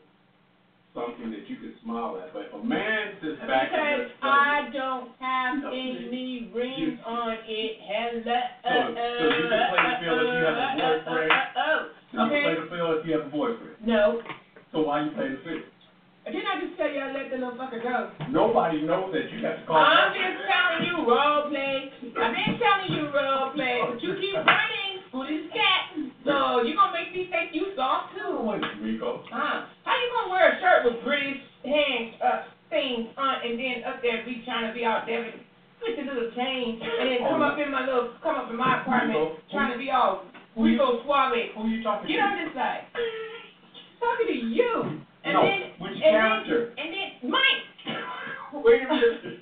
something 0.94 1.30
that 1.30 1.48
you 1.48 1.56
can 1.56 1.72
smile 1.84 2.16
at? 2.16 2.32
But 2.32 2.46
if 2.46 2.52
a 2.54 2.64
man 2.64 3.12
sits 3.20 3.38
back 3.46 3.68
and 3.72 3.76
Because 3.76 4.00
just 4.08 4.24
I 4.24 4.68
don't 4.72 5.08
have 5.20 5.62
No, 5.62 5.68
any 5.68 6.48
rings 6.54 6.98
on 7.04 7.36
it. 7.46 7.76
Hello. 7.84 8.22
So- 8.24 8.94
so 8.96 9.24
you 9.36 9.48
can 9.48 9.68
play 9.68 9.82
the 9.92 9.96
field 10.00 10.20
if 10.20 10.26
you 10.26 10.44
have 10.46 10.56
a 10.56 11.04
boyfriend? 11.04 11.32
Oh, 12.18 12.24
you 12.24 12.30
can 12.30 12.42
play 12.42 12.52
okay. 12.52 12.60
the 12.60 12.68
field 12.70 12.98
if 13.00 13.06
you 13.06 13.12
have 13.18 13.26
a 13.26 13.30
boyfriend. 13.30 13.76
No. 13.84 14.22
So 14.72 14.82
why 14.82 15.04
you 15.04 15.10
play 15.12 15.28
the 15.28 15.40
field? 15.44 15.68
Didn't 16.26 16.42
I 16.42 16.58
just 16.58 16.74
tell 16.74 16.90
you 16.90 16.98
I 16.98 17.12
let 17.14 17.30
the 17.30 17.38
little 17.38 17.54
fucker 17.54 17.78
go? 17.78 18.10
Nobody 18.34 18.82
knows 18.82 19.14
that 19.14 19.30
you 19.30 19.46
have 19.46 19.62
to 19.62 19.64
call. 19.66 19.78
I'm 19.78 20.10
just 20.10 20.42
telling 20.42 20.82
you 20.82 21.06
role 21.06 21.46
play. 21.46 21.92
I've 22.18 22.34
been 22.34 22.58
telling 22.58 22.90
you 22.90 23.06
role 23.14 23.54
play, 23.54 23.78
but 23.86 24.02
you 24.02 24.18
keep 24.18 24.34
running 24.34 25.06
for 25.14 25.22
this 25.22 25.46
cat. 25.54 25.94
So 26.26 26.66
you 26.66 26.74
gonna 26.74 26.90
make 26.98 27.14
me 27.14 27.30
think 27.30 27.54
you 27.54 27.70
soft 27.78 28.18
too. 28.18 28.42
Wait, 28.42 28.58
Miko. 28.82 29.22
Huh? 29.30 29.70
How 29.86 29.94
you 29.94 30.08
gonna 30.18 30.34
wear 30.34 30.50
a 30.50 30.54
shirt 30.58 30.80
with 30.82 30.98
British 31.06 31.38
hands, 31.62 32.18
uh, 32.18 32.50
things 32.74 33.06
on, 33.14 33.46
and 33.46 33.54
then 33.54 33.86
up 33.86 34.02
there 34.02 34.26
be 34.26 34.42
trying 34.42 34.66
to 34.66 34.74
be 34.74 34.82
all 34.82 35.06
Devin 35.06 35.38
with 35.78 35.94
the 35.94 36.02
little 36.10 36.34
chain, 36.34 36.82
and 36.82 37.06
then 37.06 37.22
come 37.22 37.42
up 37.42 37.54
in 37.54 37.70
my 37.70 37.86
little 37.86 38.10
come 38.18 38.34
up 38.34 38.50
apartment 38.50 39.14
Rico, 39.14 39.34
who- 39.38 39.52
trying 39.54 39.70
to 39.70 39.78
be 39.78 39.90
all 39.94 40.26
who 40.56 40.66
you- 40.66 40.72
Rico 40.80 41.04
Suave. 41.04 41.52
Who 41.54 41.68
you 41.68 41.82
talking 41.84 42.08
Get 42.08 42.16
to? 42.16 42.20
Get 42.20 42.24
on 42.24 42.44
this 42.44 42.54
side. 42.56 42.84
Talking 44.00 44.26
to 44.26 44.32
you. 44.34 44.72
And 45.24 45.34
No, 45.34 45.42
then, 45.42 45.60
which 45.78 45.92
and 45.92 46.02
character? 46.02 46.72
Then, 46.76 46.86
and 46.86 46.94
then 46.96 47.30
Mike. 47.30 47.62
Wait 48.64 48.82
a 48.82 48.88
minute. 48.88 49.40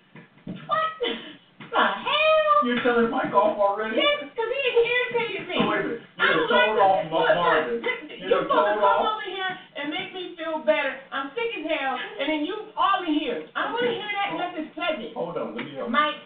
What 0.66 0.82
the 1.01 1.78
hell? 1.78 2.57
You're 2.65 2.82
telling 2.82 3.11
Mike 3.11 3.32
off 3.35 3.59
already? 3.59 3.97
Yes, 3.97 4.24
because 4.31 4.49
he 4.49 4.61
irritated 4.73 5.49
me. 5.49 5.57
Oh, 5.61 5.69
wait 5.69 5.81
a 5.81 5.82
minute. 5.85 6.01
I 6.19 6.24
You 6.24 6.32
don't 6.32 6.49
told 6.49 6.77
like 6.78 6.81
off 6.81 7.11
Marvin. 7.12 7.82
You 7.85 8.28
You're 8.28 8.43
supposed 8.49 8.73
to 8.73 8.81
come 8.81 9.05
over 9.05 9.27
here 9.28 9.51
and 9.77 9.91
make 9.93 10.15
me 10.16 10.32
feel 10.41 10.65
better. 10.65 10.97
I'm 11.12 11.28
sick 11.36 11.51
as 11.61 11.65
hell, 11.69 11.95
and 12.01 12.27
then 12.32 12.41
you 12.49 12.73
all 12.78 13.05
in 13.05 13.12
here. 13.20 13.45
I 13.55 13.69
don't 13.69 13.73
want 13.77 13.85
to 13.85 13.93
hear 13.93 14.09
that 14.09 14.27
unless 14.32 14.53
it's 14.57 14.73
pleasant. 14.73 15.12
Hold 15.12 15.36
on, 15.36 15.53
let 15.55 15.66
me 15.66 15.74
help. 15.77 15.91
Mike, 15.91 16.16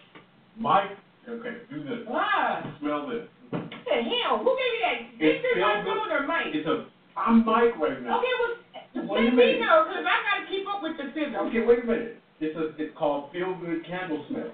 Mike, 0.55 0.95
okay, 1.27 1.57
do 1.69 1.83
this. 1.83 2.07
ah, 2.09 2.75
Smell 2.79 3.07
this. 3.07 3.25
what 3.51 3.69
the 3.71 4.01
hell? 4.03 4.37
Who 4.39 4.55
gave 4.57 4.73
you 4.73 4.81
that? 4.83 4.97
It's 5.19 5.41
This 5.43 5.51
is 5.57 5.61
my 5.61 5.81
good. 5.83 5.93
food 5.93 6.11
or 6.11 6.27
Mike? 6.27 6.47
It's 6.53 6.67
a, 6.67 6.85
I'm 7.17 7.43
Mike 7.45 7.77
right 7.79 8.01
now. 8.01 8.19
Okay, 8.19 8.33
well, 8.39 8.55
Wait 8.95 9.21
a 9.21 9.23
let 9.23 9.33
me 9.33 9.35
minute. 9.35 9.59
know, 9.61 9.85
because 9.87 10.05
I 10.05 10.17
got 10.25 10.45
to 10.45 10.49
keep 10.49 10.67
up 10.67 10.81
with 10.81 10.97
the 10.97 11.11
sizzle. 11.13 11.47
Okay, 11.47 11.61
wait 11.65 11.83
a 11.83 11.85
minute. 11.85 12.21
It's 12.39 12.55
a, 12.57 12.73
it's 12.81 12.95
called 12.97 13.31
Feel 13.31 13.55
Good 13.59 13.85
Candle 13.85 14.23
Smell. 14.29 14.51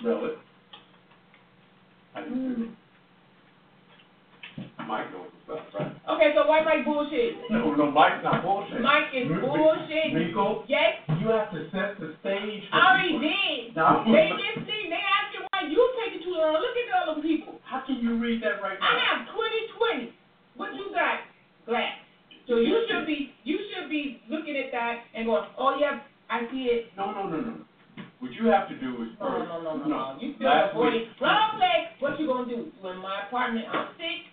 Smell 0.00 0.24
it. 0.26 0.38
I 2.14 2.22
do 2.22 2.28
too. 2.30 2.68
Mike 4.88 5.10
knows 5.12 5.30
what's 5.46 5.60
up, 5.62 5.80
right? 5.80 5.92
Okay, 6.16 6.34
so 6.36 6.46
why 6.46 6.60
Mike 6.64 6.84
bullshit? 6.84 7.36
No, 7.50 7.72
no, 7.74 7.90
Mike's 7.90 8.22
not 8.24 8.42
bullshit. 8.42 8.80
Mike 8.80 9.08
is 9.14 9.28
Mi- 9.30 9.40
bullshit. 9.40 10.12
Miko, 10.12 10.64
Yes, 10.68 11.00
you 11.20 11.28
have 11.28 11.50
to 11.52 11.64
set 11.70 11.96
the 12.00 12.14
stage 12.20 12.62
for 12.68 12.76
I 12.76 12.80
already 12.92 13.08
people. 13.16 13.28
did. 13.30 13.76
Now, 13.76 14.04
They 14.04 14.28
listening, 14.32 14.90
they 14.90 15.00
asking 15.00 15.46
why 15.48 15.68
you 15.70 15.80
taking 16.04 16.22
too 16.26 16.34
long. 16.36 16.58
Look 16.60 16.76
at 16.76 16.86
the 16.90 16.96
other 17.10 17.22
people. 17.22 17.60
how 17.64 17.80
can 17.86 17.96
you 18.02 18.18
read 18.18 18.42
that 18.42 18.60
right 18.60 18.76
now? 18.80 18.86
I 18.86 18.94
have 19.00 19.20
twenty 19.32 19.62
twenty. 19.78 20.06
What 20.56 20.74
you 20.74 20.90
got? 20.92 21.24
Glass. 21.64 21.96
So 22.48 22.56
you 22.56 22.84
should 22.90 23.06
be 23.06 23.32
you 23.44 23.58
should 23.72 23.88
be 23.88 24.20
looking 24.28 24.56
at 24.56 24.72
that 24.72 25.04
and 25.14 25.26
going, 25.26 25.46
Oh 25.56 25.78
yeah, 25.78 26.00
I 26.28 26.44
see 26.50 26.68
it. 26.68 26.90
No, 26.96 27.12
no, 27.12 27.28
no, 27.28 27.40
no. 27.40 27.54
What 28.18 28.32
you 28.34 28.46
have 28.50 28.68
to 28.68 28.76
do 28.78 29.02
is 29.02 29.08
No, 29.18 29.26
first. 29.30 29.48
no, 29.48 29.62
no, 29.62 29.76
no, 29.78 29.84
no. 29.86 30.16
You 30.20 30.34
still 30.36 30.50
avoiding 30.52 31.00
week- 31.08 31.20
wrong. 31.20 31.60
What 32.00 32.18
you 32.20 32.26
gonna 32.26 32.46
do? 32.50 32.66
You 32.82 32.88
in 32.90 32.98
my 32.98 33.22
apartment, 33.26 33.66
I'm 33.72 33.88
sick. 33.96 34.26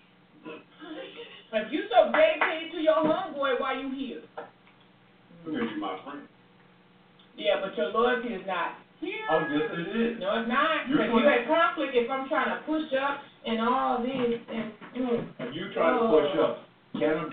If 1.51 1.71
you 1.71 1.83
so 1.89 2.11
dedicated 2.11 2.71
to 2.73 2.79
your 2.81 2.95
homeboy, 2.95 3.59
why 3.59 3.79
you 3.81 3.89
here? 3.95 4.21
Because 5.45 5.69
you're 5.69 5.79
my 5.79 5.97
friend. 6.03 6.21
Yeah, 7.37 7.61
but 7.61 7.75
your 7.77 7.87
loyalty 7.87 8.29
is 8.29 8.45
not 8.45 8.75
here. 8.99 9.25
Oh, 9.31 9.45
yes, 9.49 9.69
it 9.71 9.87
is. 9.95 10.19
No, 10.19 10.39
it's 10.39 10.49
not. 10.49 10.89
Because 10.89 11.09
you 11.09 11.25
had 11.27 11.47
conflict 11.47 11.95
if 11.95 12.09
I'm 12.09 12.27
trying 12.27 12.51
to 12.57 12.63
push 12.65 12.91
up 12.99 13.19
and 13.47 13.61
all 13.61 14.01
this 14.03 14.39
and 14.51 14.71
mm. 14.95 15.25
If 15.39 15.55
you 15.55 15.71
try 15.73 15.91
to 15.91 16.07
push 16.07 16.35
up, 16.39 16.57
can 16.99 17.15
I? 17.17 17.29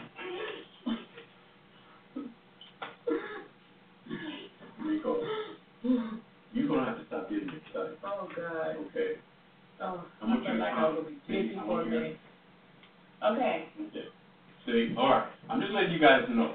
Rico, 4.87 5.19
you're 6.53 6.69
gonna 6.69 6.85
have 6.85 6.99
to 6.99 7.07
stop 7.07 7.29
getting 7.29 7.49
excited, 7.49 7.97
Oh 8.05 8.29
God. 8.37 8.77
okay? 8.87 9.19
Oh, 9.81 10.05
I'm 10.23 10.31
I 10.31 10.37
gonna 10.37 10.59
like 10.59 10.73
I 10.73 10.81
mine. 10.83 10.95
was 10.95 11.05
gonna 11.05 11.11
be 11.11 11.43
busy 11.43 11.59
for 11.67 11.81
a 11.81 11.85
minute. 11.85 12.17
Okay. 13.25 13.65
Okay. 13.89 14.07
See, 14.67 14.95
all 14.99 15.11
right, 15.11 15.29
I'm 15.49 15.61
just 15.61 15.73
letting 15.73 15.93
you 15.93 16.01
guys 16.01 16.27
know, 16.29 16.53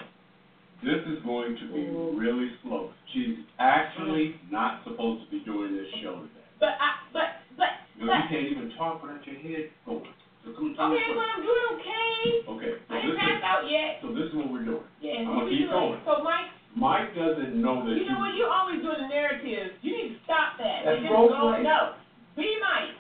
this 0.83 0.99
is 1.07 1.23
going 1.23 1.55
to 1.55 1.65
be 1.71 1.87
really 2.17 2.49
slow. 2.63 2.89
She's 3.13 3.39
actually 3.59 4.35
not 4.51 4.83
supposed 4.83 5.23
to 5.23 5.31
be 5.31 5.39
doing 5.45 5.73
this 5.73 5.87
show 6.01 6.19
today. 6.19 6.47
But 6.59 6.75
I, 6.81 6.99
but, 7.13 7.39
but, 7.55 7.71
You 7.97 8.05
know, 8.05 8.13
you 8.13 8.27
can't 8.29 8.47
even 8.49 8.69
talk 8.77 9.01
without 9.01 9.25
your 9.25 9.37
head 9.39 9.69
going. 9.85 10.11
So 10.43 10.51
come 10.57 10.73
me 10.73 10.73
okay, 10.73 11.13
but. 11.13 11.25
I'm 11.37 11.41
doing 11.45 11.65
okay. 11.77 12.11
Okay, 12.49 12.73
so 12.89 12.93
I 12.93 12.97
this 12.97 13.13
didn't 13.13 13.21
pass 13.21 13.37
is, 13.37 13.45
out 13.45 13.63
yet. 13.69 14.01
so 14.01 14.09
this 14.09 14.25
is 14.27 14.33
what 14.33 14.49
we're 14.49 14.65
doing. 14.65 14.89
Yeah, 14.99 15.21
I'm 15.21 15.37
what 15.37 15.45
gonna 15.45 15.53
keep 15.53 15.69
doing? 15.69 15.71
going. 15.71 15.99
So 16.01 16.23
Mike, 16.25 16.49
Mike 16.73 17.13
doesn't 17.13 17.53
know 17.61 17.85
that 17.85 17.93
you 17.93 18.09
know 18.09 18.17
what? 18.17 18.33
You 18.33 18.49
always 18.49 18.81
do 18.81 18.89
the 18.89 19.05
narrative. 19.05 19.77
You 19.85 19.91
need 19.93 20.17
to 20.17 20.19
stop 20.25 20.57
that. 20.57 20.81
That's 20.83 20.97
just 20.97 21.13
role 21.13 21.29
play. 21.29 21.61
No, 21.61 21.93
be 22.35 22.57
Mike. 22.57 22.97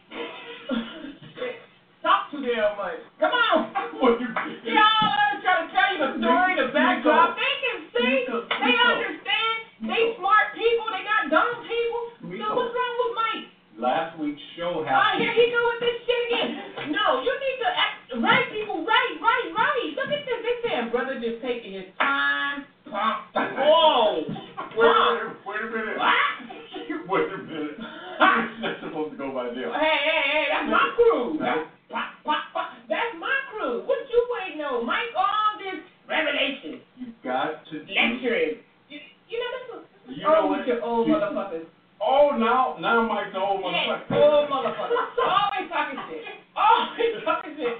Too 2.31 2.39
damn 2.47 2.77
much. 2.79 2.99
Come 3.19 3.31
on. 3.35 3.57
What 4.01 4.17
you 4.17 4.25
See 4.65 4.73
all 4.73 5.13
others 5.13 5.45
trying 5.45 5.67
to 5.67 5.69
tell 5.69 5.89
you 5.93 5.99
the 6.01 6.09
story, 6.17 6.57
the 6.57 6.73
backdrop. 6.73 7.37
They 7.37 7.53
can 7.61 7.77
see. 7.93 8.25
They 8.25 8.73
understand. 8.81 9.55
They 9.85 10.01
smart 10.17 10.57
people. 10.57 10.89
They 10.89 11.03
not 11.05 11.29
dumb 11.29 11.61
people. 11.69 12.01
So 12.41 12.45
what's 12.57 12.73
wrong 12.73 12.95
with 12.97 13.13
Mike? 13.13 13.45
Last 13.77 14.17
week's 14.17 14.41
show 14.57 14.81
Oh, 14.81 14.83
happened. 14.87 15.21
here 15.21 15.33
he 15.37 15.53
go 15.53 15.61
with 15.69 15.81
this 15.85 15.97
shit 16.07 16.21
again. 16.33 16.49
No, 16.97 17.21
you 17.21 17.29
need 17.29 17.57
to 17.61 17.69
act 17.69 18.09
right, 18.25 18.49
people. 18.49 18.81
Right, 18.89 19.13
right, 19.21 19.47
right. 19.53 19.85
Look 19.95 20.09
at 20.09 20.25
this. 20.25 20.39
They 20.41 20.55
saying 20.65 20.89
brother 20.89 21.21
just 21.21 21.45
taking 21.45 21.73
his 21.77 21.93
time. 22.01 22.65
Whoa. 22.89 24.25
Wait 24.77 24.87
a 24.87 24.97
minute, 25.13 25.37
wait 25.45 25.61
a 25.61 25.69
minute. 25.69 25.97
What? 25.99 27.07
Wait 27.07 27.27
a 27.33 27.37
minute. 27.37 27.77
Not 28.19 28.79
supposed 28.81 29.11
to 29.13 29.17
go 29.17 29.29
by 29.35 29.45
them. 29.53 29.71
Hey, 29.77 29.97
hey, 30.09 30.21
hey, 30.31 30.45
that's 30.49 30.69
my 30.71 30.85
crew. 30.95 31.37
That's, 31.39 31.67
pop, 31.91 32.17
pop, 32.25 32.43
pop. 32.53 32.67
that's 32.89 33.13
my 33.19 33.35
crew. 33.51 33.83
What 33.85 33.99
you 34.09 34.19
waiting 34.39 34.61
on? 34.63 34.85
Mike, 34.85 35.11
all 35.15 35.59
this 35.59 35.79
revelation, 36.07 36.81
You 36.97 37.13
got 37.23 37.63
to 37.71 37.85
do. 37.85 37.91
lecturing. 37.93 38.63
You, 38.89 38.97
you 39.29 39.37
know, 39.39 39.49
this 39.55 39.67
is 40.11 40.17
You 40.17 40.23
know 40.23 40.35
oh, 40.43 40.47
what? 40.47 40.59
with 40.59 40.67
your 40.67 40.81
old 40.83 41.07
You- 41.07 41.13
motherfuckers. 41.15 41.65
Oh, 42.01 42.33
now, 42.33 42.77
now 42.81 43.05
Mike's 43.05 43.29
the 43.31 43.39
old 43.39 43.61
Yes, 43.61 43.85
motherfucker. 44.09 44.17
old 44.17 44.49
motherfuckers. 44.49 45.05
Always 45.21 45.69
talking 45.69 45.99
shit. 46.09 46.25
Always 46.57 47.13
talking 47.23 47.53
shit. 47.55 47.77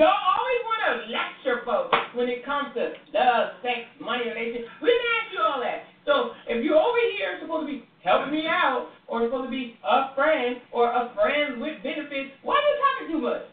Don't 0.00 0.08
always 0.08 0.60
want 0.64 0.80
to 0.88 0.92
lecture 1.12 1.60
folks 1.66 1.92
when 2.14 2.28
it 2.32 2.44
comes 2.46 2.72
to 2.74 2.94
love, 3.12 3.60
sex, 3.60 3.84
money, 4.00 4.24
relationship. 4.30 4.70
We 4.80 4.88
didn't 4.88 5.12
ask 5.20 5.28
you 5.36 5.40
all 5.44 5.60
that. 5.60 5.84
So 6.06 6.32
if 6.48 6.64
you're 6.64 6.78
over 6.80 7.02
here 7.18 7.36
supposed 7.42 7.66
to 7.68 7.72
be 7.76 7.84
helping 8.08 8.32
me 8.32 8.48
out, 8.48 8.88
or 9.06 9.22
supposed 9.28 9.46
to 9.46 9.50
be 9.52 9.76
a 9.84 10.14
friend, 10.16 10.56
or 10.72 10.88
a 10.88 11.12
friend 11.12 11.60
with 11.60 11.82
benefits, 11.84 12.32
why 12.42 12.56
are 12.56 12.64
you 12.64 12.76
talking 12.80 13.08
too 13.12 13.20
much? 13.20 13.44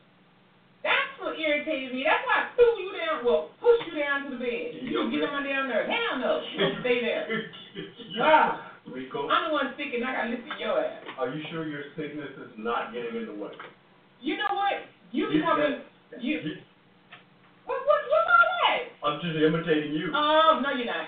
That's 0.84 1.12
what 1.20 1.36
irritated 1.36 1.92
me. 1.92 2.06
That's 2.08 2.24
why 2.24 2.46
I 2.46 2.56
threw 2.56 2.72
you 2.80 2.94
down, 2.96 3.26
well, 3.26 3.50
pushed 3.60 3.90
you 3.92 4.00
down 4.00 4.30
to 4.30 4.38
the 4.38 4.40
bed. 4.40 4.80
You 4.80 4.96
just 4.96 5.12
get 5.12 5.26
on 5.28 5.42
my 5.42 5.44
damn 5.44 5.68
nerves. 5.68 5.90
Hell 5.90 6.20
no. 6.22 6.32
You 6.46 6.58
don't 6.62 6.80
stay 6.82 7.02
there. 7.04 7.28
Ah, 8.22 8.72
Rico, 8.88 9.28
I'm 9.28 9.50
the 9.50 9.54
one 9.54 9.74
sick 9.76 9.92
and 9.92 10.06
I 10.06 10.16
got 10.16 10.24
to 10.24 10.30
listen 10.32 10.48
to 10.48 10.56
your 10.56 10.80
ass. 10.80 11.04
are 11.20 11.28
you 11.36 11.44
sure 11.52 11.68
your 11.68 11.84
sickness 11.98 12.32
is 12.40 12.56
not 12.56 12.94
getting 12.94 13.12
in 13.20 13.26
the 13.28 13.36
way? 13.36 13.52
You 14.22 14.38
know 14.40 14.56
what? 14.56 14.88
You 15.12 15.28
You- 15.28 15.40
becoming 15.44 15.84
you. 16.22 16.40
you- 16.40 16.58
What 17.66 17.82
what 17.84 18.00
what's 18.08 18.30
all 18.32 18.48
that? 18.64 18.80
I'm 19.04 19.20
just 19.20 19.36
imitating 19.36 19.92
you. 20.00 20.14
Um, 20.16 20.64
no 20.64 20.72
you're 20.72 20.86
not. 20.88 21.08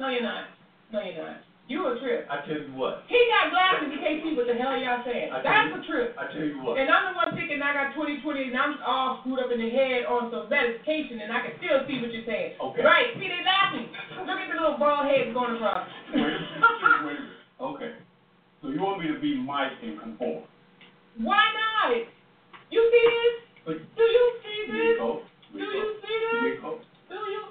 No 0.00 0.08
you're 0.08 0.22
not. 0.26 0.44
No 0.90 0.98
you're 1.00 1.22
not. 1.22 1.36
You 1.68 1.84
a 1.84 2.00
trip. 2.00 2.24
I 2.32 2.40
tell 2.48 2.64
you 2.64 2.72
what, 2.72 3.04
He 3.12 3.20
got 3.28 3.52
glasses. 3.52 3.92
He 3.92 4.00
can't 4.00 4.24
see 4.24 4.32
what 4.32 4.48
the 4.48 4.56
hell 4.56 4.72
y'all 4.72 5.04
saying. 5.04 5.28
That's 5.28 5.44
tell 5.44 5.76
a 5.76 5.84
trip. 5.84 6.16
I 6.16 6.32
tell 6.32 6.40
you 6.40 6.64
what. 6.64 6.80
And 6.80 6.88
I'm 6.88 7.12
the 7.12 7.14
one 7.20 7.36
thinking 7.36 7.60
I 7.60 7.76
got 7.76 7.92
2020 7.92 8.24
and 8.24 8.56
I'm 8.56 8.80
all 8.80 9.20
screwed 9.20 9.36
up 9.36 9.52
in 9.52 9.60
the 9.60 9.68
head 9.68 10.08
on 10.08 10.32
some 10.32 10.48
medication 10.48 11.20
and 11.20 11.28
I 11.28 11.44
can 11.44 11.60
still 11.60 11.84
see 11.84 12.00
what 12.00 12.08
you're 12.08 12.24
saying. 12.24 12.56
Okay. 12.56 12.80
Right. 12.80 13.12
See, 13.20 13.28
they 13.28 13.44
laughing. 13.44 13.84
Look 14.16 14.40
at 14.40 14.48
the 14.48 14.56
little 14.56 14.80
bald 14.80 15.12
heads 15.12 15.28
going 15.36 15.60
across. 15.60 15.84
Wait 16.08 16.24
a 16.24 16.40
minute, 16.40 17.04
wait. 17.04 17.20
Okay. 17.60 17.92
So 18.64 18.72
you 18.72 18.80
want 18.80 19.04
me 19.04 19.12
to 19.12 19.20
be 19.20 19.36
Mike 19.36 19.76
and 19.84 20.00
conform? 20.00 20.48
Why 21.20 21.52
not? 21.52 21.92
You 22.72 22.80
see 22.80 23.04
this? 23.12 23.34
But 23.68 23.76
Do 23.92 24.04
you 24.08 24.24
see 24.40 24.58
this? 24.72 24.96
Rico, 24.96 25.20
Do 25.52 25.60
you 25.60 26.00
see 26.00 26.16
this? 26.16 26.40
Rico, 26.48 26.80
Do 27.12 27.18
you? 27.28 27.44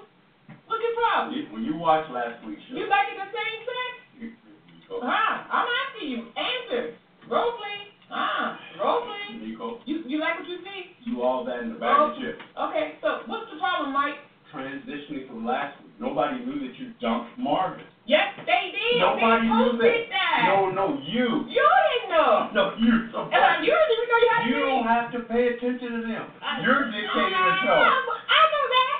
What's 0.66 0.82
your 0.82 0.94
problem? 0.98 1.38
when 1.54 1.62
you 1.62 1.78
watch 1.78 2.10
last 2.10 2.42
week's 2.44 2.66
show, 2.66 2.76
You 2.76 2.90
like 2.90 3.14
it 3.14 3.16
the 3.16 3.30
same 3.30 3.58
sex? 3.62 3.97
Ah, 5.02 5.44
I'm 5.50 5.66
asking 5.86 6.08
you. 6.10 6.20
Answer. 6.36 6.92
Role 7.28 7.52
play. 7.60 7.92
Ah, 8.10 8.56
role 8.80 9.04
play. 9.04 9.36
Rico, 9.40 9.76
You 9.84 10.00
you 10.06 10.18
like 10.18 10.36
what 10.36 10.48
you 10.48 10.56
see? 10.64 10.88
you 11.04 11.20
all 11.22 11.44
that 11.44 11.60
in 11.60 11.68
the 11.68 11.76
of 11.76 12.16
chips. 12.16 12.40
Okay, 12.56 12.96
so 13.02 13.20
what's 13.26 13.48
the 13.52 13.56
problem, 13.58 13.92
Mike? 13.92 14.16
Transitioning 14.52 15.26
from 15.28 15.44
last 15.44 15.76
week, 15.80 15.92
nobody 16.00 16.40
knew 16.40 16.56
that 16.64 16.72
you 16.80 16.88
dumped 17.00 17.28
Marvin. 17.36 17.84
Yes, 18.06 18.32
they 18.48 18.72
did. 18.72 18.96
Nobody 18.96 19.44
they 19.44 19.52
knew 19.52 19.76
that. 19.76 20.08
that. 20.08 20.42
No, 20.48 20.64
no, 20.72 20.96
you. 21.04 21.44
You 21.44 21.68
didn't 21.84 22.08
know. 22.08 22.48
No, 22.56 22.72
you. 22.80 22.88
Uh, 23.12 23.60
you 23.60 23.68
didn't 23.68 23.92
even 23.92 24.08
know 24.08 24.18
you 24.24 24.28
had 24.32 24.46
You 24.48 24.54
to 24.56 24.60
don't 24.64 24.84
have 24.88 25.12
to 25.12 25.18
pay 25.28 25.48
attention 25.52 25.92
to 25.92 26.00
them. 26.00 26.32
You're 26.64 26.88
dictating 26.88 27.36
the 27.36 27.52
I 27.52 27.60
show. 27.60 27.76
know 27.76 28.64
that. 28.72 28.97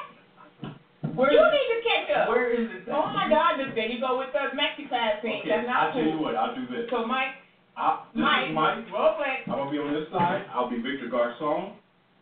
Where, 1.18 1.34
You 1.34 1.42
need 1.50 1.68
to 1.74 1.78
catch 1.82 2.06
up. 2.14 2.28
where 2.30 2.46
is 2.54 2.70
it? 2.70 2.86
Oh 2.94 3.10
my 3.10 3.26
God, 3.26 3.58
there 3.74 3.90
you 3.90 3.98
go 3.98 4.14
with 4.22 4.30
the 4.30 4.54
Maxi 4.54 4.86
class 4.86 5.18
thing. 5.18 5.42
Okay, 5.42 5.50
That's 5.50 5.66
I'll 5.66 5.90
not 5.90 5.98
tell 5.98 6.06
you 6.06 6.14
cool. 6.14 6.30
what, 6.30 6.38
I'll 6.38 6.54
do 6.54 6.62
this. 6.70 6.86
So 6.94 7.02
Mike, 7.02 7.34
I, 7.74 7.98
this 8.14 8.22
Mike, 8.22 8.46
is 8.46 8.54
Mike. 8.54 8.86
play. 8.86 9.42
I'm 9.50 9.58
gonna 9.58 9.70
be 9.70 9.82
on 9.82 9.90
this 9.90 10.06
side. 10.14 10.46
I'll 10.54 10.70
be 10.70 10.78
Victor 10.78 11.10
Garcon. 11.10 11.74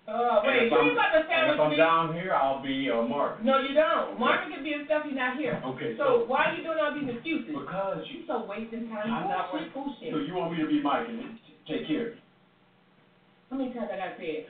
Uh, 0.09 0.40
wait, 0.47 0.64
if 0.64 0.73
you 0.73 0.93
about 0.97 1.12
to 1.12 1.18
And 1.18 1.28
sandwich 1.28 1.59
if 1.59 1.60
I'm 1.60 1.70
me. 1.70 1.77
down 1.77 2.14
here, 2.14 2.32
I'll 2.32 2.62
be 2.62 2.89
uh, 2.89 3.02
Marvin. 3.02 3.44
No, 3.44 3.59
you 3.59 3.74
don't. 3.74 4.16
Marvin 4.16 4.48
can 4.48 4.62
be 4.64 4.73
in 4.73 4.86
stuff 4.86 5.02
he's 5.05 5.18
not 5.18 5.36
here. 5.36 5.60
Okay, 5.66 5.93
So 5.98 6.24
so 6.24 6.24
why 6.24 6.48
are 6.48 6.55
you 6.56 6.62
doing 6.64 6.78
all 6.81 6.94
these 6.94 7.10
excuses? 7.10 7.52
because 7.52 8.01
you, 8.09 8.20
You 8.20 8.27
so 8.27 8.47
wasting 8.48 8.89
time. 8.89 9.12
I'm 9.12 9.28
not 9.28 9.51
Bullshit, 9.52 9.74
bullshit. 9.74 10.09
so 10.14 10.16
you 10.24 10.32
want 10.32 10.52
me 10.56 10.62
to 10.62 10.68
be 10.70 10.81
Mike 10.81 11.05
and 11.10 11.36
take 11.68 11.85
care. 11.90 12.14
How 13.51 13.56
many 13.60 13.74
times 13.77 13.90
I 13.93 13.97
gotta 14.01 14.16
say 14.16 14.40
it? 14.40 14.47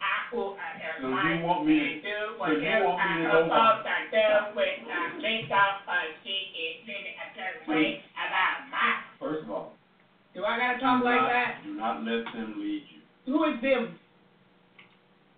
I 0.00 0.34
will, 0.34 0.56
I 0.60 0.78
So 1.00 1.08
you 1.08 1.44
want 1.44 1.64
me 1.66 1.78
to- 1.78 2.00
do 2.00 2.16
so 2.38 2.46
you 2.52 2.84
want 2.84 2.98
me 3.00 3.22
to 3.22 3.28
I 3.28 3.32
go 3.32 3.38
am 3.40 3.48
supposed 3.48 3.84
do 4.10 4.56
with 4.56 4.76
the 4.86 5.22
makeup 5.22 5.76
of 5.88 6.04
she 6.24 6.36
is 6.54 6.74
feeling 6.86 7.16
a 7.16 7.26
certain 7.34 7.62
way 7.66 8.02
about 8.14 8.68
my. 8.70 9.00
First 9.18 9.42
of 9.44 9.50
all, 9.50 9.72
Do 10.34 10.44
I 10.44 10.56
gotta 10.56 10.78
talk 10.78 11.02
like 11.02 11.20
not- 11.20 11.28
that? 11.28 11.50
Do 11.64 11.74
not 11.74 12.02
let 12.04 12.24
them 12.32 12.60
lead 12.60 12.84
you. 12.92 13.00
Who 13.32 13.44
is 13.44 13.60
them? 13.60 13.98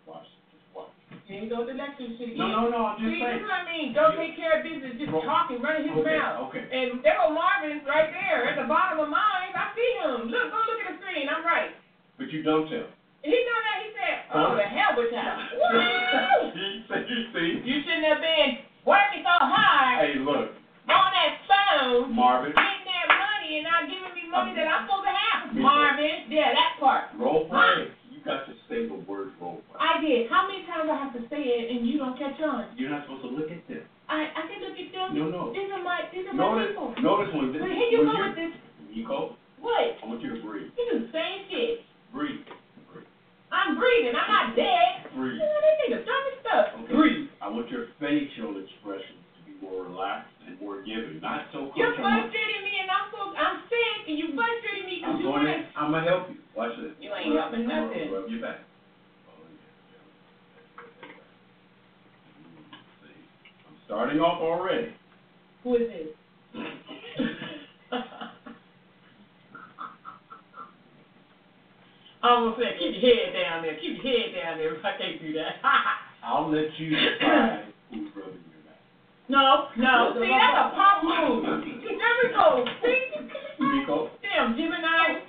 Watch, 0.07 0.27
just 0.53 0.65
watch. 0.75 0.89
Here 1.27 1.43
you 1.43 1.49
go, 1.49 1.65
the 1.65 1.73
lecture 1.73 2.09
shit 2.19 2.37
again. 2.37 2.39
No, 2.39 2.69
no, 2.69 2.69
no, 2.69 2.87
I'm 2.93 2.99
just 2.99 3.09
See, 3.09 3.19
this 3.19 3.25
saying. 3.25 3.41
is 3.41 3.43
what 3.49 3.55
I 3.55 3.65
mean, 3.65 3.93
don't 3.95 4.17
take 4.17 4.37
care 4.37 4.59
of 4.59 4.63
business, 4.65 4.99
just 4.99 5.11
Well, 5.11 5.23
talking, 5.23 5.63
running 5.63 5.89
his 5.89 5.97
Okay, 5.97 6.19
mouth. 6.19 6.49
okay. 6.53 6.65
And 6.71 7.03
there 7.03 7.17
go 7.17 7.31
Marvin 7.33 7.81
right 7.89 8.13
there 8.13 8.45
at 8.53 8.57
the 8.61 8.65
bottom 8.69 8.99
of 9.01 9.09
mine. 9.09 9.53
I 9.57 9.73
see 9.75 9.93
him. 10.05 10.29
Look, 10.29 10.51
go 10.53 10.59
look 10.69 10.81
at 10.85 10.93
the 10.93 10.99
screen. 11.01 11.29
I'm 11.29 11.45
right. 11.45 11.73
But 12.19 12.29
you 12.31 12.43
don't 12.43 12.69
tell. 12.69 12.85
He 13.23 13.31
done 13.31 13.63
that. 13.67 13.79
He 13.83 13.89
said, 13.95 14.15
"Oh, 14.35 14.55
the 14.59 14.67
hell 14.67 14.93
with 14.99 15.11
that." 15.15 15.39
You 16.55 16.83
see, 16.87 17.03
you 17.09 17.21
see? 17.33 17.49
You 17.65 17.77
shouldn't 17.87 18.07
have 18.07 18.21
been 18.21 18.59
working 18.85 19.23
so 19.25 19.35
hard 19.41 20.03
Hey, 20.03 20.19
look, 20.19 20.53
on 20.91 21.09
that 21.15 21.33
phone, 21.47 22.13
Marvin, 22.15 22.53
getting 22.53 22.85
that 22.85 23.09
money, 23.15 23.51
and 23.63 23.65
not 23.65 23.87
giving 23.89 24.13
me 24.15 24.25
money 24.29 24.53
that 24.59 24.67
I'm 24.69 24.85
supposed 24.87 25.07
to 25.07 25.15
have. 25.15 25.55
Marvin, 25.55 26.27
yeah, 26.29 26.53
that 26.53 26.77
part. 26.83 27.15
role 27.17 27.47
play. 27.49 27.89
You 28.11 28.19
got 28.27 28.45
to 28.47 28.53
say 28.69 28.87
the 28.91 28.99
word 29.07 29.33
role 29.41 29.63
play. 29.71 29.79
I 29.81 30.01
did. 30.03 30.29
How 30.29 30.47
many 30.47 30.67
times 30.67 30.91
I 30.91 30.97
have 30.99 31.15
to 31.15 31.23
say 31.31 31.41
it 31.43 31.71
and 31.73 31.87
you 31.87 31.99
don't 31.99 32.19
catch 32.19 32.39
on? 32.43 32.75
You're 32.77 32.91
not 32.91 33.07
supposed 33.07 33.23
to 33.23 33.31
look 33.33 33.51
at 33.51 33.63
them. 33.69 33.83
I 34.11 34.29
I 34.35 34.43
can 34.51 34.61
look 34.67 34.77
at 34.77 34.89
them. 34.93 35.09
No, 35.17 35.25
no. 35.31 35.43
These 35.55 35.71
are 35.73 35.83
my 35.83 36.05
these 36.13 36.27
are 36.27 36.35
my 36.35 36.43
Notice, 36.43 36.75
people. 36.75 36.95
notice 37.01 37.31
when 37.35 37.53
this, 37.55 37.63
But 37.63 37.71
here 37.71 37.89
you 37.95 38.03
go 38.05 38.13
with 38.13 38.37
this. 38.37 38.53
Nico, 38.93 39.37
What? 39.63 39.97
I 40.03 40.05
want 40.07 40.21
you 40.21 40.37
to 40.37 40.41
breathe. 40.43 40.69
You 40.77 40.85
do 40.91 40.95
the 41.07 41.11
same 41.15 41.49
shit. 41.49 41.81
Breathe. 42.13 42.45
I'm 43.53 43.77
breathing. 43.77 44.17
I'm 44.17 44.31
not 44.33 44.57
dead. 44.57 45.13
Breathe. 45.13 45.37
You 45.37 45.45
know, 45.45 45.61
they 45.61 45.75
think 45.77 45.91
the 45.93 46.03
dumbest 46.09 46.39
stuff. 46.41 46.67
Okay. 46.83 46.97
Breathe. 46.97 47.29
I 47.45 47.53
want 47.53 47.69
your 47.69 47.93
facial 48.01 48.57
expressions 48.57 49.21
to 49.37 49.41
be 49.45 49.53
more 49.61 49.85
relaxed 49.85 50.33
and 50.49 50.57
more 50.57 50.81
giving, 50.81 51.21
not 51.21 51.53
so 51.53 51.69
You're 51.77 51.93
frustrating 51.93 52.65
me, 52.65 52.81
and 52.81 52.89
I'm 52.89 53.13
so 53.13 53.29
I'm 53.37 53.61
sick, 53.69 54.09
and 54.09 54.17
you're 54.17 54.33
frustrating 54.33 54.89
me 54.89 55.05
because 55.05 55.15
I'm 55.15 55.21
you 55.21 55.29
going 55.29 55.45
want 55.45 55.69
to, 55.69 55.79
I'm 55.79 55.93
gonna 55.93 56.09
help 56.09 56.33
you. 56.33 56.41
Watch 56.57 56.73
this. 56.81 56.97
You 56.97 57.13
ain't 57.13 57.29
helping 57.37 57.69
I'm 57.69 57.93
gonna 57.93 57.93
nothing. 57.93 58.09
Rub 58.09 58.29
your 58.33 58.41
back. 58.41 58.65
Oh, 59.29 59.37
yeah. 59.45 60.01
See. 63.05 63.21
I'm 63.69 63.77
starting 63.85 64.17
off 64.17 64.41
already. 64.41 64.89
Who 65.63 65.77
is 65.77 65.85
this? 65.93 66.09
I 72.23 72.29
almost 72.31 72.61
said, 72.61 72.79
keep 72.79 72.95
your 72.95 73.03
head 73.03 73.35
down 73.35 73.63
there. 73.63 73.75
Keep 73.81 74.03
your 74.03 74.07
head 74.07 74.35
down 74.35 74.59
there. 74.59 74.77
I 74.85 74.93
can't 74.99 75.21
do 75.21 75.33
that. 75.35 75.59
I'll 76.25 76.49
let 76.51 76.71
you 76.79 76.91
decide 76.95 77.67
who's 77.91 78.09
rubbing 78.15 78.39
your 78.47 78.63
back. 78.63 78.79
no, 79.29 79.67
no. 79.77 80.15
See, 80.23 80.31
that's 80.31 80.55
a 80.55 80.71
pop 80.71 81.03
move. 81.03 81.43
There 81.43 82.15
we 82.23 82.29
go. 82.31 82.65
See? 82.83 83.01
Nico, 83.59 84.11
Damn, 84.23 84.57
Gemini. 84.57 85.23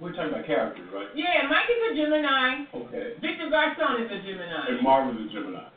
we're 0.00 0.12
talking 0.12 0.32
about 0.32 0.46
characters, 0.46 0.88
right? 0.92 1.08
Yeah, 1.14 1.48
Mike 1.48 1.68
is 1.72 1.92
a 1.92 2.02
Gemini. 2.02 2.64
Okay. 2.74 3.12
Victor 3.20 3.48
Garcon 3.50 4.02
is 4.04 4.10
a 4.12 4.20
Gemini. 4.20 4.68
And 4.68 4.82
Marvin's 4.82 5.30
a 5.30 5.32
Gemini. 5.32 5.68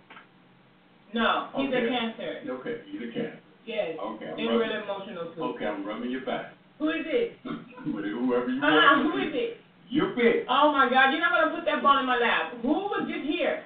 No, 1.14 1.48
he's 1.56 1.74
a 1.74 1.78
Okay. 1.78 1.90
Cancer. 1.90 2.40
Okay, 2.60 2.76
you 2.92 3.00
the 3.08 3.12
can. 3.14 3.40
Yes. 3.66 3.98
Okay, 4.00 4.26
I'm 4.26 4.40
And 4.40 4.48
rubbing. 4.50 4.60
really 4.60 4.84
emotional 4.84 5.32
too. 5.34 5.44
Okay, 5.56 5.66
I'm 5.66 5.86
rubbing 5.86 6.12
your 6.12 6.26
back. 6.26 6.54
Who 6.80 6.90
is 6.96 7.04
it? 7.06 7.36
Whoever 7.44 8.48
you 8.48 8.64
Uh-uh, 8.64 9.04
who 9.04 9.20
is 9.20 9.36
it? 9.36 9.60
You 9.92 10.16
pick. 10.16 10.48
Uh-huh, 10.48 10.68
oh 10.68 10.72
my 10.72 10.88
God, 10.88 11.12
you're 11.12 11.20
not 11.20 11.36
gonna 11.36 11.56
put 11.56 11.66
that 11.68 11.84
ball 11.84 12.00
in 12.00 12.08
my 12.08 12.16
lap. 12.16 12.56
Who 12.64 12.88
was 12.88 13.04
just 13.04 13.28
here? 13.28 13.64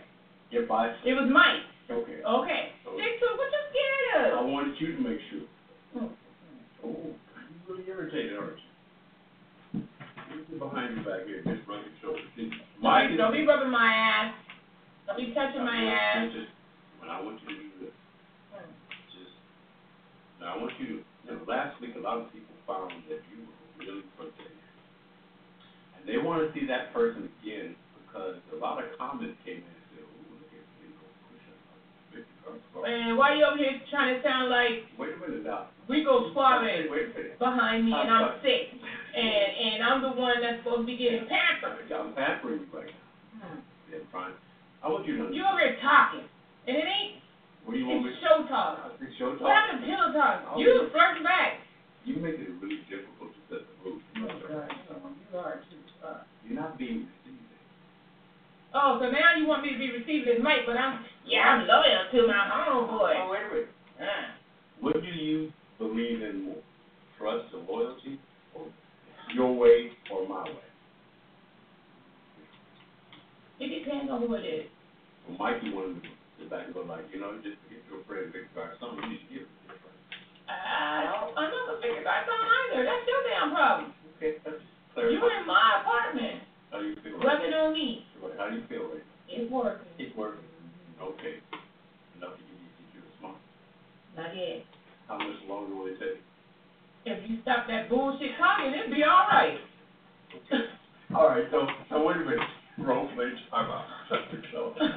If 0.50 0.70
I. 0.70 0.98
It 1.06 1.14
was 1.14 1.30
Mike. 1.30 1.62
Okay. 1.94 2.26
Okay. 2.26 2.62
Stick 2.82 3.14
to. 3.22 3.28
What 3.38 3.54
you 3.54 3.62
scared 3.70 4.34
of. 4.34 4.40
I 4.40 4.42
wanted 4.42 4.74
you 4.82 4.98
to 4.98 5.02
make 5.02 5.22
sure. 5.30 5.46
Hmm. 5.94 6.10
Oh, 6.82 7.14
you 7.14 7.58
really 7.70 7.86
irritated, 7.86 8.34
aren't 8.38 8.58
you? 8.58 9.86
Behind 10.58 10.96
your 10.96 11.06
back 11.06 11.26
here, 11.26 11.42
just 11.46 11.68
rub 11.68 11.82
your 11.82 11.98
shoulders. 12.02 12.26
Mike. 12.82 13.18
Don't 13.18 13.34
be 13.34 13.46
rubbing 13.46 13.72
my 13.72 13.90
ass. 13.90 14.34
Don't 15.06 15.18
be 15.18 15.34
touching 15.34 15.66
my 15.66 15.76
ass. 15.76 16.30
Just, 16.34 16.50
when 17.02 17.10
I 17.10 17.22
want 17.22 17.42
you 17.42 17.50
to 17.50 17.62
do 17.62 17.70
this, 17.82 17.96
hmm. 18.54 18.70
just, 19.12 19.34
now 20.40 20.56
I 20.56 20.58
want 20.58 20.72
you 20.80 20.86
to, 20.88 20.94
you 20.94 21.30
know, 21.30 21.42
last 21.48 21.82
week 21.82 21.94
a 21.98 22.00
lot 22.00 22.18
of 22.22 22.32
people 22.32 22.53
found 22.68 22.92
that 23.10 23.22
you 23.32 23.46
were 23.48 23.60
really 23.80 24.06
frustrated. 24.16 24.60
And 25.98 26.04
they 26.08 26.18
want 26.20 26.44
to 26.44 26.48
see 26.56 26.66
that 26.68 26.94
person 26.94 27.30
again 27.42 27.76
because 28.06 28.38
a 28.52 28.58
lot 28.60 28.80
of 28.84 28.92
comments 29.00 29.40
came 29.48 29.64
in 29.64 29.74
and 29.74 29.86
said, 29.96 30.04
ooh, 30.06 30.38
look 30.38 30.52
at 30.52 30.64
Rico 30.84 31.06
pushing 31.32 31.58
up. 32.48 32.84
Man, 32.84 33.16
why 33.18 33.36
you 33.36 33.44
over 33.48 33.58
here 33.58 33.80
trying 33.90 34.16
to 34.16 34.20
sound 34.22 34.52
like 34.52 34.86
Wait 35.00 35.16
a 35.16 35.20
minute 35.20 35.48
now. 35.48 35.72
Rico 35.88 36.32
Suave 36.32 36.64
Wait, 36.64 36.88
wait 36.92 37.12
a 37.12 37.14
minute. 37.16 37.40
behind 37.40 37.86
me 37.88 37.92
and 37.96 38.08
I'm 38.12 38.40
sick? 38.46 38.72
And 39.14 39.20
and 39.20 39.78
I'm 39.84 40.02
the 40.02 40.14
one 40.18 40.42
that's 40.42 40.64
supposed 40.64 40.84
to 40.84 40.90
be 40.90 40.98
getting 40.98 41.28
pampered. 41.30 41.86
I'm 41.92 42.14
pampering 42.18 42.66
you 42.66 42.70
right 42.74 42.90
now. 42.90 43.04
Hmm. 43.40 43.60
Yeah, 43.92 44.02
fine. 44.12 44.34
I 44.82 44.90
want 44.90 45.06
you 45.08 45.22
to. 45.22 45.32
You 45.32 45.46
over 45.46 45.62
here 45.62 45.78
talking. 45.80 46.26
And 46.68 46.76
it 46.80 46.88
ain't, 46.88 47.20
What 47.64 47.76
do 47.76 47.80
you 47.80 47.88
want 47.88 48.04
me 48.04 48.12
it's 48.12 48.20
show 48.24 48.44
talk. 48.48 48.96
It's 49.00 49.16
show 49.20 49.36
What 49.38 49.52
happened 49.52 49.84
to 49.84 49.88
pillow 49.88 50.12
talk? 50.16 50.58
You 50.58 50.90
flirting 50.92 51.24
back. 51.24 51.60
You 52.06 52.18
make 52.18 52.36
it 52.36 52.50
really 52.62 52.84
difficult 52.92 53.32
to 53.32 53.40
set 53.50 53.62
the 53.64 53.90
mood. 53.90 54.02
Oh, 54.18 54.28
God, 54.48 54.70
you 55.32 55.38
are 55.40 55.56
too. 55.70 56.06
Uh, 56.06 56.24
You're 56.46 56.60
not 56.60 56.78
being 56.78 57.08
received. 57.08 57.40
Oh, 58.74 58.98
so 59.00 59.10
now 59.10 59.38
you 59.38 59.48
want 59.48 59.64
me 59.64 59.72
to 59.72 59.78
be 59.80 59.92
received 59.92 60.28
as 60.28 60.44
Mike, 60.44 60.66
but 60.66 60.76
I'm, 60.76 61.06
yeah, 61.26 61.42
I'm 61.42 61.68
loyal 61.68 62.10
to 62.12 62.28
my 62.28 62.50
homeboy. 62.52 63.14
Oh, 63.22 63.30
wait 63.32 63.42
a 63.46 63.54
minute. 63.54 63.70
What 64.82 65.02
do 65.02 65.08
you 65.08 65.54
believe 65.78 66.22
in 66.22 66.46
more? 66.46 66.64
Trust 67.18 67.54
and 67.54 67.68
loyalty, 67.68 68.20
or 68.54 68.66
your 69.34 69.56
way 69.56 69.92
or 70.12 70.28
my 70.28 70.44
way? 70.44 70.68
It 73.62 73.86
depends 73.86 74.12
on 74.12 74.22
who 74.28 74.34
it 74.34 74.44
is. 74.44 74.66
Well, 75.30 75.38
Mikey 75.38 75.72
wanted 75.72 76.04
to 76.04 76.10
sit 76.40 76.50
back 76.50 76.66
and 76.66 76.74
go 76.74 76.82
like, 76.82 77.06
you 77.14 77.22
know, 77.22 77.32
just 77.38 77.56
to 77.64 77.66
get 77.70 77.80
your 77.88 78.04
friend 78.04 78.34
Victor 78.34 78.50
Garcon, 78.56 78.98
you 79.08 79.18
should 79.22 79.30
give 79.30 79.42
it 79.48 79.54
to 79.54 79.64
your 79.72 79.78
friend. 79.80 80.00
I 80.50 81.08
don't, 81.08 81.32
I'm 81.38 81.50
not 81.50 81.64
gonna 81.68 81.82
figure 81.82 82.04
that 82.04 82.28
out 82.28 82.46
either. 82.72 82.84
That's 82.84 83.06
your 83.08 83.22
damn 83.28 83.50
problem. 83.56 83.94
Okay, 84.18 84.38
that's 84.44 84.60
just 84.60 85.12
You 85.12 85.20
in 85.24 85.44
my 85.48 85.82
apartment, 85.84 86.44
How 86.72 86.80
do 86.80 86.86
you 86.92 86.96
feel? 87.04 87.16
rub 87.20 87.40
Right? 87.40 87.48
it 87.48 87.54
on 87.54 87.74
me. 87.74 88.06
How 88.38 88.50
do 88.50 88.56
you 88.56 88.64
feel 88.68 88.84
right? 88.92 89.04
It's 89.30 89.50
working. 89.52 89.88
It's 89.98 90.14
working. 90.16 90.44
Okay. 91.02 91.40
Enough 92.20 92.36
to 92.38 92.44
you, 92.44 92.56
get 92.60 92.88
you 92.96 93.02
a 93.04 93.12
smart. 93.20 93.36
Not 94.16 94.36
yet. 94.36 94.64
How 95.08 95.18
much 95.18 95.40
longer 95.48 95.74
will 95.76 95.88
it 95.88 95.98
take? 96.00 96.20
If 97.06 97.30
you 97.30 97.40
stop 97.44 97.68
that 97.68 97.90
bullshit 97.90 98.32
talking, 98.40 98.72
it'll 98.72 98.92
be 98.94 99.04
all 99.04 99.28
right. 99.32 99.58
All 101.14 101.30
right, 101.30 101.46
so, 101.52 101.68
so 101.90 102.02
wait 102.02 102.18
a 102.18 102.26
minute. 102.26 102.40
Role 102.80 103.06
play 103.14 103.30
time 103.52 103.70
out. 103.70 103.86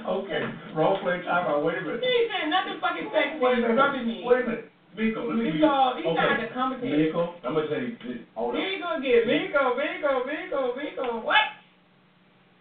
Okay, 0.09 0.41
role 0.75 0.97
play 1.01 1.21
time 1.29 1.45
out, 1.45 1.63
wait 1.63 1.77
a 1.77 1.81
He 1.81 1.87
minute. 1.87 2.01
ain't 2.01 2.31
saying 2.33 2.49
nothing 2.51 2.81
fucking 2.81 3.09
sexy. 3.13 3.37
Wait 3.39 3.59
a 3.59 3.61
minute, 3.69 4.25
wait 4.25 4.41
a 4.41 4.47
minute. 4.47 4.71
Miko, 4.97 5.29
let 5.29 5.37
me. 5.37 5.61
All, 5.63 5.95
he's 5.97 6.07
okay. 6.07 6.17
trying 6.17 6.41
to 6.41 6.49
commentate. 6.57 6.89
Miko, 7.07 7.35
I'm 7.45 7.53
gonna 7.55 7.69
tell 7.69 7.81
you, 7.85 7.97
this. 8.01 8.25
hold 8.35 8.57
on. 8.57 8.61
Gonna 8.81 9.03
get 9.05 9.29
Rico, 9.29 9.77
Rico, 9.77 10.25
Rico, 10.25 10.61
Rico. 10.75 11.21
What? 11.21 11.45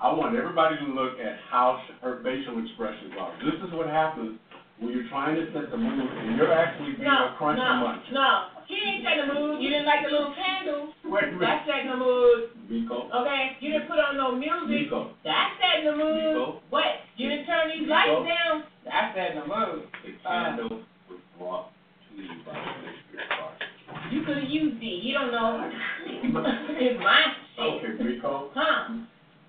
I 0.02 0.12
want 0.12 0.36
everybody 0.36 0.76
to 0.84 0.88
look 0.92 1.16
at 1.24 1.40
how 1.50 1.80
her 2.04 2.20
facial 2.24 2.60
expressions 2.60 3.16
are. 3.18 3.32
This 3.40 3.56
is 3.64 3.72
what 3.72 3.88
happens 3.88 4.36
when 4.84 4.92
you're 4.92 5.08
trying 5.08 5.40
to 5.40 5.48
set 5.56 5.72
the 5.72 5.78
mood 5.80 6.04
and 6.12 6.36
you're 6.36 6.52
actually 6.52 7.00
being 7.00 7.08
No, 7.08 7.32
a 7.32 7.40
crunchy 7.40 7.64
no, 7.64 7.80
munch. 7.80 8.04
no. 8.12 8.52
He 8.68 8.76
ain't 8.76 9.06
setting 9.08 9.32
the 9.32 9.40
mood. 9.40 9.62
You 9.64 9.70
didn't 9.72 9.86
like 9.88 10.04
the 10.04 10.12
little 10.12 10.36
candle. 10.36 10.92
Wait 11.08 11.32
minute. 11.32 11.40
That's 11.40 11.64
setting 11.64 11.88
the 11.88 11.96
mood. 11.96 12.52
Miko, 12.68 13.08
Okay? 13.08 13.56
You 13.64 13.72
didn't 13.72 13.88
put 13.88 13.96
on 14.04 14.18
no 14.20 14.36
music. 14.36 14.92
Miko, 14.92 15.16
That's 15.24 15.56
setting 15.64 15.88
the 15.88 15.96
mood. 15.96 16.20
Nico. 16.36 16.60
What? 16.76 16.92
You 17.16 17.30
didn't 17.32 17.46
turn 17.48 17.72
these 17.72 17.88
Nico. 17.88 17.96
lights 17.96 18.28
down. 18.28 18.54
That's 18.84 19.16
setting 19.16 19.40
the 19.40 19.48
mood. 19.48 19.88
the 20.04 20.12
candle 20.28 20.84
was 21.08 21.22
brought 21.40 21.72
to 22.16 22.22
you 22.22 22.40
by 22.46 22.54
the 22.54 22.64
Holy 22.64 22.96
Spirit. 23.10 23.28
Christ. 23.30 24.12
You 24.12 24.20
could 24.24 24.38
have 24.38 24.50
used 24.50 24.82
it. 24.82 24.98
You 25.04 25.14
don't 25.14 25.32
know. 25.32 25.52
it's 26.06 27.00
my 27.00 27.22
shit. 27.56 27.66
Okay, 27.66 28.04
Miko, 28.04 28.50
Huh? 28.56 29.04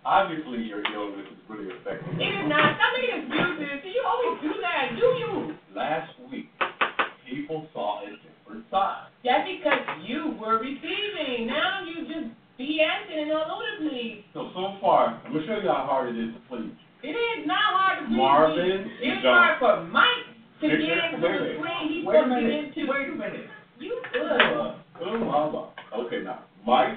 obviously 0.04 0.62
your 0.70 0.82
illness 0.94 1.26
is 1.30 1.38
really 1.48 1.70
affecting 1.76 2.14
It 2.20 2.24
you. 2.24 2.40
is 2.42 2.46
not. 2.48 2.76
Stop 2.78 2.90
making 2.94 3.26
excuses. 3.26 3.82
See, 3.82 3.92
you 3.94 4.02
always 4.06 4.38
do 4.42 4.52
that. 4.62 4.94
Do 4.98 5.06
you? 5.18 5.54
Last 5.74 6.12
week, 6.30 6.48
people 7.28 7.66
saw 7.74 8.02
a 8.06 8.10
different 8.22 8.64
side. 8.70 9.10
That's 9.24 9.48
because 9.48 9.82
you 10.06 10.36
were 10.40 10.58
receiving. 10.62 11.46
Now 11.48 11.82
you 11.84 12.06
just 12.06 12.30
BSing 12.58 13.22
and 13.28 13.32
all 13.32 13.50
over 13.60 13.84
the 13.84 13.90
place. 13.90 14.22
So, 14.32 14.48
so 14.54 14.78
far, 14.80 15.20
I'm 15.26 15.32
gonna 15.32 15.44
show 15.46 15.58
you 15.60 15.68
how 15.68 15.84
hard 15.90 16.14
it 16.14 16.18
is 16.18 16.32
to 16.34 16.40
please. 16.48 16.72
It 17.02 17.12
is 17.12 17.46
not 17.46 17.60
hard 17.76 17.98
to 18.00 18.06
please 18.08 18.16
Marvin, 18.16 18.84
me. 18.86 18.92
It's 19.02 19.24
hard 19.26 19.58
for 19.60 19.84
Mike 19.92 20.32
to 20.60 20.68
get 20.68 20.80
into 20.80 21.20
the 21.20 21.56
swing 21.58 21.88
he's 21.88 22.04
Wait 22.06 22.16
a 22.16 22.22
supposed 22.22 22.30
to 22.30 22.40
get 22.40 22.48
minute, 22.48 22.64
into. 22.76 22.90
wait 22.90 23.08
a 23.08 23.14
minute. 23.14 23.46
You 23.78 24.00
good. 24.12 24.22
Uh, 24.22 24.74
oh, 25.04 25.30
how 25.30 25.48
about- 25.50 25.72
Okay, 26.06 26.22
now, 26.22 26.40
Mike 26.66 26.96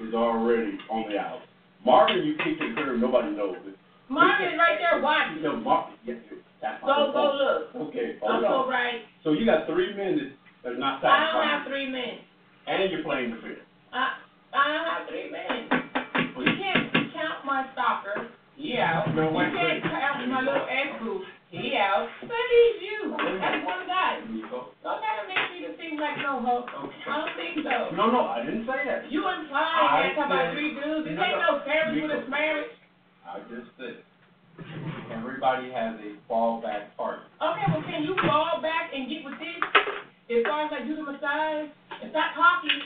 is 0.00 0.14
already 0.14 0.78
on 0.90 1.08
the 1.10 1.18
out. 1.18 1.40
Marvin, 1.84 2.24
you 2.24 2.34
kicked 2.42 2.60
it 2.60 2.74
clear, 2.74 2.96
nobody 2.96 3.30
knows 3.30 3.56
it. 3.66 3.76
Marvin's 4.08 4.56
right 4.58 4.78
there 4.80 5.00
watching. 5.02 5.42
No, 5.42 5.56
Mar, 5.56 5.90
yes, 6.04 6.16
that's 6.60 6.82
my 6.82 6.88
Go, 6.88 7.06
go 7.06 7.12
fault. 7.12 7.34
look. 7.36 7.88
Okay, 7.88 8.16
I'm 8.24 8.40
hold 8.40 8.44
so 8.44 8.54
on. 8.64 8.68
right. 8.70 9.00
So 9.22 9.32
you 9.32 9.44
got 9.44 9.66
three 9.66 9.92
minutes 9.94 10.34
that's 10.64 10.76
not 10.78 11.04
I 11.04 11.32
don't 11.32 11.44
have 11.46 11.66
three 11.68 11.86
minutes. 11.86 12.24
and 12.66 12.90
you're 12.90 13.02
playing 13.04 13.30
the 13.30 13.36
field. 13.40 13.62
I, 13.92 14.16
I 14.52 14.64
don't 14.72 14.84
have 14.88 15.08
three 15.08 15.28
minutes. 15.30 15.68
You 16.40 16.52
can't 16.56 16.92
count 17.14 17.44
my 17.44 17.68
stalker. 17.72 18.28
Yeah. 18.56 19.04
No, 19.14 19.30
You 19.30 19.36
wait, 19.36 19.52
can't 19.54 19.82
wait. 19.84 19.92
count 19.92 20.28
my 20.28 20.40
little 20.40 20.66
ex 20.68 20.88
boo. 21.02 21.22
He 21.50 21.72
out. 21.76 22.08
But 22.20 22.30
he's 22.52 22.82
you. 22.84 23.14
That's 23.16 23.64
one 23.64 23.86
guy. 23.88 24.20
Nico. 24.28 24.68
Don't 24.82 25.00
try 25.00 25.14
to 25.20 25.24
make 25.30 25.46
me 25.56 25.66
to 25.68 25.72
seem 26.48 26.64
no. 26.72 27.12
I 27.12 27.16
don't 27.20 27.34
think 27.36 27.52
so. 27.60 27.76
No, 27.96 28.04
no, 28.10 28.24
I 28.24 28.44
didn't 28.44 28.64
say 28.64 28.80
that. 28.88 29.12
You 29.12 29.20
implied 29.28 30.08
that 30.08 30.16
talking 30.16 30.32
about 30.32 30.52
three 30.56 30.72
dudes. 30.72 31.04
This 31.04 31.18
ain't 31.20 31.40
no. 31.40 31.60
family 31.68 32.00
with 32.02 32.14
a 32.16 32.20
marriage. 32.28 32.72
I 33.28 33.44
just 33.52 33.68
said, 33.76 34.00
everybody 35.12 35.68
has 35.68 36.00
a 36.00 36.16
fallback 36.24 36.96
partner. 36.96 37.28
Okay, 37.36 37.66
well, 37.68 37.84
can 37.84 38.02
you 38.04 38.16
fall 38.24 38.60
back 38.64 38.90
and 38.96 39.08
get 39.08 39.24
with 39.24 39.36
this? 39.36 39.60
As 40.28 40.44
far 40.44 40.68
as 40.68 40.72
like 40.72 40.84
do 40.84 40.96
the 40.96 41.04
massage 41.04 41.72
and 42.00 42.08
stop 42.12 42.36
talking. 42.36 42.80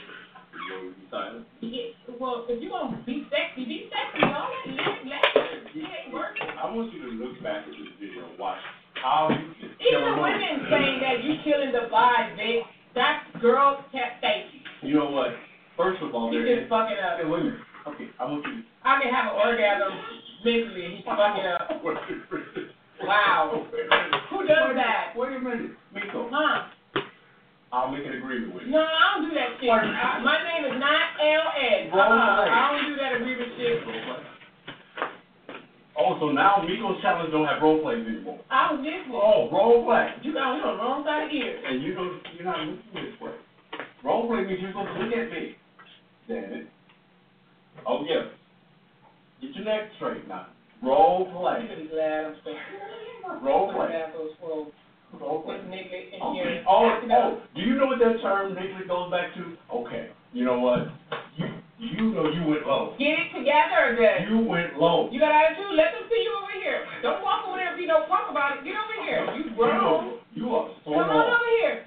You 0.53 0.63
know, 0.69 0.81
you. 0.87 1.43
Yeah, 1.59 2.15
well, 2.19 2.45
if 2.47 2.61
you 2.61 2.69
gonna 2.69 3.03
be 3.03 3.27
sexy, 3.27 3.65
be 3.65 3.91
sexy. 3.91 4.23
All 4.23 4.47
that 4.47 4.71
lip 4.71 5.11
laughing, 5.11 5.67
it 5.75 5.83
ain't 5.83 6.13
working. 6.13 6.47
I 6.47 6.71
want 6.71 6.93
you 6.93 7.03
to 7.03 7.11
look 7.19 7.35
back 7.43 7.67
at 7.67 7.73
this 7.75 7.91
video 7.99 8.29
and 8.29 8.39
watch 8.39 8.59
how 8.95 9.27
you 9.27 9.51
can 9.59 9.75
Even 9.75 9.83
kill 9.83 9.99
the 10.07 10.13
a 10.15 10.23
women 10.23 10.55
saying 10.71 10.97
that 11.03 11.15
you 11.23 11.35
killing 11.43 11.75
the 11.75 11.91
vibe, 11.91 12.39
Vic. 12.39 12.63
That 12.95 13.23
girl 13.41 13.83
kept 13.91 14.21
thank 14.21 14.45
you. 14.81 14.95
Know 14.95 15.09
what? 15.09 15.29
First 15.77 16.01
of 16.03 16.13
all, 16.13 16.29
He 16.31 16.37
there 16.37 16.45
just 16.45 16.65
is. 16.65 16.69
fucking 16.69 16.97
up. 17.01 17.17
Hey, 17.17 17.25
wait 17.25 17.41
a 17.41 17.43
minute. 17.45 17.59
Okay, 17.87 18.07
I 18.19 18.25
want 18.25 18.45
you 18.45 18.61
to. 18.61 18.67
I 18.85 19.01
can 19.01 19.13
have 19.13 19.33
an 19.33 19.39
orgasm 19.39 19.91
mentally 20.45 20.85
and 20.85 20.93
he's 20.95 21.05
fucking 21.05 21.45
up. 21.45 21.69
Wow. 23.03 23.67
Who 24.29 24.47
does 24.47 24.75
that? 24.75 25.11
Wait 25.17 25.35
a 25.35 25.39
minute, 25.39 25.71
Miko. 25.93 26.29
Huh? 26.31 26.63
I'll 27.73 27.91
make 27.91 28.05
an 28.05 28.13
agreement 28.13 28.53
with 28.53 28.63
you. 28.63 28.71
No, 28.71 28.79
I 28.79 29.17
don't 29.19 29.27
do 29.27 29.35
that 29.35 29.57
shit. 29.59 29.67
I, 29.69 29.81
uh, 29.81 30.21
my 30.23 30.37
name 30.39 30.71
is 30.71 30.79
not 30.79 31.01
L.N. 31.19 31.91
Wrong 31.91 32.15
Uh-uh. 32.15 32.47
I 32.47 32.71
don't 32.71 32.85
do 32.87 32.95
that 33.01 33.15
agreement 33.19 33.49
shit. 33.57 33.83
Oh, 35.97 36.17
so 36.19 36.29
now 36.29 36.57
Miko's 36.65 37.01
challenge 37.01 37.31
don't 37.31 37.45
have 37.45 37.61
role 37.61 37.81
plays 37.81 38.05
anymore. 38.07 38.39
I 38.49 38.73
was 38.73 38.81
listening. 38.81 39.13
Oh, 39.13 39.49
role 39.51 39.85
play. 39.85 40.09
You 40.23 40.33
got 40.33 40.55
you 40.57 40.63
on 40.65 40.77
the 40.77 40.83
wrong 40.83 41.03
side 41.05 41.27
of 41.27 41.31
ear. 41.31 41.61
And 41.69 41.83
you 41.83 41.93
don't, 41.93 42.17
you're 42.35 42.45
not 42.45 42.59
looking 42.65 42.93
this 42.93 43.13
way. 43.21 43.31
Role 44.03 44.27
play 44.27 44.43
means 44.45 44.59
you're 44.61 44.71
supposed 44.71 44.89
to 44.89 44.99
look 45.05 45.13
at 45.13 45.29
me. 45.29 45.55
Damn 46.27 46.53
it. 46.53 46.67
Oh, 47.85 48.03
yeah. 48.09 48.25
Get 49.41 49.53
your 49.55 49.65
neck 49.65 49.89
straight 49.97 50.27
now. 50.27 50.47
Role 50.81 51.25
play. 51.31 51.69
I'm 51.69 51.87
glad 51.89 52.25
I'm 52.25 52.35
straight. 52.41 52.57
Role 53.43 53.71
play. 53.71 53.87
back 53.87 54.13
was 54.15 54.33
full. 54.41 54.71
Role 55.21 55.43
This 55.45 55.61
play. 55.61 55.69
nigga 55.69 56.15
in 56.15 56.21
Okay. 56.21 56.41
here. 56.41 56.63
Oh, 56.67 56.89
oh, 57.11 57.41
do 57.55 57.61
you 57.61 57.75
know 57.75 57.85
what 57.85 57.99
that 57.99 58.17
term 58.21 58.55
Nicholas 58.55 58.87
goes 58.87 59.11
back 59.11 59.33
to? 59.35 59.55
Okay, 59.71 60.09
you 60.33 60.43
know 60.43 60.57
what? 60.59 60.79
You, 61.37 61.45
you 61.91 62.15
know 62.15 62.31
you 62.31 62.43
went 62.47 62.63
low. 62.63 62.95
Get 62.95 63.19
it 63.19 63.29
together, 63.35 63.99
then. 63.99 64.31
You 64.31 64.39
went 64.45 64.79
low. 64.79 65.11
You 65.11 65.19
got 65.19 65.35
attitude? 65.35 65.75
Let 65.75 65.91
them 65.91 66.07
see 66.07 66.23
you 66.23 66.31
over 66.39 66.55
here. 66.55 66.87
Don't 67.03 67.19
walk 67.19 67.47
over 67.47 67.59
there 67.59 67.75
and 67.75 67.79
be 67.79 67.85
no 67.85 68.07
punk 68.07 68.31
about 68.31 68.57
it. 68.57 68.63
Get 68.63 68.79
over 68.79 68.97
here. 69.03 69.27
You 69.35 69.51
grown. 69.55 70.23
You 70.33 70.49
are 70.55 70.71
so 70.85 70.95
Come 70.95 71.11
on 71.11 71.29
over 71.29 71.51
here. 71.61 71.85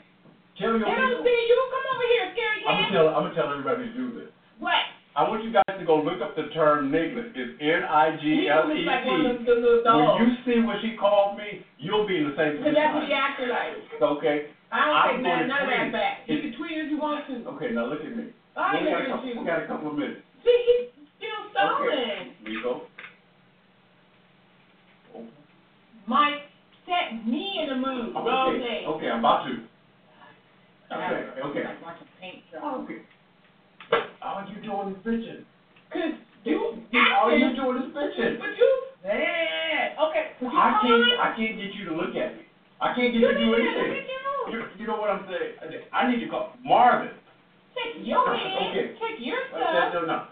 Tell 0.56 0.73
They 0.73 0.85
don't 0.85 1.20
see 1.20 1.40
you. 1.48 1.59
Come 1.68 1.86
over 1.93 2.06
here, 2.09 2.24
scary 2.32 2.64
I'm 2.64 2.77
gonna 2.81 2.93
tell, 2.93 3.09
I'm 3.12 3.23
gonna 3.28 3.36
tell 3.36 3.52
everybody 3.52 3.89
to 3.89 3.94
do 3.94 4.06
this. 4.16 4.32
What? 4.59 4.81
I 5.16 5.24
want 5.24 5.44
you 5.44 5.52
guys 5.52 5.64
to 5.68 5.85
go 5.85 6.01
look 6.01 6.20
up 6.20 6.36
the 6.36 6.52
term. 6.52 6.93
It's 6.93 7.56
N-I-G-L-E-T. 7.56 8.24
He 8.24 8.52
looks 8.52 8.85
like 8.85 9.05
one 9.05 9.24
of 9.24 9.40
them 9.40 9.48
little 9.48 9.81
When 9.85 10.28
you 10.28 10.36
see 10.44 10.60
what 10.60 10.77
she 10.85 10.93
called 10.97 11.36
me, 11.40 11.64
you'll 11.81 12.05
be 12.09 12.20
in 12.20 12.28
the 12.28 12.36
same 12.36 12.60
position. 12.60 12.73
Because 12.73 12.77
that's 12.77 12.93
what 12.93 13.05
he 13.09 13.12
acted 13.16 13.48
like. 13.48 13.81
Okay? 13.97 14.52
I 14.68 14.85
don't 14.85 14.97
I'm 14.97 15.09
take 15.16 15.24
none, 15.24 15.48
none 15.48 15.64
of 15.64 15.73
that 15.73 15.89
back. 15.93 16.28
You 16.28 16.40
can 16.40 16.52
tweet 16.56 16.77
if 16.77 16.93
you 16.93 17.01
want 17.01 17.24
to. 17.32 17.48
Okay, 17.56 17.73
now 17.73 17.89
look 17.89 18.05
at 18.05 18.12
me. 18.12 18.32
I 18.57 18.81
We 18.81 18.89
got 18.91 19.07
couple, 19.09 19.28
we 19.28 19.45
got 19.45 19.62
a 19.62 19.66
couple 19.66 19.89
of 19.91 19.99
minutes. 19.99 20.20
See, 20.45 20.65
he's 20.97 21.09
still 21.19 21.51
stalling. 21.53 21.89
stolen. 21.91 22.35
Nico? 22.45 22.81
Mike 26.07 26.43
set 26.87 27.27
me 27.27 27.59
in 27.62 27.69
the 27.69 27.74
mood. 27.74 28.15
Okay, 28.16 28.85
okay, 28.87 29.09
I'm 29.11 29.19
about 29.19 29.45
to. 29.45 29.61
Okay, 30.93 31.41
okay. 31.43 31.65
Like 31.65 31.83
watching 31.83 32.07
paint 32.20 32.39
dry. 32.51 32.61
Oh, 32.62 32.83
okay. 32.85 33.03
All 34.23 34.45
you 34.49 34.61
doing 34.62 34.89
is 34.95 34.97
bitching. 35.05 35.43
Cause 35.93 36.12
you 36.45 36.78
All 37.16 37.37
you 37.37 37.55
doing 37.55 37.78
is 37.83 37.91
bitching. 37.93 38.39
but 38.39 38.57
you 38.57 38.83
bad. 39.03 39.97
Okay, 39.99 40.31
you 40.41 40.49
I 40.49 40.78
can't, 40.81 40.85
on? 40.85 41.33
I 41.33 41.37
can't 41.37 41.59
get 41.59 41.73
you 41.74 41.85
to 41.87 41.93
look 41.93 42.15
at 42.15 42.37
me. 42.37 42.43
I 42.81 42.95
can't 42.95 43.12
get 43.12 43.20
You 43.20 43.27
you 43.28 43.33
to 43.33 43.39
do 43.39 43.55
anything. 43.55 44.07
you. 44.47 44.53
You, 44.53 44.62
you 44.78 44.87
know 44.87 44.97
what 44.97 45.11
I'm 45.11 45.27
saying? 45.28 45.83
I 45.93 46.07
need 46.09 46.20
to 46.20 46.28
call 46.28 46.53
Marvin. 46.62 47.11
Take 47.77 47.94
your 48.07 48.35
hand. 48.35 48.70
Okay. 48.70 48.93
Take 49.01 49.20
your 49.20 49.36
stuff. 49.48 49.93
no, 49.94 50.05
no. 50.05 50.23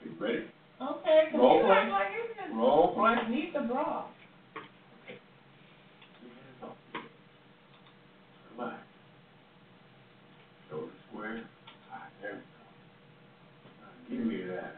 Okay, 0.00 0.10
ready? 0.18 0.42
Okay, 0.80 1.30
Role 1.36 1.56
you 1.56 1.62
play. 1.62 1.76
act 1.76 1.90
like 1.90 2.08
it's 2.12 2.38
just 2.40 2.54
Role 2.54 2.92
play. 2.94 3.16
need 3.28 3.50
the 3.54 3.60
bra. 3.60 4.04
Come 8.56 8.60
on. 8.66 8.74
Shoulder 10.68 10.92
square. 11.08 11.40
Ah, 11.92 12.02
there 12.20 12.32
we 12.32 12.38
go. 12.38 12.64
Now, 13.80 13.92
give 14.08 14.26
me 14.26 14.42
that. 14.48 14.74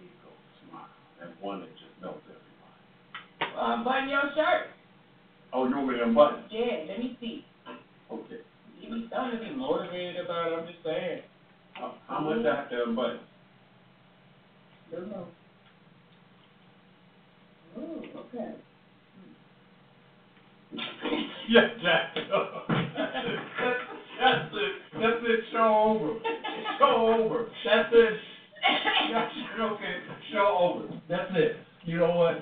Nico 0.00 0.30
smile. 0.68 0.86
That 1.20 1.30
one 1.40 1.60
that 1.60 1.70
just 1.78 1.94
melts 2.00 2.20
everybody. 2.26 3.56
Uh, 3.56 3.84
button 3.84 4.08
your 4.08 4.22
shirt. 4.34 4.66
Oh, 5.52 5.66
you 5.66 5.76
want 5.76 5.88
me 5.88 5.94
to 5.96 6.04
unbutton? 6.04 6.44
Yeah, 6.50 6.84
let 6.88 6.98
me 6.98 7.14
see. 7.20 7.42
Okay. 8.10 8.36
Give 8.80 8.90
me 8.90 9.04
something 9.12 9.38
to 9.38 9.44
be 9.44 9.50
motivated 9.54 10.16
about. 10.24 10.52
I'm 10.52 10.66
just 10.66 10.82
saying. 10.84 11.20
How, 11.80 11.94
how 12.08 12.20
much 12.20 12.44
I 12.44 12.56
have 12.56 12.68
to 12.70 12.84
unbutton? 12.84 13.18
Don't 14.92 15.08
know. 15.08 15.26
Oh, 17.78 18.02
okay. 18.34 18.52
Yeah, 21.48 21.62
Jack. 21.82 22.14
That's 22.14 22.26
it. 23.26 23.38
That's 24.20 24.54
it. 24.54 24.72
That's 25.00 25.16
it. 25.22 25.40
Show 25.52 25.98
over. 25.98 26.14
Show 26.78 27.08
over. 27.18 27.46
That's 27.64 27.88
it. 27.92 28.12
That's 29.10 29.32
it. 29.34 29.60
Okay. 29.60 29.94
Show 30.32 30.56
over. 30.60 30.94
That's 31.08 31.30
it. 31.32 31.54
You 31.84 31.98
know 31.98 32.12
what? 32.14 32.36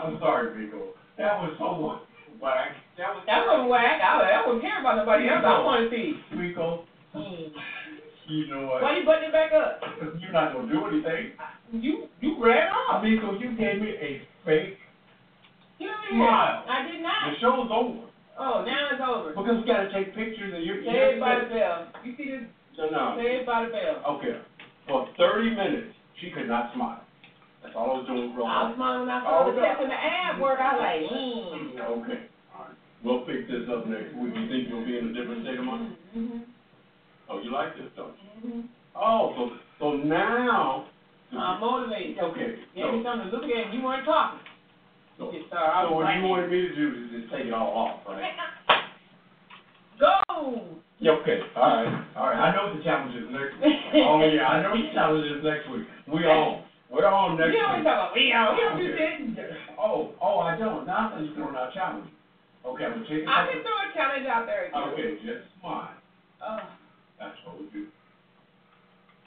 I'm 0.00 0.18
sorry, 0.20 0.52
Rico. 0.52 0.90
That 1.18 1.36
was 1.36 1.52
so 1.58 1.98
whack. 2.40 2.70
That 2.96 3.12
was 3.12 3.24
That 3.26 3.44
wasn't 3.44 3.68
whack. 3.70 3.98
I, 4.00 4.38
I 4.38 4.46
wouldn't 4.46 4.62
care 4.62 4.78
about 4.80 4.96
nobody 4.98 5.26
else. 5.28 5.42
I 5.44 5.58
want 5.64 5.90
to 5.90 5.96
see. 5.96 6.12
Rico. 6.36 6.84
You 8.32 8.48
know 8.48 8.64
what? 8.64 8.80
Why 8.80 8.96
you 8.96 9.04
button 9.04 9.28
it 9.28 9.32
back 9.32 9.52
up? 9.52 9.76
You're 10.18 10.32
not 10.32 10.54
gonna 10.56 10.72
do 10.72 10.86
anything. 10.88 11.36
You 11.72 12.08
you 12.20 12.42
ran 12.42 12.72
off. 12.72 13.02
Rico, 13.04 13.36
you 13.38 13.52
gave 13.56 13.80
me 13.80 13.92
a 13.92 14.22
fake. 14.44 14.76
Smile. 16.10 16.64
I 16.68 16.88
did 16.88 17.02
not. 17.02 17.28
The 17.28 17.36
show's 17.40 17.68
over 17.72 18.08
Oh, 18.38 18.64
now 18.64 18.88
it's 18.92 19.02
over. 19.04 19.36
because 19.36 19.60
we 19.60 19.68
gotta 19.68 19.92
take 19.92 20.14
pictures 20.16 20.52
and 20.56 20.64
you're. 20.64 20.80
Say 20.84 21.16
it 21.16 21.20
by 21.20 21.44
the 21.44 21.48
bell. 21.52 21.92
You 22.04 22.16
see 22.16 22.30
this? 22.32 22.48
No, 22.78 22.88
no. 22.88 23.16
Say 23.20 23.44
it 23.44 23.46
by 23.46 23.66
the 23.66 23.70
bell. 23.70 24.00
Okay. 24.16 24.40
For 24.88 25.06
thirty 25.18 25.50
minutes, 25.50 25.92
she 26.20 26.30
could 26.30 26.48
not 26.48 26.72
smile. 26.74 27.04
That's 27.62 27.76
all 27.76 27.92
I 27.92 27.94
was 28.00 28.06
doing 28.08 28.34
wrong. 28.34 28.48
I 28.48 28.62
was 28.66 28.74
smiling 28.76 29.00
when 29.06 29.12
I 29.12 29.20
saw 29.22 29.44
the 29.44 29.52
Oh, 29.52 29.82
in 29.84 29.88
the 29.92 30.00
ad 30.00 30.40
work. 30.40 30.58
I 30.58 30.72
was 30.72 30.80
like, 30.80 31.02
mm. 31.12 31.76
Okay. 32.02 32.20
All 32.56 32.64
right. 32.66 32.76
We'll 33.04 33.22
fix 33.28 33.46
this 33.46 33.68
up 33.68 33.86
next 33.86 34.16
week. 34.16 34.34
You 34.34 34.48
think 34.48 34.66
you'll 34.72 34.82
be 34.88 34.96
in 34.98 35.12
a 35.12 35.14
different 35.14 35.44
state 35.44 35.60
of 35.60 35.66
mind? 35.68 35.94
Mm-hmm. 36.16 36.51
Oh, 37.32 37.40
you 37.40 37.50
like 37.50 37.74
this, 37.76 37.88
don't 37.96 38.12
you? 38.20 38.50
Mm-hmm. 38.50 38.60
Oh, 38.94 39.32
so 39.36 39.56
so 39.80 39.96
now. 39.96 40.86
I'm 41.32 41.60
motivated. 41.60 42.18
Okay. 42.18 42.60
Gave 42.76 42.92
me 42.92 43.00
So, 43.00 43.08
something 43.08 43.30
to 43.30 43.36
look 43.36 43.48
at 43.48 43.64
and 43.64 43.72
you 43.72 43.80
weren't 43.82 44.04
talking. 44.04 44.40
so. 45.16 45.32
I 45.56 45.88
so 45.88 45.96
what 45.96 46.14
you 46.14 46.28
wanted 46.28 46.50
me 46.50 46.68
to 46.68 46.74
do 46.76 46.92
is 46.92 47.22
just 47.22 47.32
take 47.32 47.46
it 47.46 47.54
all 47.54 47.72
off, 47.72 48.00
right? 48.06 48.36
Go! 49.98 50.76
Yeah, 51.00 51.12
okay. 51.22 51.40
All 51.56 51.62
right. 51.62 52.04
All 52.16 52.26
right. 52.28 52.36
I 52.36 52.54
know 52.54 52.68
what 52.68 52.76
the 52.76 52.84
challenge 52.84 53.16
is 53.16 53.32
next 53.32 53.56
week. 53.64 54.04
oh 54.04 54.20
yeah, 54.28 54.44
I 54.44 54.62
know 54.62 54.76
what 54.76 54.84
the 54.84 54.92
challenge 54.94 55.24
is 55.24 55.40
next 55.40 55.70
week. 55.72 55.88
We 56.12 56.28
on. 56.28 56.64
We're 56.92 57.08
on 57.08 57.40
next 57.40 57.56
You 57.56 57.64
always 57.64 57.80
talk 57.88 58.12
about 58.12 58.14
we 58.14 58.32
out. 58.36 58.52
You 58.52 58.68
don't 58.68 58.76
do 58.76 59.56
Oh, 59.80 60.12
oh, 60.20 60.38
I 60.40 60.58
don't. 60.58 60.84
Now 60.86 61.08
I 61.08 61.16
thought 61.16 61.24
you 61.24 61.34
throwing 61.34 61.56
out 61.56 61.72
challenge. 61.72 62.12
Okay, 62.66 62.84
I'm 62.84 62.92
gonna 62.92 63.08
take 63.08 63.24
it. 63.24 63.28
I 63.28 63.48
can 63.48 63.64
throw 63.64 63.72
a 63.72 63.88
challenge 63.96 64.28
out 64.28 64.44
there 64.44 64.68
again. 64.68 64.82
Okay, 64.92 65.16
just 65.24 65.48
smile. 65.60 65.96
Oh, 66.44 66.60
That's 67.22 67.38
what 67.46 67.54
we 67.54 67.70
do. 67.70 67.86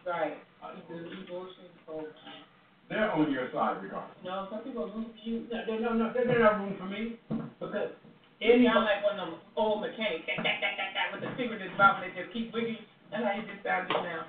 right. 0.03 0.35
I 0.59 0.75
You 0.75 1.23
bullshit 1.31 1.71
folks. 1.87 2.11
They're 2.91 3.07
on 3.07 3.31
your 3.31 3.47
side 3.55 3.79
regardless. 3.79 4.19
No, 4.19 4.51
some 4.51 4.67
people 4.67 4.91
root 4.91 5.15
for 5.15 5.23
you. 5.23 5.47
No, 5.47 5.79
no, 5.79 5.89
no, 5.95 6.11
they're 6.11 6.27
they're 6.27 6.43
not 6.43 6.59
rooting 6.59 6.75
for 6.75 6.91
me 6.91 7.15
because 7.57 7.95
You 8.43 8.51
any. 8.51 8.67
sound 8.67 8.83
like 8.83 8.99
one 8.99 9.15
of 9.15 9.31
them 9.31 9.39
old 9.55 9.79
mechanics, 9.79 10.27
that, 10.27 10.43
that, 10.43 10.59
that, 10.59 10.75
that, 10.75 10.91
that, 10.91 11.07
with 11.15 11.23
the 11.23 11.31
finger 11.39 11.55
in 11.55 11.63
his 11.63 11.73
mouth 11.79 12.03
and 12.03 12.11
they 12.11 12.13
just 12.19 12.35
keep 12.35 12.51
wiggling. 12.51 12.83
That's 13.15 13.23
how 13.23 13.31
you 13.31 13.47
just 13.47 13.63
sound 13.63 13.87
just 13.87 14.03
now. 14.03 14.27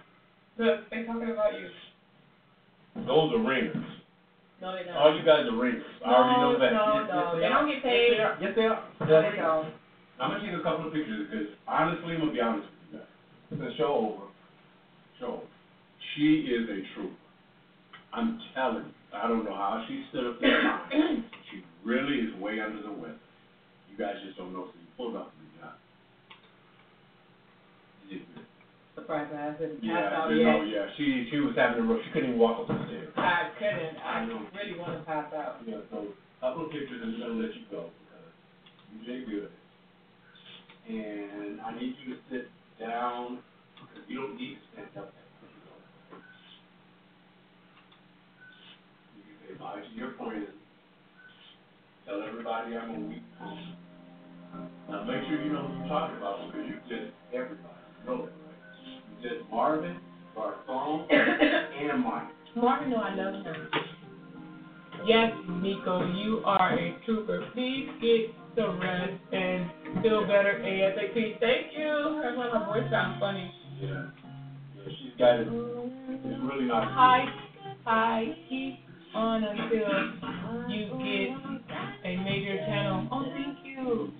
Look, 0.62 0.86
they 0.88 1.02
talking 1.02 1.34
about 1.34 1.58
you. 1.58 1.66
Those 3.02 3.34
are 3.34 3.42
ringers. 3.42 3.82
No, 4.62 4.72
they 4.72 4.86
don't. 4.86 4.94
All 4.94 5.10
you 5.10 5.26
guys 5.26 5.42
are 5.50 5.58
ringers. 5.58 5.90
I 6.06 6.14
already 6.14 6.38
know 6.38 6.54
that. 6.54 6.70
No, 6.70 6.86
Yes, 7.02 7.10
no, 7.10 7.18
yes, 7.34 7.42
they 7.42 7.50
don't 7.50 7.66
get 7.66 7.82
paid. 7.82 8.14
Yes, 8.14 8.14
they 8.14 8.22
are. 8.22 8.38
Yes, 8.40 8.52
they 8.54 8.64
are. 8.70 8.80
No, 9.02 9.16
they 9.26 9.36
don't. 9.36 9.68
I'm 10.16 10.30
gonna 10.32 10.40
take 10.40 10.54
a 10.54 10.62
couple 10.64 10.86
of 10.86 10.94
pictures 10.94 11.26
because 11.28 11.50
honestly, 11.68 12.14
I'm 12.14 12.24
gonna 12.24 12.32
be 12.32 12.40
honest 12.40 12.64
with 12.64 12.72
you. 12.72 12.75
The 13.50 13.70
show 13.78 13.94
over. 13.94 14.26
Show. 15.20 15.26
over. 15.26 15.42
She 16.14 16.46
is 16.50 16.68
a 16.68 16.94
trooper. 16.94 17.14
I'm 18.12 18.38
telling 18.54 18.86
you, 18.86 18.92
I 19.12 19.28
don't 19.28 19.44
know 19.44 19.54
how 19.54 19.84
she 19.88 20.04
stood 20.10 20.26
up 20.26 20.40
there. 20.40 20.80
she 21.50 21.62
really 21.84 22.16
is 22.18 22.34
way 22.40 22.60
under 22.60 22.82
the 22.82 22.92
weather. 22.92 23.20
You 23.90 23.96
guys 23.98 24.16
just 24.24 24.36
don't 24.38 24.52
know. 24.52 24.66
So 24.66 24.72
you 24.80 24.88
pulled 24.96 25.16
up 25.16 25.32
and 25.36 25.46
you 25.46 25.60
got. 25.60 25.76
You 28.08 28.18
did 28.18 28.26
good. 28.34 28.44
Surprised 28.94 29.32
I 29.34 29.52
haven't 29.52 29.80
passed 29.80 29.84
Yeah, 29.84 30.16
out 30.16 30.30
you 30.30 30.42
know, 30.42 30.62
yet. 30.64 30.72
yeah. 30.72 30.86
She 30.96 31.28
she 31.30 31.36
was 31.40 31.52
having 31.56 31.84
a 31.84 31.86
rough. 31.86 32.00
She 32.04 32.10
couldn't 32.12 32.30
even 32.30 32.40
walk 32.40 32.60
up 32.60 32.68
the 32.68 32.80
stairs. 32.88 33.12
I 33.16 33.52
couldn't, 33.58 33.96
I 34.00 34.24
really 34.56 34.78
wanna 34.78 35.04
pass 35.04 35.32
out. 35.34 35.60
Yeah, 35.66 35.84
so 35.90 36.08
a 36.08 36.40
couple 36.40 36.64
of 36.66 36.72
pictures 36.72 37.00
and 37.04 37.22
I'll 37.22 37.36
let 37.36 37.52
you 37.54 37.68
go 37.70 37.92
because 37.92 38.24
you 38.92 39.04
did 39.04 39.26
good. 39.28 39.50
And 40.88 41.60
I 41.60 41.76
need 41.78 41.92
you 42.04 42.14
to 42.14 42.20
sit 42.30 42.48
down 42.78 43.38
you 44.08 44.20
don't 44.20 44.36
need 44.36 44.54
to 44.54 44.60
stand 44.72 44.88
up. 44.98 45.12
You 49.16 49.22
can 49.24 49.36
say 49.48 49.58
bye 49.58 49.80
to 49.80 49.98
your 49.98 50.14
friends. 50.14 50.48
Tell 52.06 52.22
everybody 52.22 52.76
I'm 52.76 52.90
a 52.90 53.08
weak 53.08 53.22
person. 53.38 53.76
Now 54.88 55.02
make 55.04 55.26
sure 55.26 55.42
you 55.42 55.52
know 55.52 55.66
who 55.66 55.78
you're 55.78 55.88
talking 55.88 56.16
about 56.18 56.46
because 56.46 56.66
you 56.68 56.78
did 56.88 57.12
everybody. 57.34 57.82
You 58.00 58.06
know 58.06 58.26
that, 58.26 58.32
right? 58.32 59.22
You 59.22 59.28
did 59.28 59.50
Marvin, 59.50 59.98
Garcon, 60.34 61.06
and 61.10 62.04
Mike. 62.04 62.28
Marvin, 62.54 62.90
know 62.90 62.98
I 62.98 63.14
love 63.14 63.44
him. 63.44 63.68
Yes, 65.04 65.32
Nico, 65.48 66.06
you 66.14 66.42
are 66.44 66.78
a 66.78 66.96
trooper. 67.04 67.48
Please 67.54 67.88
get 68.00 68.30
some 68.56 68.80
rest 68.80 69.12
and 69.32 69.70
feel 70.02 70.22
better 70.22 70.60
ASAP. 70.64 71.40
Thank 71.40 71.66
you. 71.76 72.20
That's 72.22 72.36
why 72.36 72.48
my 72.48 72.66
voice 72.66 72.90
sounds 72.90 73.20
funny. 73.20 73.52
Yeah. 73.80 74.06
Yeah, 74.76 74.92
she's 74.98 75.12
got 75.18 75.36
it. 75.40 75.48
It's 75.48 76.42
really 76.42 76.64
not. 76.66 76.84
Hi, 76.92 77.26
hi, 77.84 78.24
keep 78.48 78.78
on 79.14 79.44
until 79.44 79.70
you 80.70 80.88
get 80.98 82.04
a 82.04 82.16
major 82.16 82.56
channel. 82.66 83.08
Oh, 83.12 83.24
thank 83.32 83.58
you. 83.64 84.12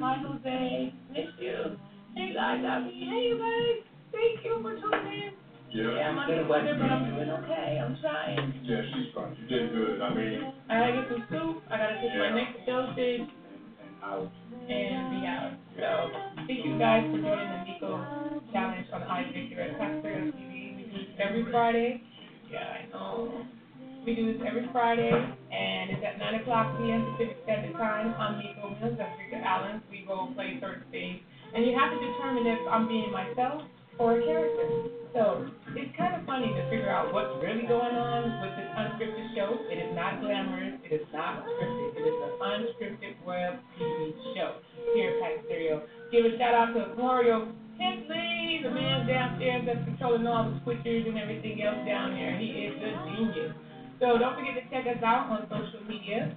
Hi, 0.00 0.22
Jose. 0.26 0.92
Miss 1.10 1.26
you. 1.40 1.76
Hey, 2.14 2.32
guys, 2.34 2.64
I 2.64 2.80
mean, 2.80 3.08
hey, 3.10 3.28
you 3.28 3.38
guys. 3.38 3.84
Thank 4.12 4.44
you 4.44 4.58
for 4.62 4.74
tuning 4.74 5.22
in. 5.22 5.47
Yeah, 5.70 6.08
I'm 6.08 6.18
under 6.18 6.42
the 6.42 6.48
weather, 6.48 6.76
but 6.80 6.88
I'm 6.88 7.04
doing 7.14 7.28
okay. 7.28 7.76
I'm 7.76 7.96
trying. 8.00 8.60
Yeah, 8.64 8.80
she's 8.88 9.12
fine. 9.14 9.36
She 9.36 9.44
did 9.54 9.72
good. 9.72 10.00
I 10.00 10.14
mean, 10.14 10.52
I 10.70 10.78
gotta 10.80 10.92
get 10.96 11.08
some 11.12 11.24
soup. 11.28 11.62
I 11.68 11.76
gotta 11.76 11.96
take 12.00 12.16
my 12.16 12.32
next 12.32 12.64
dosage 12.64 13.28
and 13.28 14.02
out. 14.02 14.32
and 14.64 15.02
be 15.12 15.20
out. 15.28 15.52
So, 15.76 15.88
thank 16.48 16.64
you 16.64 16.78
guys 16.78 17.04
for 17.12 17.20
joining 17.20 17.52
the 17.52 17.60
Nico 17.68 17.92
Challenge 18.52 18.86
on 18.92 19.00
iVictor 19.02 19.60
at 19.60 19.78
Pastor 19.78 20.32
TV. 20.32 20.76
We 20.76 20.82
do 20.88 20.98
this 21.04 21.16
every 21.20 21.44
Friday. 21.52 22.02
Yeah, 22.50 22.64
I 22.64 22.88
know. 22.88 23.44
We 24.06 24.14
do 24.14 24.32
this 24.32 24.40
every 24.48 24.68
Friday, 24.72 25.12
and 25.12 25.90
it's 25.90 26.00
at 26.00 26.18
9 26.18 26.40
o'clock 26.40 26.78
p.m. 26.78 27.12
Pacific 27.12 27.36
Standard 27.44 27.76
Time. 27.76 28.14
I'm 28.16 28.38
Nico 28.40 28.72
Mills. 28.80 28.96
That's 28.96 29.12
Victor 29.20 29.44
Allen. 29.44 29.82
We 29.90 30.06
role 30.08 30.32
play 30.32 30.56
certain 30.60 30.88
things. 30.90 31.20
And 31.54 31.66
you 31.66 31.76
have 31.76 31.92
to 31.92 31.98
determine 32.00 32.46
if 32.46 32.60
I'm 32.70 32.88
being 32.88 33.12
myself 33.12 33.62
or 33.98 34.18
a 34.18 34.22
character. 34.24 34.98
So 35.12 35.50
it's 35.74 35.90
kind 35.98 36.14
of 36.14 36.22
funny 36.24 36.46
to 36.54 36.62
figure 36.70 36.90
out 36.90 37.12
what's 37.12 37.34
really 37.42 37.66
going 37.66 37.96
on 37.98 38.22
with 38.44 38.54
this 38.54 38.70
unscripted 38.70 39.34
show. 39.34 39.58
It 39.66 39.78
is 39.82 39.92
not 39.98 40.22
glamorous. 40.22 40.78
It 40.86 40.94
is 40.94 41.06
not 41.12 41.42
scripted. 41.42 41.98
It 41.98 42.04
is 42.06 42.18
an 42.22 42.32
unscripted 42.38 43.14
web 43.26 43.58
TV 43.74 44.14
show 44.38 44.62
here 44.94 45.10
at 45.10 45.20
Pack 45.20 45.34
Stereo. 45.46 45.82
Give 46.12 46.24
a 46.24 46.38
shout 46.38 46.54
out 46.54 46.70
to 46.78 46.94
Mario 46.94 47.50
Hensley, 47.78 48.60
the 48.62 48.70
man 48.70 49.06
downstairs 49.06 49.62
that's 49.66 49.84
controlling 49.84 50.26
all 50.26 50.50
the 50.50 50.58
switchers 50.62 51.08
and 51.08 51.18
everything 51.18 51.62
else 51.62 51.82
down 51.86 52.14
there. 52.14 52.38
He 52.38 52.70
is 52.70 52.74
a 52.78 52.90
genius. 53.10 53.54
So 53.98 54.18
don't 54.18 54.38
forget 54.38 54.54
to 54.54 54.64
check 54.70 54.86
us 54.86 55.02
out 55.02 55.30
on 55.30 55.50
social 55.50 55.82
media 55.88 56.36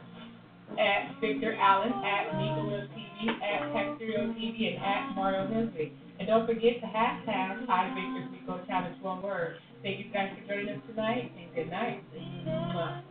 at 0.79 1.19
Victor 1.19 1.53
Allen, 1.53 1.93
at 1.93 2.33
Nico 2.37 2.65
Mills 2.65 2.89
TV, 2.93 3.29
at 3.41 3.73
Pack 3.73 3.97
Stereo 3.97 4.33
TV, 4.33 4.73
and 4.73 4.81
at 4.81 5.15
Mario 5.15 5.45
Hensley. 5.45 5.93
And 6.21 6.27
don't 6.27 6.45
forget 6.45 6.79
to 6.81 6.85
hashtag 6.85 7.65
iVictor's 7.65 8.31
Nico 8.31 8.63
Challenge 8.67 8.95
one 9.01 9.23
word. 9.23 9.55
Thank 9.81 10.05
you 10.05 10.13
guys 10.13 10.29
for 10.39 10.53
joining 10.53 10.75
us 10.75 10.81
tonight, 10.87 11.31
and 11.35 11.55
good 11.55 11.71
night. 11.71 12.03
Mwah. 12.45 13.01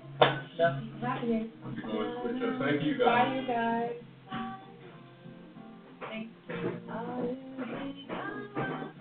Love 0.56 0.76
happening. 1.02 1.50
You're 1.74 1.92
going 1.92 2.06
to 2.06 2.20
switch 2.22 2.42
up. 2.44 2.60
Thank 2.60 2.82
you 2.84 2.98
guys. 2.98 3.06
Bye, 3.06 3.34
you 3.34 3.46
guys. 3.48 3.90
Thanks. 6.08 6.30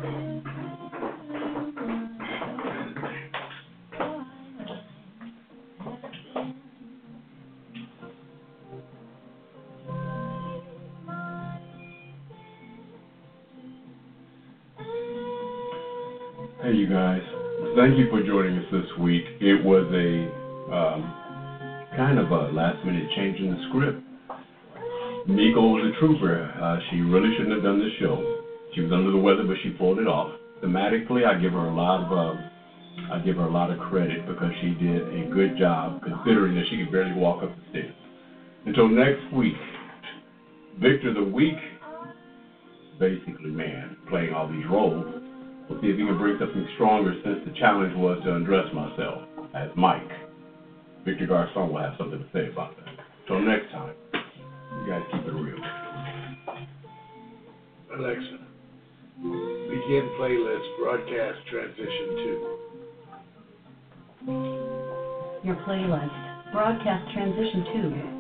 Hey, 0.02 0.42
you 16.80 16.88
guys. 16.88 17.22
Thank 17.76 18.00
you 18.00 18.10
for 18.10 18.24
joining 18.24 18.58
us 18.58 18.66
this 18.72 18.88
week. 19.00 19.26
It 19.42 19.66
was 19.66 19.84
a 19.92 20.32
um, 20.72 21.92
kind 21.98 22.18
of 22.18 22.32
a 22.32 22.56
last 22.56 22.86
minute 22.86 23.04
change 23.18 23.38
in 23.38 23.52
the 23.52 23.60
script. 23.68 24.00
Nico 25.28 25.60
was 25.60 25.92
a 25.92 26.00
trooper. 26.00 26.40
Uh, 26.56 26.80
she 26.90 27.02
really 27.02 27.36
shouldn't 27.36 27.52
have 27.52 27.64
done 27.64 27.80
this 27.80 27.92
show. 28.00 28.16
She 28.74 28.80
was 28.80 28.94
under 28.94 29.12
the 29.12 29.18
weather, 29.18 29.44
but 29.44 29.58
she 29.62 29.72
pulled 29.72 30.00
it 30.00 30.08
off. 30.08 30.32
Thematically, 30.64 31.28
I 31.28 31.36
give 31.42 31.52
her 31.52 31.68
a 31.68 31.76
lot 31.76 32.08
of 32.08 32.12
uh, 32.16 32.40
I 33.12 33.20
give 33.20 33.36
her 33.36 33.44
a 33.44 33.52
lot 33.52 33.72
of 33.72 33.80
credit 33.80 34.26
because 34.26 34.52
she 34.62 34.70
did 34.80 35.04
a 35.04 35.28
good 35.36 35.60
job, 35.60 36.02
considering 36.02 36.56
that 36.56 36.64
she 36.72 36.78
could 36.78 36.94
barely 36.94 37.14
walk 37.14 37.44
up 37.44 37.52
the 37.56 37.64
stairs. 37.72 37.96
Until 38.66 38.88
next 38.88 39.34
week, 39.34 39.60
Victor 40.80 41.14
the 41.14 41.24
Weak, 41.24 41.60
basically 43.00 43.52
man, 43.52 43.98
playing 44.10 44.34
all 44.34 44.48
these 44.48 44.66
roles. 44.72 45.19
We'll 45.70 45.80
see 45.82 45.88
if 45.88 45.98
he 45.98 46.06
can 46.06 46.18
bring 46.18 46.38
something 46.40 46.68
stronger 46.76 47.14
since 47.24 47.40
the 47.46 47.54
challenge 47.60 47.96
was 47.96 48.22
to 48.26 48.36
undress 48.36 48.74
myself 48.74 49.24
as 49.54 49.70
Mike. 49.76 50.10
Victor 51.06 51.28
Garcon 51.28 51.72
will 51.72 51.80
have 51.80 51.94
something 51.98 52.20
to 52.20 52.26
say 52.34 52.52
about 52.52 52.76
that. 52.78 53.06
Till 53.28 53.40
next 53.40 53.72
time, 53.72 53.94
you 54.14 54.88
guys 54.90 55.04
keep 55.12 55.22
it 55.26 55.32
real. 55.32 55.62
Alexa, 57.96 58.40
begin 59.22 60.10
playlist 60.20 60.78
broadcast 60.80 61.40
transition 61.50 62.08
two. 62.18 62.60
Your 65.44 65.56
playlist. 65.68 66.30
Broadcast 66.52 67.14
transition 67.14 67.64
2. 67.74 68.19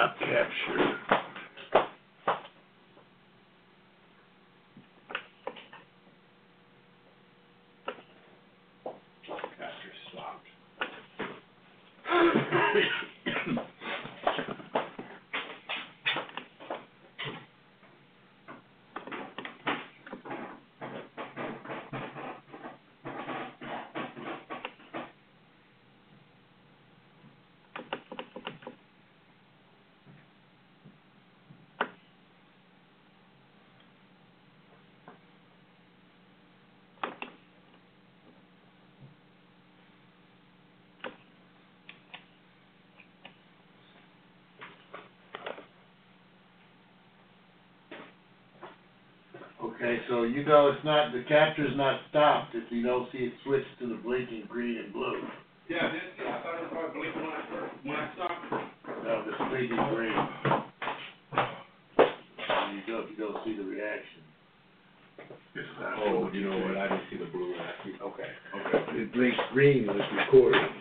Capture. 0.00 0.96
Capture 1.10 1.19
so 50.10 50.24
you 50.24 50.44
know 50.44 50.74
it's 50.74 50.84
not, 50.84 51.12
the 51.12 51.22
capture's 51.28 51.76
not 51.76 52.00
stopped 52.10 52.54
if 52.54 52.64
you 52.70 52.82
don't 52.82 53.06
see 53.12 53.30
it 53.30 53.32
switch 53.44 53.62
to 53.78 53.86
the 53.86 53.94
blinking 53.94 54.44
green 54.48 54.76
and 54.82 54.92
blue. 54.92 55.22
Yeah, 55.70 55.86
it 55.86 55.94
is, 55.94 56.02
yeah, 56.18 56.34
I 56.34 56.42
thought 56.42 56.58
it 56.58 56.66
was 56.66 56.74
probably 56.74 56.98
blinking 56.98 57.22
when 57.22 57.30
I 57.30 57.46
first, 57.46 57.72
when 57.86 57.94
I 57.94 58.10
stopped. 58.18 58.42
No, 59.06 59.22
the 59.22 59.32
blinking 59.46 59.86
green. 59.94 60.18
And 62.50 62.74
you 62.74 62.82
don't, 62.90 63.06
you 63.06 63.16
don't 63.16 63.38
see 63.46 63.54
the 63.54 63.62
reaction. 63.62 64.26
Oh, 66.02 66.28
you 66.32 66.50
know 66.50 66.58
what, 66.58 66.76
I 66.76 66.88
didn't 66.90 67.06
see 67.10 67.16
the 67.16 67.30
blue 67.30 67.54
one, 67.54 67.70
okay, 68.02 68.30
okay. 68.66 69.00
It 69.00 69.12
blinks 69.12 69.38
green 69.52 69.86
when 69.86 69.96
it's 69.96 70.12
recording. 70.26 70.79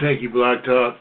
Thank 0.00 0.22
you, 0.22 0.30
Blog 0.30 0.64
Talk. 0.64 0.99